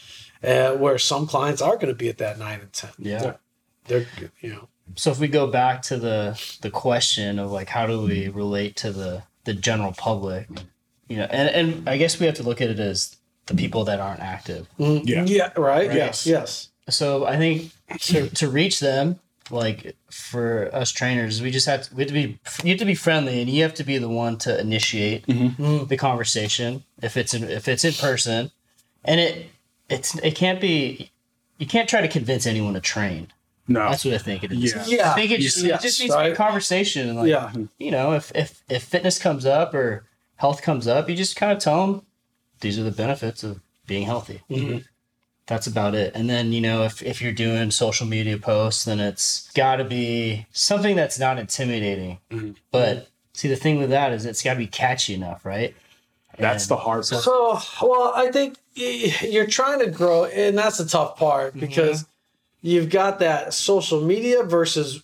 Uh, 0.43 0.73
where 0.73 0.99
some 0.99 1.27
clients 1.27 1.63
are 1.63 1.77
going 1.77 1.89
to 1.89 1.95
be 1.95 2.09
at 2.09 2.19
that 2.19 2.39
nine 2.39 2.61
and 2.61 2.73
ten. 2.73 2.91
Yeah. 2.99 3.35
They're 3.87 4.07
you 4.41 4.51
know. 4.51 4.69
So 4.97 5.11
if 5.11 5.19
we 5.19 5.29
go 5.29 5.47
back 5.47 5.83
to 5.83 5.97
the 5.97 6.41
the 6.61 6.71
question 6.71 7.39
of 7.39 7.51
like 7.51 7.69
how 7.69 7.87
do 7.87 8.03
we 8.03 8.29
relate 8.29 8.77
to 8.77 8.93
the 8.93 9.23
the 9.45 9.55
general 9.55 9.93
public, 9.93 10.49
you 11.09 11.17
know, 11.17 11.27
and 11.31 11.49
and 11.49 11.89
I 11.89 11.97
guess 11.97 12.19
we 12.21 12.27
have 12.27 12.37
to 12.37 12.43
look 12.43 12.61
at 12.61 12.71
it 12.71 12.79
as 12.79 13.17
the 13.47 13.55
people 13.55 13.85
that 13.85 14.01
aren't 14.01 14.21
active. 14.21 14.69
Mm-hmm. 14.79 15.07
Yeah. 15.07 15.25
Yeah, 15.25 15.51
right? 15.57 15.89
Right. 15.89 15.97
Yes, 15.97 16.27
yes. 16.27 16.69
So 16.89 17.27
I 17.27 17.37
think 17.37 17.73
to 18.01 18.29
to 18.29 18.49
reach 18.49 18.81
them, 18.81 19.19
like 19.51 19.97
for 20.11 20.71
us 20.75 20.91
trainers, 20.91 21.43
we 21.43 21.51
just 21.51 21.67
have 21.67 21.83
to, 21.83 21.95
we 21.95 22.03
have 22.03 22.09
to 22.09 22.15
be 22.15 22.39
you 22.65 22.71
have 22.71 22.79
to 22.79 22.85
be 22.85 22.95
friendly, 22.95 23.41
and 23.41 23.51
you 23.51 23.63
have 23.63 23.75
to 23.75 23.85
be 23.85 23.99
the 23.99 24.09
one 24.09 24.39
to 24.39 24.61
initiate 24.61 25.27
mm-hmm. 25.27 25.63
Mm-hmm. 25.63 25.87
the 25.87 25.97
conversation 25.97 26.85
if 27.01 27.17
it's 27.17 27.35
in, 27.35 27.45
if 27.45 27.69
it's 27.69 27.85
in 27.85 27.93
person, 27.95 28.51
and 29.05 29.21
it 29.21 29.47
it's 29.89 30.17
it 30.19 30.35
can't 30.35 30.61
be 30.61 31.11
you 31.59 31.67
can't 31.67 31.89
try 31.89 32.01
to 32.01 32.09
convince 32.09 32.47
anyone 32.47 32.75
to 32.75 32.81
train. 32.81 33.29
No. 33.69 33.91
That's 33.91 34.05
what 34.05 34.15
I 34.15 34.19
think 34.19 34.45
it 34.45 34.53
is. 34.53 34.75
Yeah. 34.75 34.85
Yeah. 34.87 35.13
I 35.13 35.15
think 35.15 35.31
it 35.31 35.41
just, 35.41 35.63
Yes, 35.63 35.81
it 35.81 35.87
just 35.87 36.01
needs 36.01 36.15
to 36.15 36.23
be 36.23 36.31
a 36.31 36.35
conversation. 36.35 37.09
And 37.09 37.19
like, 37.19 37.29
Yeah. 37.29 37.53
you 37.79 37.91
know, 37.91 38.13
if, 38.13 38.33
if, 38.35 38.63
if 38.69 38.83
fitness 38.83 39.19
comes 39.19 39.47
up 39.47 39.73
or 39.75 40.05
health 40.37 40.63
comes 40.63 40.87
up, 40.89 41.09
you 41.09 41.15
just 41.15 41.37
kind 41.37 41.53
of 41.53 41.59
tell 41.59 41.87
them 41.87 42.03
these 42.61 42.79
are 42.79 42.83
the 42.83 42.91
benefits 42.91 43.45
of 43.45 43.61
being 43.87 44.05
healthy. 44.05 44.43
Mm-hmm. 44.51 44.79
That's 45.47 45.67
about 45.67 45.95
it. 45.95 46.13
And 46.15 46.31
then, 46.31 46.53
you 46.53 46.61
know, 46.61 46.85
if, 46.85 47.03
if 47.03 47.21
you're 47.21 47.33
doing 47.33 47.71
social 47.71 48.07
media 48.07 48.39
posts, 48.39 48.85
then 48.85 49.01
it's 49.01 49.51
got 49.53 49.77
to 49.77 49.85
be 49.85 50.47
something 50.53 50.97
that's 50.97 51.19
not 51.19 51.39
intimidating. 51.39 52.19
Mm-hmm. 52.31 52.53
But 52.71 53.09
see, 53.33 53.49
the 53.49 53.57
thing 53.57 53.79
with 53.79 53.91
that 53.91 54.13
is 54.13 54.25
it's 54.25 54.43
got 54.43 54.55
to 54.55 54.59
be 54.59 54.67
catchy 54.67 55.15
enough, 55.15 55.45
right? 55.45 55.75
That's 56.39 56.67
the 56.67 56.77
hard 56.77 57.07
part. 57.09 57.23
So, 57.23 57.59
well, 57.83 58.13
I 58.17 58.31
think 58.31 58.57
you're 58.75 59.47
trying 59.47 59.81
to 59.81 59.91
grow, 59.91 60.25
and 60.25 60.57
that's 60.57 60.79
the 60.79 60.87
tough 60.87 61.17
part 61.17 61.59
because 61.59 62.07
you've 62.63 62.89
got 62.89 63.19
that 63.19 63.53
social 63.53 64.01
media 64.01 64.43
versus, 64.43 65.03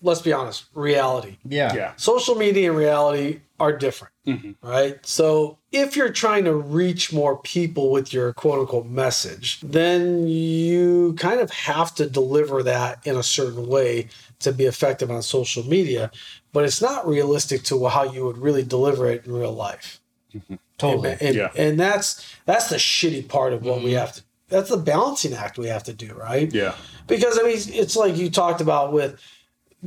let's 0.00 0.22
be 0.22 0.32
honest, 0.32 0.64
reality. 0.74 1.36
Yeah. 1.44 1.74
Yeah. 1.74 1.92
Social 1.96 2.36
media 2.36 2.70
and 2.70 2.78
reality 2.78 3.40
are 3.58 3.76
different, 3.76 4.14
mm-hmm. 4.26 4.66
right? 4.66 5.04
So, 5.04 5.58
if 5.70 5.96
you're 5.96 6.10
trying 6.10 6.44
to 6.44 6.54
reach 6.54 7.12
more 7.12 7.36
people 7.36 7.90
with 7.90 8.12
your 8.12 8.32
quote 8.32 8.60
unquote 8.60 8.86
message, 8.86 9.60
then 9.60 10.26
you 10.26 11.14
kind 11.18 11.40
of 11.40 11.50
have 11.50 11.94
to 11.96 12.08
deliver 12.08 12.62
that 12.62 13.06
in 13.06 13.16
a 13.16 13.22
certain 13.22 13.68
way 13.68 14.08
to 14.40 14.52
be 14.52 14.64
effective 14.64 15.10
on 15.10 15.22
social 15.22 15.62
media. 15.64 16.10
But 16.52 16.64
it's 16.64 16.80
not 16.80 17.06
realistic 17.06 17.62
to 17.64 17.86
how 17.86 18.04
you 18.04 18.24
would 18.24 18.38
really 18.38 18.64
deliver 18.64 19.08
it 19.08 19.26
in 19.26 19.32
real 19.32 19.52
life. 19.52 20.00
Mm-hmm. 20.34 20.54
Totally. 20.78 21.12
And, 21.12 21.22
and, 21.22 21.36
Yeah. 21.36 21.50
and 21.54 21.78
that's 21.78 22.34
that's 22.46 22.70
the 22.70 22.76
shitty 22.76 23.28
part 23.28 23.52
of 23.52 23.64
what 23.64 23.82
we 23.82 23.90
mm-hmm. 23.90 23.98
have 23.98 24.12
to. 24.14 24.22
That's 24.50 24.68
the 24.68 24.76
balancing 24.76 25.32
act 25.32 25.58
we 25.58 25.68
have 25.68 25.84
to 25.84 25.92
do, 25.92 26.12
right? 26.14 26.52
Yeah. 26.52 26.74
Because 27.06 27.38
I 27.38 27.42
mean, 27.42 27.56
it's 27.56 27.96
like 27.96 28.16
you 28.16 28.30
talked 28.30 28.60
about 28.60 28.92
with 28.92 29.18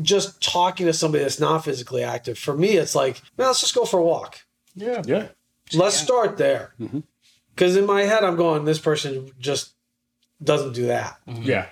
just 0.01 0.41
talking 0.41 0.87
to 0.87 0.93
somebody 0.93 1.23
that's 1.23 1.39
not 1.39 1.63
physically 1.63 2.03
active. 2.03 2.37
For 2.39 2.57
me, 2.57 2.77
it's 2.77 2.95
like, 2.95 3.21
man, 3.37 3.47
let's 3.47 3.61
just 3.61 3.75
go 3.75 3.85
for 3.85 3.99
a 3.99 4.03
walk. 4.03 4.39
Yeah. 4.75 5.03
Yeah. 5.05 5.27
Let's 5.73 5.97
start 5.97 6.37
there. 6.37 6.73
Mm-hmm. 6.79 7.01
Because 7.53 7.75
in 7.77 7.85
my 7.85 8.01
head, 8.01 8.23
I'm 8.23 8.35
going, 8.35 8.65
this 8.65 8.79
person 8.79 9.31
just 9.39 9.73
doesn't 10.41 10.73
do 10.73 10.87
that. 10.87 11.19
Yeah. 11.27 11.67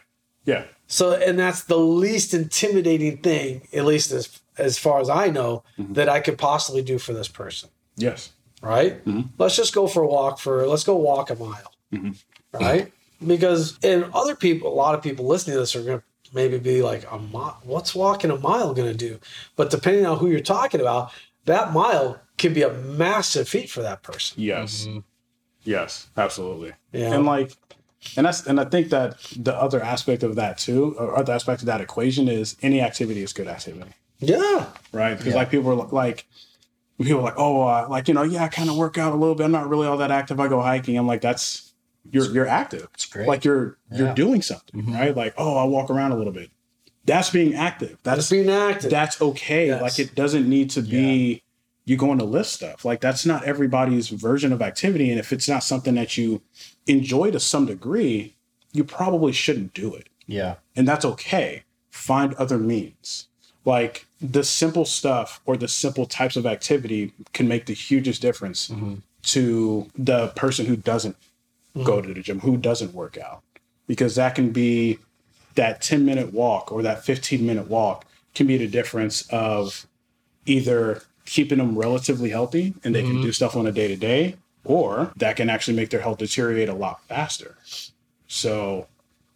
Yeah. 0.46 0.66
So, 0.88 1.14
and 1.14 1.40
that's 1.40 1.64
the 1.64 1.78
least 1.78 2.34
intimidating 2.34 3.18
thing, 3.18 3.68
at 3.74 3.86
least 3.86 4.12
as 4.12 4.40
as 4.58 4.78
far 4.78 5.00
as 5.00 5.10
I 5.10 5.30
know, 5.30 5.64
Mm-hmm. 5.80 5.94
that 5.94 6.10
I 6.10 6.20
could 6.20 6.38
possibly 6.38 6.82
do 6.84 7.00
for 7.00 7.14
this 7.14 7.28
person. 7.30 7.70
Yes. 7.96 8.32
right? 8.62 9.04
Mm-hmm. 9.06 9.22
Let's 9.38 9.56
just 9.56 9.74
go 9.74 9.88
for 9.88 10.04
a 10.04 10.08
walk 10.08 10.38
for 10.40 10.68
let's 10.68 10.84
go 10.84 10.96
walk 10.96 11.30
a 11.32 11.36
mile, 11.36 11.74
right? 12.54 12.92
Because 13.26 13.78
and 13.84 14.06
other 14.14 14.36
people, 14.36 14.72
a 14.72 14.76
lot 14.76 14.96
of 14.96 15.02
people 15.02 15.28
listening 15.28 15.56
to 15.56 15.60
this 15.60 15.76
are 15.76 15.84
going 15.84 16.00
to 16.00 16.04
maybe 16.34 16.58
be 16.58 16.82
like, 16.82 17.06
a 17.12 17.18
mile, 17.18 17.60
what's 17.64 17.94
walking 17.94 18.32
a 18.32 18.38
mile 18.38 18.74
going 18.74 18.92
to 18.92 18.98
do? 18.98 19.20
But 19.56 19.70
depending 19.70 20.06
on 20.06 20.18
who 20.18 20.28
you're 20.28 20.40
talking 20.40 20.82
about, 20.82 21.12
that 21.46 21.74
mile 21.74 22.20
can 22.38 22.54
be 22.54 22.64
a 22.64 22.74
massive 22.74 23.48
feat 23.48 23.70
for 23.70 23.82
that 23.82 24.04
person. 24.04 24.42
Yes. 24.42 24.88
Yes. 25.64 26.08
Absolutely. 26.18 26.74
Yeah. 26.92 27.14
And 27.14 27.26
like, 27.26 27.52
and 28.18 28.26
that's 28.26 28.48
and 28.48 28.60
I 28.60 28.66
think 28.66 28.90
that 28.90 29.20
the 29.38 29.56
other 29.56 29.82
aspect 29.82 30.24
of 30.24 30.36
that 30.36 30.58
too, 30.58 30.96
or 30.98 31.18
other 31.18 31.34
aspect 31.34 31.62
of 31.62 31.68
that 31.68 31.82
equation 31.82 32.28
is 32.28 32.56
any 32.62 32.82
activity 32.82 33.22
is 33.22 33.32
good 33.32 33.48
activity, 33.48 33.92
Yeah, 34.20 34.66
right? 34.92 35.18
Because 35.18 35.36
like 35.36 35.52
people 35.52 35.70
are 35.70 35.76
like, 35.76 36.26
people 36.98 37.20
are 37.20 37.24
like, 37.24 37.38
oh, 37.38 37.62
uh, 37.62 37.86
like 37.90 38.08
you 38.08 38.16
know, 38.16 38.24
yeah, 38.24 38.44
I 38.44 38.48
kind 38.48 38.70
of 38.70 38.76
work 38.76 38.98
out 38.98 39.14
a 39.14 39.16
little 39.16 39.36
bit. 39.36 39.44
I'm 39.44 39.52
not 39.52 39.70
really 39.70 39.88
all 39.88 39.98
that 39.98 40.10
active. 40.10 40.40
I 40.40 40.48
go 40.48 40.62
hiking. 40.62 40.98
I'm 40.98 41.06
like, 41.06 41.22
that's 41.22 41.71
you're 42.10 42.26
you're 42.32 42.48
active. 42.48 42.88
It's 42.94 43.06
great. 43.06 43.28
Like 43.28 43.46
you're 43.46 43.78
you're 43.92 44.08
Yeah. 44.08 44.14
doing 44.14 44.42
something, 44.42 44.82
mm-hmm. 44.82 44.94
right? 44.94 45.16
Like, 45.16 45.34
oh, 45.38 45.58
I 45.58 45.64
walk 45.66 45.90
around 45.90 46.12
a 46.12 46.18
little 46.18 46.34
bit. 46.34 46.50
That's 47.06 47.30
being 47.30 47.54
active. 47.56 47.98
That's 48.04 48.18
just 48.20 48.32
being 48.32 48.50
active. 48.50 48.92
that's 48.92 49.22
okay. 49.22 49.68
Yes. 49.68 49.82
Like 49.82 50.00
it 50.00 50.16
doesn't 50.16 50.48
need 50.48 50.70
to 50.72 50.82
be 50.82 51.44
you 51.86 51.98
going 51.98 52.20
to 52.20 52.26
lift 52.26 52.50
stuff. 52.50 52.86
Like 52.86 53.02
that's 53.02 53.26
not 53.26 53.44
everybody's 53.44 54.10
version 54.10 54.54
of 54.54 54.62
activity. 54.62 55.10
And 55.10 55.20
if 55.20 55.34
it's 55.34 55.50
not 55.50 55.64
something 55.64 55.96
that 55.96 56.18
you 56.18 56.42
enjoy 56.86 57.32
to 57.32 57.40
some 57.40 57.66
degree, 57.66 58.36
you 58.72 58.84
probably 58.84 59.32
shouldn't 59.32 59.74
do 59.74 59.96
it. 59.96 60.08
Yeah. 60.28 60.56
And 60.76 60.88
that's 60.88 61.04
okay. 61.06 61.64
Find 61.90 62.34
other 62.36 62.58
means. 62.58 63.28
Like 63.66 64.06
the 64.20 64.44
simple 64.44 64.86
stuff 64.86 65.42
or 65.46 65.58
the 65.58 65.68
simple 65.68 66.06
types 66.06 66.36
of 66.36 66.46
activity 66.46 67.14
can 67.34 67.48
make 67.48 67.66
the 67.66 67.74
hugest 67.74 68.22
difference 68.22 68.70
mm-hmm. 68.70 68.96
to 69.24 69.88
the 69.98 70.30
person 70.30 70.66
who 70.66 70.76
doesn't 70.76 71.16
go 71.76 71.98
mm-hmm. 71.98 72.08
to 72.08 72.14
the 72.14 72.22
gym, 72.22 72.40
who 72.40 72.58
doesn't 72.58 72.94
work 72.94 73.18
out. 73.18 73.44
Because 73.88 74.16
that 74.16 74.36
can 74.36 74.52
be 74.52 75.00
that 75.56 75.82
10 75.82 76.06
minute 76.06 76.34
walk 76.34 76.72
or 76.72 76.82
that 76.82 77.04
15 77.04 77.46
minute 77.46 77.68
walk 77.68 78.06
can 78.34 78.48
be 78.48 78.58
the 78.58 78.68
difference 78.68 79.28
of 79.30 79.86
either 80.46 81.04
keeping 81.26 81.58
them 81.58 81.78
relatively 81.78 82.30
healthy 82.30 82.74
and 82.84 82.96
they 82.96 83.02
can 83.02 83.14
mm-hmm. 83.14 83.24
do 83.24 83.32
stuff 83.32 83.56
on 83.56 83.68
a 83.68 83.72
day 83.72 83.88
to 83.88 83.96
day, 83.96 84.36
or 84.64 85.12
that 85.18 85.36
can 85.36 85.50
actually 85.50 85.76
make 85.76 85.90
their 85.90 86.02
health 86.02 86.18
deteriorate 86.18 86.70
a 86.70 86.74
lot 86.74 87.04
faster. 87.08 87.58
So 88.28 88.88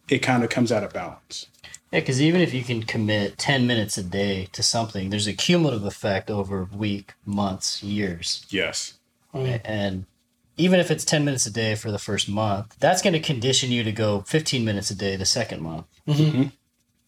it 0.08 0.18
kind 0.18 0.42
of 0.44 0.50
comes 0.50 0.72
out 0.72 0.84
of 0.84 0.92
balance. 0.92 1.46
Yeah, 1.92 2.00
because 2.00 2.20
even 2.20 2.40
if 2.40 2.52
you 2.52 2.62
can 2.62 2.82
commit 2.82 3.38
10 3.38 3.66
minutes 3.66 3.96
a 3.96 4.02
day 4.02 4.48
to 4.52 4.62
something, 4.62 5.10
there's 5.10 5.26
a 5.26 5.32
cumulative 5.32 5.84
effect 5.84 6.30
over 6.30 6.64
week, 6.64 7.14
months, 7.24 7.82
years. 7.82 8.44
Yes. 8.50 8.94
And 9.32 10.06
even 10.56 10.80
if 10.80 10.90
it's 10.90 11.04
10 11.04 11.24
minutes 11.24 11.46
a 11.46 11.50
day 11.52 11.74
for 11.74 11.90
the 11.90 11.98
first 11.98 12.28
month, 12.28 12.76
that's 12.80 13.02
going 13.02 13.12
to 13.12 13.20
condition 13.20 13.70
you 13.70 13.84
to 13.84 13.92
go 13.92 14.20
15 14.22 14.64
minutes 14.64 14.90
a 14.90 14.94
day 14.94 15.16
the 15.16 15.24
second 15.26 15.60
month, 15.62 15.86
mm-hmm. 16.08 16.44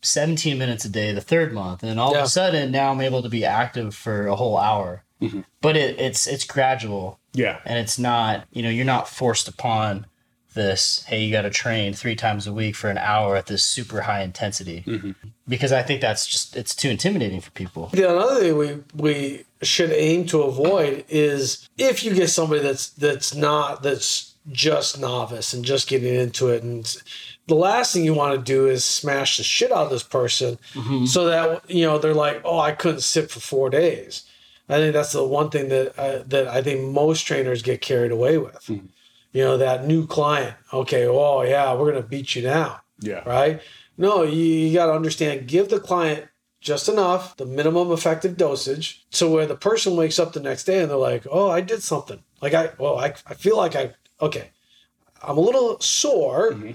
17 0.02 0.58
minutes 0.58 0.84
a 0.84 0.88
day 0.88 1.12
the 1.12 1.20
third 1.20 1.52
month. 1.52 1.82
And 1.82 1.90
then 1.90 1.98
all 1.98 2.12
Yeah. 2.12 2.18
of 2.20 2.24
a 2.26 2.28
sudden, 2.28 2.70
now 2.70 2.92
I'm 2.92 3.00
able 3.00 3.22
to 3.22 3.28
be 3.28 3.44
active 3.44 3.94
for 3.94 4.26
a 4.26 4.36
whole 4.36 4.58
hour. 4.58 5.04
Mm-hmm. 5.20 5.40
But 5.60 5.76
it, 5.76 5.98
it's 5.98 6.26
it's 6.28 6.44
gradual 6.44 7.18
Yeah. 7.32 7.58
and 7.64 7.78
it's 7.78 7.98
not, 7.98 8.46
you 8.52 8.62
know, 8.62 8.70
you're 8.70 8.84
not 8.84 9.08
forced 9.08 9.48
upon 9.48 10.06
this, 10.58 11.04
hey, 11.04 11.24
you 11.24 11.32
got 11.32 11.42
to 11.42 11.50
train 11.50 11.94
three 11.94 12.16
times 12.16 12.46
a 12.46 12.52
week 12.52 12.76
for 12.76 12.90
an 12.90 12.98
hour 12.98 13.36
at 13.36 13.46
this 13.46 13.62
super 13.62 14.02
high 14.02 14.22
intensity. 14.22 14.82
Mm-hmm. 14.86 15.12
Because 15.46 15.72
I 15.72 15.82
think 15.82 16.02
that's 16.02 16.26
just, 16.26 16.56
it's 16.56 16.74
too 16.74 16.90
intimidating 16.90 17.40
for 17.40 17.50
people. 17.52 17.86
The 17.92 18.10
another 18.10 18.40
thing 18.40 18.58
we 18.58 18.82
we 18.94 19.44
should 19.62 19.90
aim 19.92 20.26
to 20.26 20.42
avoid 20.42 21.04
is 21.08 21.68
if 21.78 22.04
you 22.04 22.12
get 22.12 22.28
somebody 22.28 22.60
that's 22.60 22.90
that's 22.90 23.34
not 23.34 23.82
that's 23.82 24.34
just 24.50 25.00
novice 25.00 25.52
and 25.52 25.64
just 25.64 25.88
getting 25.88 26.14
into 26.14 26.48
it 26.48 26.62
and 26.62 26.96
the 27.48 27.54
last 27.54 27.92
thing 27.92 28.04
you 28.04 28.14
want 28.14 28.34
to 28.34 28.42
do 28.42 28.66
is 28.66 28.84
smash 28.84 29.36
the 29.36 29.42
shit 29.42 29.70
out 29.70 29.84
of 29.84 29.90
this 29.90 30.02
person 30.02 30.58
mm-hmm. 30.72 31.04
so 31.04 31.26
that 31.26 31.68
you 31.70 31.84
know 31.84 31.98
they're 31.98 32.14
like 32.14 32.40
oh 32.44 32.58
I 32.58 32.72
couldn't 32.72 33.00
sit 33.00 33.30
for 33.30 33.40
4 33.40 33.70
days. 33.70 34.24
I 34.68 34.76
think 34.76 34.92
that's 34.92 35.12
the 35.12 35.24
one 35.24 35.48
thing 35.50 35.68
that 35.68 35.98
uh, 35.98 36.22
that 36.26 36.48
I 36.48 36.62
think 36.62 36.90
most 36.90 37.22
trainers 37.22 37.62
get 37.62 37.80
carried 37.80 38.12
away 38.12 38.36
with. 38.38 38.66
Mm-hmm. 38.66 38.86
You 39.32 39.44
know 39.44 39.56
that 39.58 39.86
new 39.86 40.06
client, 40.06 40.54
okay, 40.72 41.06
oh 41.06 41.42
yeah, 41.42 41.74
we're 41.74 41.92
to 41.92 42.02
beat 42.02 42.34
you 42.34 42.42
down 42.42 42.78
Yeah. 43.00 43.22
right? 43.28 43.60
No, 43.96 44.22
you, 44.22 44.42
you 44.42 44.74
got 44.74 44.86
to 44.86 44.92
understand, 44.92 45.48
give 45.48 45.68
the 45.68 45.80
client 45.80 46.28
just 46.60 46.88
enough, 46.88 47.36
the 47.36 47.46
minimum 47.46 47.92
effective 47.92 48.36
dosage, 48.36 49.04
to 49.12 49.28
where 49.28 49.46
the 49.46 49.56
person 49.56 49.96
wakes 49.96 50.18
up 50.18 50.32
the 50.32 50.40
next 50.40 50.64
day 50.64 50.80
and 50.80 50.90
they're 50.90 50.96
like, 50.96 51.26
oh, 51.30 51.50
I 51.50 51.60
did 51.60 51.82
something. 51.82 52.22
Like, 52.40 52.54
I, 52.54 52.70
well, 52.78 52.98
I, 52.98 53.14
I 53.26 53.34
feel 53.34 53.56
like 53.56 53.76
I, 53.76 53.94
okay, 54.20 54.50
I'm 55.22 55.36
a 55.36 55.40
little 55.40 55.80
sore, 55.80 56.52
mm-hmm. 56.52 56.72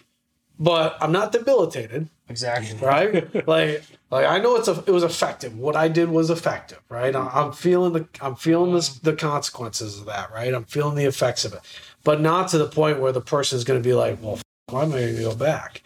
But 0.59 0.97
I'm 1.01 1.11
not 1.11 1.31
debilitated, 1.31 2.09
Exactly. 2.29 2.77
right? 2.79 3.47
like, 3.47 3.83
like 4.11 4.25
I 4.25 4.39
know 4.39 4.55
it's 4.55 4.67
a, 4.67 4.83
it 4.85 4.91
was 4.91 5.03
effective. 5.03 5.57
What 5.57 5.75
I 5.75 5.87
did 5.87 6.09
was 6.09 6.29
effective, 6.29 6.79
right? 6.89 7.15
I'm, 7.15 7.27
I'm 7.29 7.51
feeling 7.51 7.93
the, 7.93 8.07
I'm 8.21 8.35
feeling 8.35 8.73
this, 8.73 8.89
the 8.99 9.13
consequences 9.13 9.99
of 9.99 10.05
that, 10.05 10.31
right? 10.31 10.53
I'm 10.53 10.65
feeling 10.65 10.95
the 10.95 11.05
effects 11.05 11.45
of 11.45 11.53
it, 11.53 11.61
but 12.03 12.21
not 12.21 12.47
to 12.49 12.57
the 12.57 12.67
point 12.67 12.99
where 12.99 13.11
the 13.11 13.21
person 13.21 13.57
is 13.57 13.63
going 13.63 13.81
to 13.81 13.87
be 13.87 13.93
like, 13.93 14.19
well, 14.21 14.33
f- 14.35 14.43
why 14.67 14.83
am 14.83 14.93
I 14.93 14.99
going 14.99 15.15
to 15.15 15.21
go 15.21 15.35
back? 15.35 15.83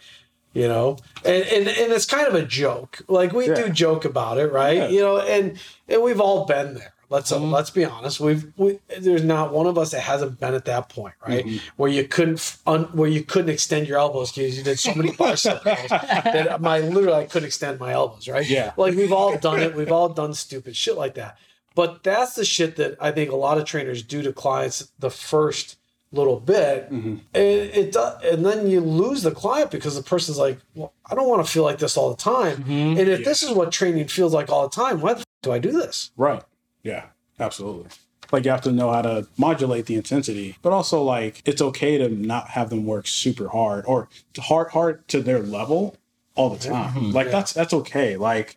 You 0.54 0.66
know, 0.66 0.96
and, 1.24 1.44
and 1.44 1.68
and 1.68 1.92
it's 1.92 2.06
kind 2.06 2.26
of 2.26 2.34
a 2.34 2.44
joke. 2.44 3.02
Like 3.06 3.32
we 3.32 3.46
do 3.46 3.68
joke 3.68 4.04
about 4.06 4.38
it, 4.38 4.50
right? 4.50 4.76
Yeah. 4.76 4.88
You 4.88 5.00
know, 5.00 5.20
and 5.20 5.58
and 5.88 6.02
we've 6.02 6.20
all 6.20 6.46
been 6.46 6.74
there. 6.74 6.94
Let's 7.10 7.32
uh, 7.32 7.40
let's 7.40 7.70
be 7.70 7.84
honest. 7.84 8.20
We've 8.20 8.52
we, 8.56 8.80
there's 8.98 9.24
not 9.24 9.52
one 9.52 9.66
of 9.66 9.78
us 9.78 9.92
that 9.92 10.00
hasn't 10.00 10.38
been 10.38 10.54
at 10.54 10.66
that 10.66 10.90
point, 10.90 11.14
right? 11.26 11.44
Mm-hmm. 11.44 11.56
Where 11.76 11.90
you 11.90 12.04
couldn't 12.04 12.58
un, 12.66 12.84
where 12.92 13.08
you 13.08 13.22
couldn't 13.22 13.48
extend 13.50 13.88
your 13.88 13.98
elbows 13.98 14.30
because 14.30 14.58
you 14.58 14.62
did 14.62 14.78
so 14.78 14.94
many 14.94 15.12
curls 15.16 15.44
that 15.44 16.58
my 16.60 16.80
literally 16.80 17.18
I 17.18 17.24
couldn't 17.24 17.46
extend 17.46 17.80
my 17.80 17.92
elbows, 17.92 18.28
right? 18.28 18.48
Yeah. 18.48 18.72
Like 18.76 18.94
we've 18.94 19.12
all 19.12 19.38
done 19.38 19.60
it. 19.60 19.74
We've 19.74 19.92
all 19.92 20.10
done 20.10 20.34
stupid 20.34 20.76
shit 20.76 20.96
like 20.96 21.14
that. 21.14 21.38
But 21.74 22.02
that's 22.02 22.34
the 22.34 22.44
shit 22.44 22.76
that 22.76 22.96
I 23.00 23.12
think 23.12 23.30
a 23.30 23.36
lot 23.36 23.56
of 23.56 23.64
trainers 23.64 24.02
do 24.02 24.20
to 24.22 24.32
clients 24.32 24.90
the 24.98 25.10
first 25.10 25.76
little 26.10 26.40
bit, 26.40 26.88
and 26.90 27.20
it 27.34 27.92
does, 27.92 28.22
and 28.24 28.44
then 28.44 28.66
you 28.66 28.80
lose 28.80 29.22
the 29.22 29.30
client 29.30 29.70
because 29.70 29.94
the 29.94 30.02
person's 30.02 30.38
like, 30.38 30.58
"Well, 30.74 30.92
I 31.10 31.14
don't 31.14 31.28
want 31.28 31.44
to 31.44 31.50
feel 31.50 31.62
like 31.62 31.78
this 31.78 31.96
all 31.96 32.10
the 32.10 32.16
time." 32.16 32.64
And 32.66 32.98
if 32.98 33.24
this 33.24 33.42
is 33.42 33.50
what 33.50 33.72
training 33.72 34.08
feels 34.08 34.34
like 34.34 34.50
all 34.50 34.68
the 34.68 34.74
time, 34.74 35.00
why 35.00 35.14
the 35.14 35.20
f- 35.20 35.24
do 35.42 35.52
I 35.52 35.58
do 35.58 35.70
this? 35.70 36.10
Right. 36.16 36.42
Yeah, 36.88 37.04
absolutely. 37.38 37.90
Like 38.32 38.44
you 38.46 38.50
have 38.50 38.62
to 38.62 38.72
know 38.72 38.90
how 38.90 39.02
to 39.02 39.26
modulate 39.36 39.86
the 39.86 39.94
intensity, 39.94 40.56
but 40.62 40.72
also 40.72 41.02
like 41.02 41.42
it's 41.44 41.60
okay 41.60 41.98
to 41.98 42.08
not 42.08 42.48
have 42.48 42.70
them 42.70 42.86
work 42.86 43.06
super 43.06 43.48
hard 43.48 43.84
or 43.86 44.08
hard 44.38 44.70
hard 44.70 45.06
to 45.08 45.20
their 45.20 45.40
level 45.40 45.96
all 46.34 46.50
the 46.50 46.58
time. 46.58 46.94
Mm-hmm. 46.94 47.10
Like 47.10 47.30
that's 47.30 47.52
that's 47.52 47.74
okay. 47.74 48.16
Like 48.16 48.56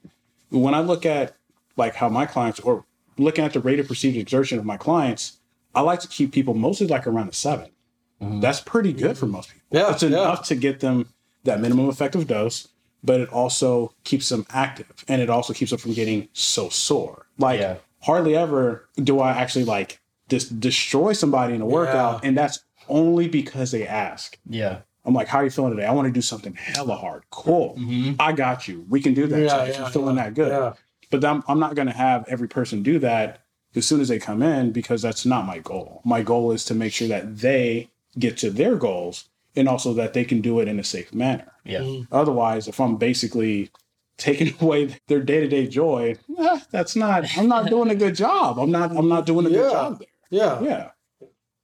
when 0.50 0.74
I 0.74 0.80
look 0.80 1.06
at 1.06 1.36
like 1.76 1.96
how 1.96 2.08
my 2.08 2.26
clients 2.26 2.60
or 2.62 2.86
looking 3.18 3.44
at 3.44 3.54
the 3.54 3.60
rate 3.60 3.80
of 3.80 3.88
perceived 3.88 4.16
exertion 4.18 4.58
of 4.60 4.66
my 4.66 4.78
clients, 4.78 5.40
I 5.76 5.82
like 5.82 6.00
to 6.02 6.08
keep 6.08 6.32
people 6.32 6.54
mostly 6.54 6.88
like 6.88 7.06
around 7.06 7.30
a 7.30 7.34
7 7.34 7.70
mm-hmm. 8.22 8.40
That's 8.40 8.62
pretty 8.62 8.94
good 8.94 9.18
for 9.18 9.26
most 9.26 9.50
people. 9.50 9.80
Yeah, 9.80 9.92
it's 9.92 10.04
yeah. 10.04 10.10
enough 10.10 10.46
to 10.48 10.56
get 10.56 10.80
them 10.80 11.10
that 11.44 11.60
minimum 11.60 11.90
effective 11.90 12.28
dose, 12.28 12.68
but 13.04 13.20
it 13.20 13.30
also 13.30 13.94
keeps 14.04 14.30
them 14.30 14.46
active 14.50 15.04
and 15.08 15.22
it 15.22 15.30
also 15.30 15.54
keeps 15.54 15.72
them 15.72 15.80
from 15.80 15.94
getting 15.94 16.30
so 16.34 16.70
sore. 16.70 17.28
Like 17.38 17.60
Yeah. 17.60 17.78
Hardly 18.02 18.36
ever 18.36 18.88
do 18.96 19.20
I 19.20 19.32
actually 19.32 19.66
like 19.66 20.00
just 20.30 20.60
destroy 20.60 21.14
somebody 21.14 21.54
in 21.54 21.62
a 21.62 21.66
workout, 21.66 22.24
and 22.24 22.38
that's 22.38 22.64
only 22.88 23.28
because 23.28 23.72
they 23.72 23.88
ask. 23.88 24.38
Yeah. 24.48 24.80
I'm 25.04 25.14
like, 25.14 25.28
how 25.28 25.40
are 25.40 25.44
you 25.44 25.50
feeling 25.50 25.72
today? 25.76 25.88
I 25.88 25.92
want 25.94 26.08
to 26.08 26.12
do 26.12 26.22
something 26.22 26.54
hella 26.54 26.96
hard. 26.96 27.24
Cool. 27.32 27.76
Mm-hmm. 27.76 28.14
I 28.20 28.34
got 28.34 28.68
you. 28.68 28.86
We 28.88 29.02
can 29.02 29.14
do 29.14 29.26
that. 29.28 29.42
Yeah, 29.42 29.66
yeah, 29.66 29.78
you're 29.80 29.90
feeling 29.90 30.16
yeah, 30.16 30.24
that 30.26 30.34
good. 30.36 30.52
yeah. 30.52 30.74
But 31.10 31.26
I'm, 31.26 31.44
I'm 31.48 31.60
not 31.60 31.76
going 31.76 31.88
to 31.88 31.94
have 31.94 32.26
every 32.28 32.48
person 32.48 32.84
do 32.84 33.00
that 33.00 33.42
as 33.76 33.86
soon 33.86 34.00
as 34.00 34.10
they 34.10 34.20
come 34.20 34.44
in 34.44 34.72
because 34.72 35.02
that's 35.02 35.26
not 35.26 35.46
my 35.46 35.60
goal. 35.60 36.02
My 36.06 36.22
goal 36.22 36.52
is 36.52 36.64
to 36.66 36.76
make 36.76 36.94
sure 36.94 37.08
that 37.08 37.40
they 37.40 37.90
get 38.20 38.38
to 38.38 38.50
their 38.52 38.76
goals 38.76 39.28
and 39.56 39.68
also 39.68 39.94
that 39.96 40.14
they 40.14 40.24
can 40.24 40.40
do 40.40 40.60
it 40.60 40.68
in 40.68 40.80
a 40.80 40.84
safe 40.84 41.14
manner. 41.14 41.52
Yeah. 41.66 42.02
Otherwise, 42.12 42.68
if 42.68 42.80
I'm 42.80 42.98
basically 42.98 43.72
taking 44.22 44.54
away 44.62 44.96
their 45.08 45.20
day-to-day 45.22 45.68
joy, 45.68 46.16
eh, 46.40 46.60
that's 46.72 46.96
not 46.96 47.26
I'm 47.38 47.48
not 47.50 47.68
doing 47.70 47.90
a 47.90 47.96
good 47.96 48.16
job. 48.16 48.58
I'm 48.60 48.72
not 48.72 48.96
I'm 48.96 49.10
not 49.10 49.26
doing 49.26 49.46
a 49.46 49.50
Yeah. 49.50 49.56
good 49.58 49.72
job 49.72 50.00
there. 50.00 50.08
Yeah, 50.30 50.62
Yeah. 50.62 50.90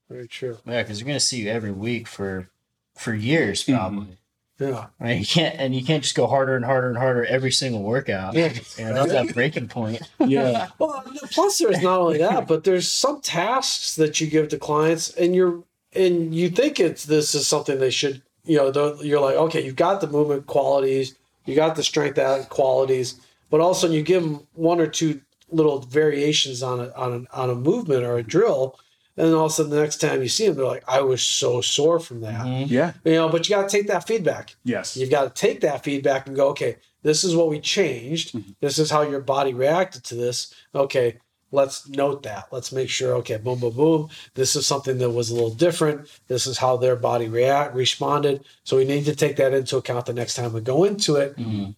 very 0.09 0.27
true. 0.27 0.57
Yeah, 0.65 0.81
because 0.83 0.99
you're 0.99 1.07
gonna 1.07 1.19
see 1.19 1.41
you 1.43 1.49
every 1.49 1.71
week 1.71 2.07
for 2.07 2.49
for 2.95 3.13
years 3.13 3.63
probably. 3.63 4.17
Yeah, 4.59 4.87
Right? 4.99 5.19
You 5.19 5.25
can't 5.25 5.55
and 5.59 5.75
you 5.75 5.83
can't 5.85 6.01
just 6.01 6.15
go 6.15 6.25
harder 6.25 6.55
and 6.55 6.65
harder 6.65 6.89
and 6.89 6.97
harder 6.97 7.23
every 7.25 7.51
single 7.51 7.83
workout. 7.83 8.33
Yeah. 8.33 8.53
Yeah, 8.77 8.91
that's 8.93 9.11
that 9.11 9.33
breaking 9.35 9.67
point. 9.67 10.01
Yeah. 10.25 10.69
Well, 10.79 11.03
plus 11.31 11.59
there's 11.59 11.81
not 11.83 11.99
only 12.01 12.17
that, 12.17 12.47
but 12.47 12.63
there's 12.63 12.91
some 12.91 13.21
tasks 13.21 13.95
that 13.97 14.19
you 14.19 14.25
give 14.27 14.49
to 14.49 14.57
clients, 14.57 15.09
and 15.15 15.35
you're 15.35 15.63
and 15.93 16.33
you 16.33 16.49
think 16.49 16.79
it's 16.79 17.05
this 17.05 17.33
is 17.35 17.45
something 17.47 17.79
they 17.79 17.91
should, 17.91 18.21
you 18.45 18.57
know, 18.57 18.97
you're 19.01 19.19
like, 19.21 19.35
okay, 19.35 19.63
you've 19.63 19.75
got 19.75 20.01
the 20.01 20.07
movement 20.07 20.47
qualities, 20.47 21.15
you 21.47 21.55
got 21.55 21.75
the 21.75 21.83
strength 21.83 22.17
out 22.19 22.49
qualities, 22.49 23.19
but 23.49 23.61
also 23.61 23.89
you 23.89 24.03
give 24.03 24.21
them 24.21 24.45
one 24.53 24.79
or 24.79 24.87
two 24.87 25.21
little 25.49 25.79
variations 25.79 26.61
on 26.61 26.79
a 26.81 26.91
on 26.91 27.27
a, 27.31 27.35
on 27.35 27.49
a 27.49 27.55
movement 27.55 28.03
or 28.03 28.17
a 28.17 28.23
drill, 28.23 28.77
and 29.15 29.27
then 29.27 29.33
all 29.33 29.45
of 29.45 29.51
a 29.51 29.55
sudden 29.55 29.71
the 29.71 29.81
next 29.81 29.97
time 29.97 30.21
you 30.21 30.29
see 30.29 30.47
them, 30.47 30.57
they're 30.57 30.65
like, 30.65 30.83
I 30.87 31.01
was 31.01 31.23
so 31.23 31.61
sore 31.61 31.99
from 31.99 32.21
that, 32.21 32.45
mm-hmm. 32.45 32.71
Yeah. 32.71 32.93
you 33.03 33.13
know. 33.13 33.29
But 33.29 33.47
you 33.47 33.55
got 33.55 33.69
to 33.69 33.77
take 33.77 33.87
that 33.87 34.05
feedback. 34.05 34.55
Yes. 34.63 34.95
You've 34.95 35.09
got 35.09 35.23
to 35.23 35.41
take 35.41 35.61
that 35.61 35.83
feedback 35.83 36.27
and 36.27 36.35
go, 36.35 36.49
okay, 36.49 36.77
this 37.01 37.23
is 37.23 37.35
what 37.35 37.49
we 37.49 37.59
changed. 37.59 38.33
Mm-hmm. 38.33 38.51
This 38.59 38.77
is 38.77 38.91
how 38.91 39.01
your 39.01 39.21
body 39.21 39.53
reacted 39.53 40.03
to 40.05 40.15
this. 40.15 40.53
Okay, 40.75 41.17
let's 41.51 41.87
note 41.87 42.23
that. 42.23 42.47
Let's 42.51 42.71
make 42.71 42.89
sure, 42.89 43.13
okay, 43.15 43.37
boom, 43.37 43.59
boom, 43.59 43.73
boom. 43.73 44.09
This 44.33 44.55
is 44.55 44.67
something 44.67 44.97
that 44.97 45.09
was 45.09 45.29
a 45.29 45.33
little 45.33 45.53
different. 45.53 46.09
This 46.27 46.47
is 46.47 46.57
how 46.57 46.77
their 46.77 46.95
body 46.95 47.29
react 47.29 47.75
responded. 47.75 48.43
So 48.63 48.77
we 48.77 48.85
need 48.85 49.05
to 49.05 49.15
take 49.15 49.37
that 49.37 49.53
into 49.53 49.77
account 49.77 50.05
the 50.05 50.13
next 50.13 50.35
time 50.35 50.53
we 50.53 50.61
go 50.61 50.83
into 50.83 51.15
it. 51.15 51.37
Mm-hmm. 51.37 51.71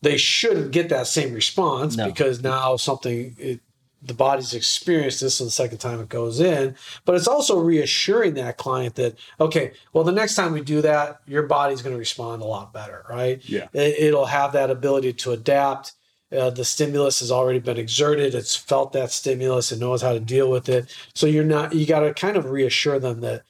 They 0.00 0.16
shouldn't 0.16 0.72
get 0.72 0.88
that 0.88 1.06
same 1.06 1.32
response 1.32 1.96
No. 1.96 2.06
because 2.06 2.42
now 2.42 2.76
something 2.76 3.36
it, 3.38 3.60
the 4.04 4.14
body's 4.14 4.52
experienced 4.52 5.20
this 5.20 5.38
the 5.38 5.50
second 5.50 5.78
time 5.78 6.00
it 6.00 6.08
goes 6.08 6.40
in. 6.40 6.74
But 7.04 7.14
it's 7.14 7.28
also 7.28 7.60
reassuring 7.60 8.34
that 8.34 8.56
client 8.56 8.96
that, 8.96 9.16
okay, 9.38 9.72
well, 9.92 10.02
the 10.02 10.12
next 10.12 10.34
time 10.34 10.52
we 10.52 10.60
do 10.60 10.80
that, 10.82 11.20
your 11.26 11.44
body's 11.44 11.82
going 11.82 11.94
to 11.94 11.98
respond 11.98 12.42
a 12.42 12.46
lot 12.46 12.72
better, 12.72 13.04
right? 13.08 13.40
Yeah. 13.48 13.68
It, 13.72 13.98
it'll 14.00 14.26
have 14.26 14.52
that 14.52 14.70
ability 14.70 15.12
to 15.14 15.32
adapt. 15.32 15.92
Uh, 16.36 16.50
the 16.50 16.64
stimulus 16.64 17.20
has 17.20 17.30
already 17.30 17.58
been 17.58 17.76
exerted. 17.76 18.34
It's 18.34 18.56
felt 18.56 18.92
that 18.92 19.10
stimulus 19.10 19.70
and 19.70 19.80
knows 19.80 20.02
how 20.02 20.12
to 20.12 20.20
deal 20.20 20.50
with 20.50 20.68
it. 20.68 20.94
So 21.14 21.26
you're 21.26 21.44
not, 21.44 21.74
you 21.74 21.86
got 21.86 22.00
to 22.00 22.14
kind 22.14 22.36
of 22.36 22.50
reassure 22.50 22.98
them 22.98 23.20
that 23.20 23.42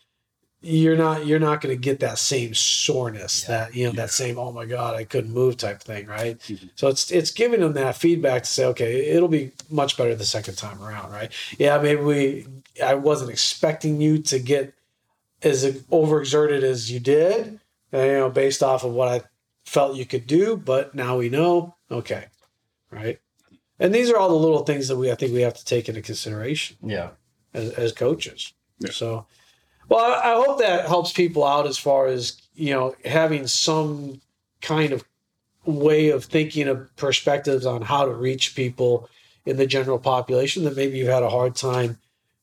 you're 0.64 0.96
not, 0.96 1.26
you're 1.26 1.40
not 1.40 1.60
going 1.60 1.74
to 1.74 1.80
get 1.80 2.00
that 2.00 2.18
same 2.18 2.54
soreness 2.54 3.44
that, 3.44 3.74
you 3.74 3.84
know, 3.86 3.92
that 3.92 4.10
same, 4.10 4.38
oh 4.38 4.52
my 4.52 4.64
God, 4.64 4.94
I 4.94 5.04
couldn't 5.04 5.32
move 5.32 5.56
type 5.56 5.82
thing, 5.82 6.06
right? 6.06 6.40
So 6.76 6.86
it's, 6.88 7.10
it's 7.10 7.32
giving 7.32 7.60
them 7.60 7.72
that 7.72 7.96
feedback 7.96 8.44
to 8.44 8.48
say, 8.48 8.64
okay, 8.66 9.06
it'll 9.10 9.28
be 9.28 9.50
much 9.70 9.96
better 9.96 10.14
the 10.14 10.24
second 10.24 10.56
time 10.56 10.80
around, 10.82 11.10
right? 11.10 11.32
Yeah, 11.58 11.78
maybe 11.78 12.02
we, 12.02 12.46
I 12.82 12.94
wasn't 12.94 13.30
expecting 13.30 14.00
you 14.00 14.18
to 14.18 14.38
get 14.38 14.72
as 15.42 15.64
overexerted 15.64 16.62
as 16.62 16.90
you 16.92 17.00
did, 17.00 17.58
you 17.92 17.98
know, 17.98 18.30
based 18.30 18.62
off 18.62 18.84
of 18.84 18.92
what 18.92 19.08
I 19.08 19.22
felt 19.66 19.96
you 19.96 20.06
could 20.06 20.28
do, 20.28 20.56
but 20.56 20.94
now 20.94 21.18
we 21.18 21.28
know, 21.28 21.74
okay, 21.90 22.26
right? 22.92 23.18
And 23.80 23.92
these 23.94 24.10
are 24.10 24.16
all 24.16 24.28
the 24.28 24.34
little 24.34 24.64
things 24.64 24.86
that 24.88 24.96
we, 24.96 25.10
I 25.10 25.14
think 25.16 25.32
we 25.32 25.40
have 25.42 25.54
to 25.54 25.64
take 25.64 25.88
into 25.88 26.02
consideration 26.02 26.76
Yeah. 26.84 27.10
as, 27.54 27.70
as 27.72 27.92
coaches. 27.92 28.52
Yeah. 28.78 28.90
So, 28.90 29.26
well, 29.88 30.00
I, 30.00 30.32
I 30.32 30.34
hope 30.44 30.58
that 30.60 30.86
helps 30.86 31.12
people 31.12 31.44
out 31.44 31.66
as 31.66 31.78
far 31.78 32.06
as 32.06 32.40
you 32.54 32.72
know 32.74 32.94
having 33.04 33.46
some 33.46 34.20
kind 34.60 34.92
of 34.92 35.04
way 35.64 36.10
of 36.10 36.24
thinking 36.24 36.68
of 36.68 36.94
perspectives 36.96 37.64
on 37.66 37.82
how 37.82 38.04
to 38.04 38.12
reach 38.12 38.54
people 38.54 39.08
in 39.46 39.56
the 39.56 39.66
general 39.66 39.98
population 39.98 40.64
that 40.64 40.76
maybe 40.76 40.98
you've 40.98 41.08
had 41.08 41.22
a 41.22 41.30
hard 41.30 41.54
time 41.56 41.98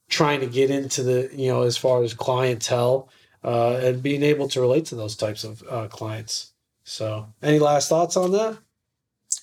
trying 0.10 0.40
to 0.42 0.48
get 0.48 0.70
into 0.70 1.04
the 1.04 1.30
you 1.34 1.48
know 1.50 1.62
as 1.64 1.78
far 1.78 2.04
as 2.04 2.14
clientele 2.14 3.08
uh, 3.44 3.76
and 3.82 4.04
being 4.04 4.24
able 4.24 4.48
to 4.50 4.60
relate 4.60 4.86
to 4.86 4.96
those 4.96 5.16
types 5.16 5.44
of 5.44 5.64
uh, 5.70 5.88
clients. 5.88 6.52
So, 6.84 7.28
any 7.42 7.60
last 7.60 7.88
thoughts 7.90 8.18
on 8.18 8.32
that? 8.32 8.58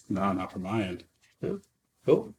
No, 0.09 0.33
not 0.33 0.53
from 0.53 0.63
my 0.63 0.83
end. 0.83 1.05
Cool. 2.05 2.35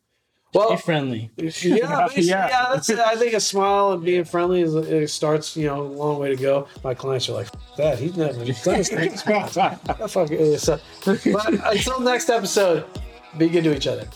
Well, 0.53 0.71
Be 0.71 0.77
friendly. 0.77 1.31
yeah, 1.37 1.51
yeah. 1.61 2.07
Yeah. 2.15 2.67
that's 2.71 2.89
it. 2.89 2.99
I 2.99 3.15
think 3.15 3.33
a 3.33 3.39
smile 3.39 3.91
and 3.91 4.03
being 4.03 4.23
friendly 4.23 4.61
is 4.61 4.73
it 4.75 5.09
starts. 5.09 5.57
You 5.57 5.67
know, 5.67 5.81
a 5.81 5.83
long 5.83 6.19
way 6.19 6.29
to 6.29 6.35
go. 6.35 6.67
My 6.83 6.93
clients 6.93 7.27
are 7.29 7.33
like, 7.33 7.49
"That 7.77 7.99
he's 7.99 8.15
never 8.15 8.33
done 8.33 8.45
this 8.45 8.89
thing." 8.89 9.11
Fuck 10.07 10.31
is. 10.31 10.63
So, 10.63 10.79
but 11.05 11.47
until 11.73 11.99
next 11.99 12.29
episode, 12.29 12.85
be 13.37 13.49
good 13.49 13.65
to 13.65 13.75
each 13.75 13.87
other. 13.87 14.07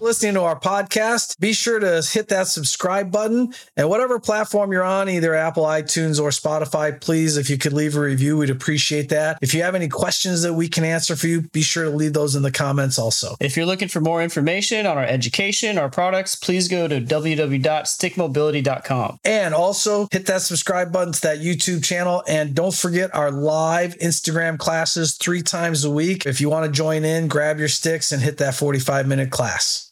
Listening 0.00 0.34
to 0.34 0.42
our 0.42 0.58
podcast, 0.58 1.38
be 1.38 1.52
sure 1.52 1.78
to 1.78 2.02
hit 2.12 2.28
that 2.28 2.46
subscribe 2.46 3.10
button. 3.10 3.54
And 3.76 3.88
whatever 3.88 4.20
platform 4.20 4.72
you're 4.72 4.84
on, 4.84 5.08
either 5.08 5.34
Apple, 5.34 5.64
iTunes, 5.64 6.20
or 6.20 6.28
Spotify, 6.30 7.00
please, 7.00 7.36
if 7.36 7.50
you 7.50 7.58
could 7.58 7.72
leave 7.72 7.96
a 7.96 8.00
review, 8.00 8.38
we'd 8.38 8.50
appreciate 8.50 9.08
that. 9.08 9.38
If 9.42 9.54
you 9.54 9.62
have 9.62 9.74
any 9.74 9.88
questions 9.88 10.42
that 10.42 10.54
we 10.54 10.68
can 10.68 10.84
answer 10.84 11.16
for 11.16 11.26
you, 11.26 11.42
be 11.42 11.62
sure 11.62 11.82
to 11.84 11.90
leave 11.90 12.12
those 12.12 12.36
in 12.36 12.42
the 12.42 12.52
comments 12.52 12.98
also. 12.98 13.36
If 13.40 13.56
you're 13.56 13.66
looking 13.66 13.88
for 13.88 14.00
more 14.00 14.22
information 14.22 14.86
on 14.86 14.96
our 14.96 15.04
education, 15.04 15.78
our 15.78 15.90
products, 15.90 16.36
please 16.36 16.68
go 16.68 16.86
to 16.88 17.00
www.stickmobility.com. 17.00 19.18
And 19.24 19.54
also 19.54 20.08
hit 20.12 20.26
that 20.26 20.42
subscribe 20.42 20.92
button 20.92 21.12
to 21.12 21.20
that 21.22 21.38
YouTube 21.38 21.82
channel. 21.84 22.22
And 22.28 22.54
don't 22.54 22.74
forget 22.74 23.14
our 23.14 23.30
live 23.30 23.96
Instagram 23.98 24.58
classes 24.58 25.14
three 25.14 25.42
times 25.42 25.84
a 25.84 25.90
week. 25.90 26.26
If 26.26 26.40
you 26.40 26.50
want 26.50 26.66
to 26.66 26.72
join 26.72 27.04
in, 27.04 27.28
grab 27.28 27.58
your 27.58 27.68
sticks 27.68 28.12
and 28.12 28.22
hit 28.22 28.38
that 28.38 28.54
45 28.54 29.06
minute 29.06 29.30
class. 29.30 29.87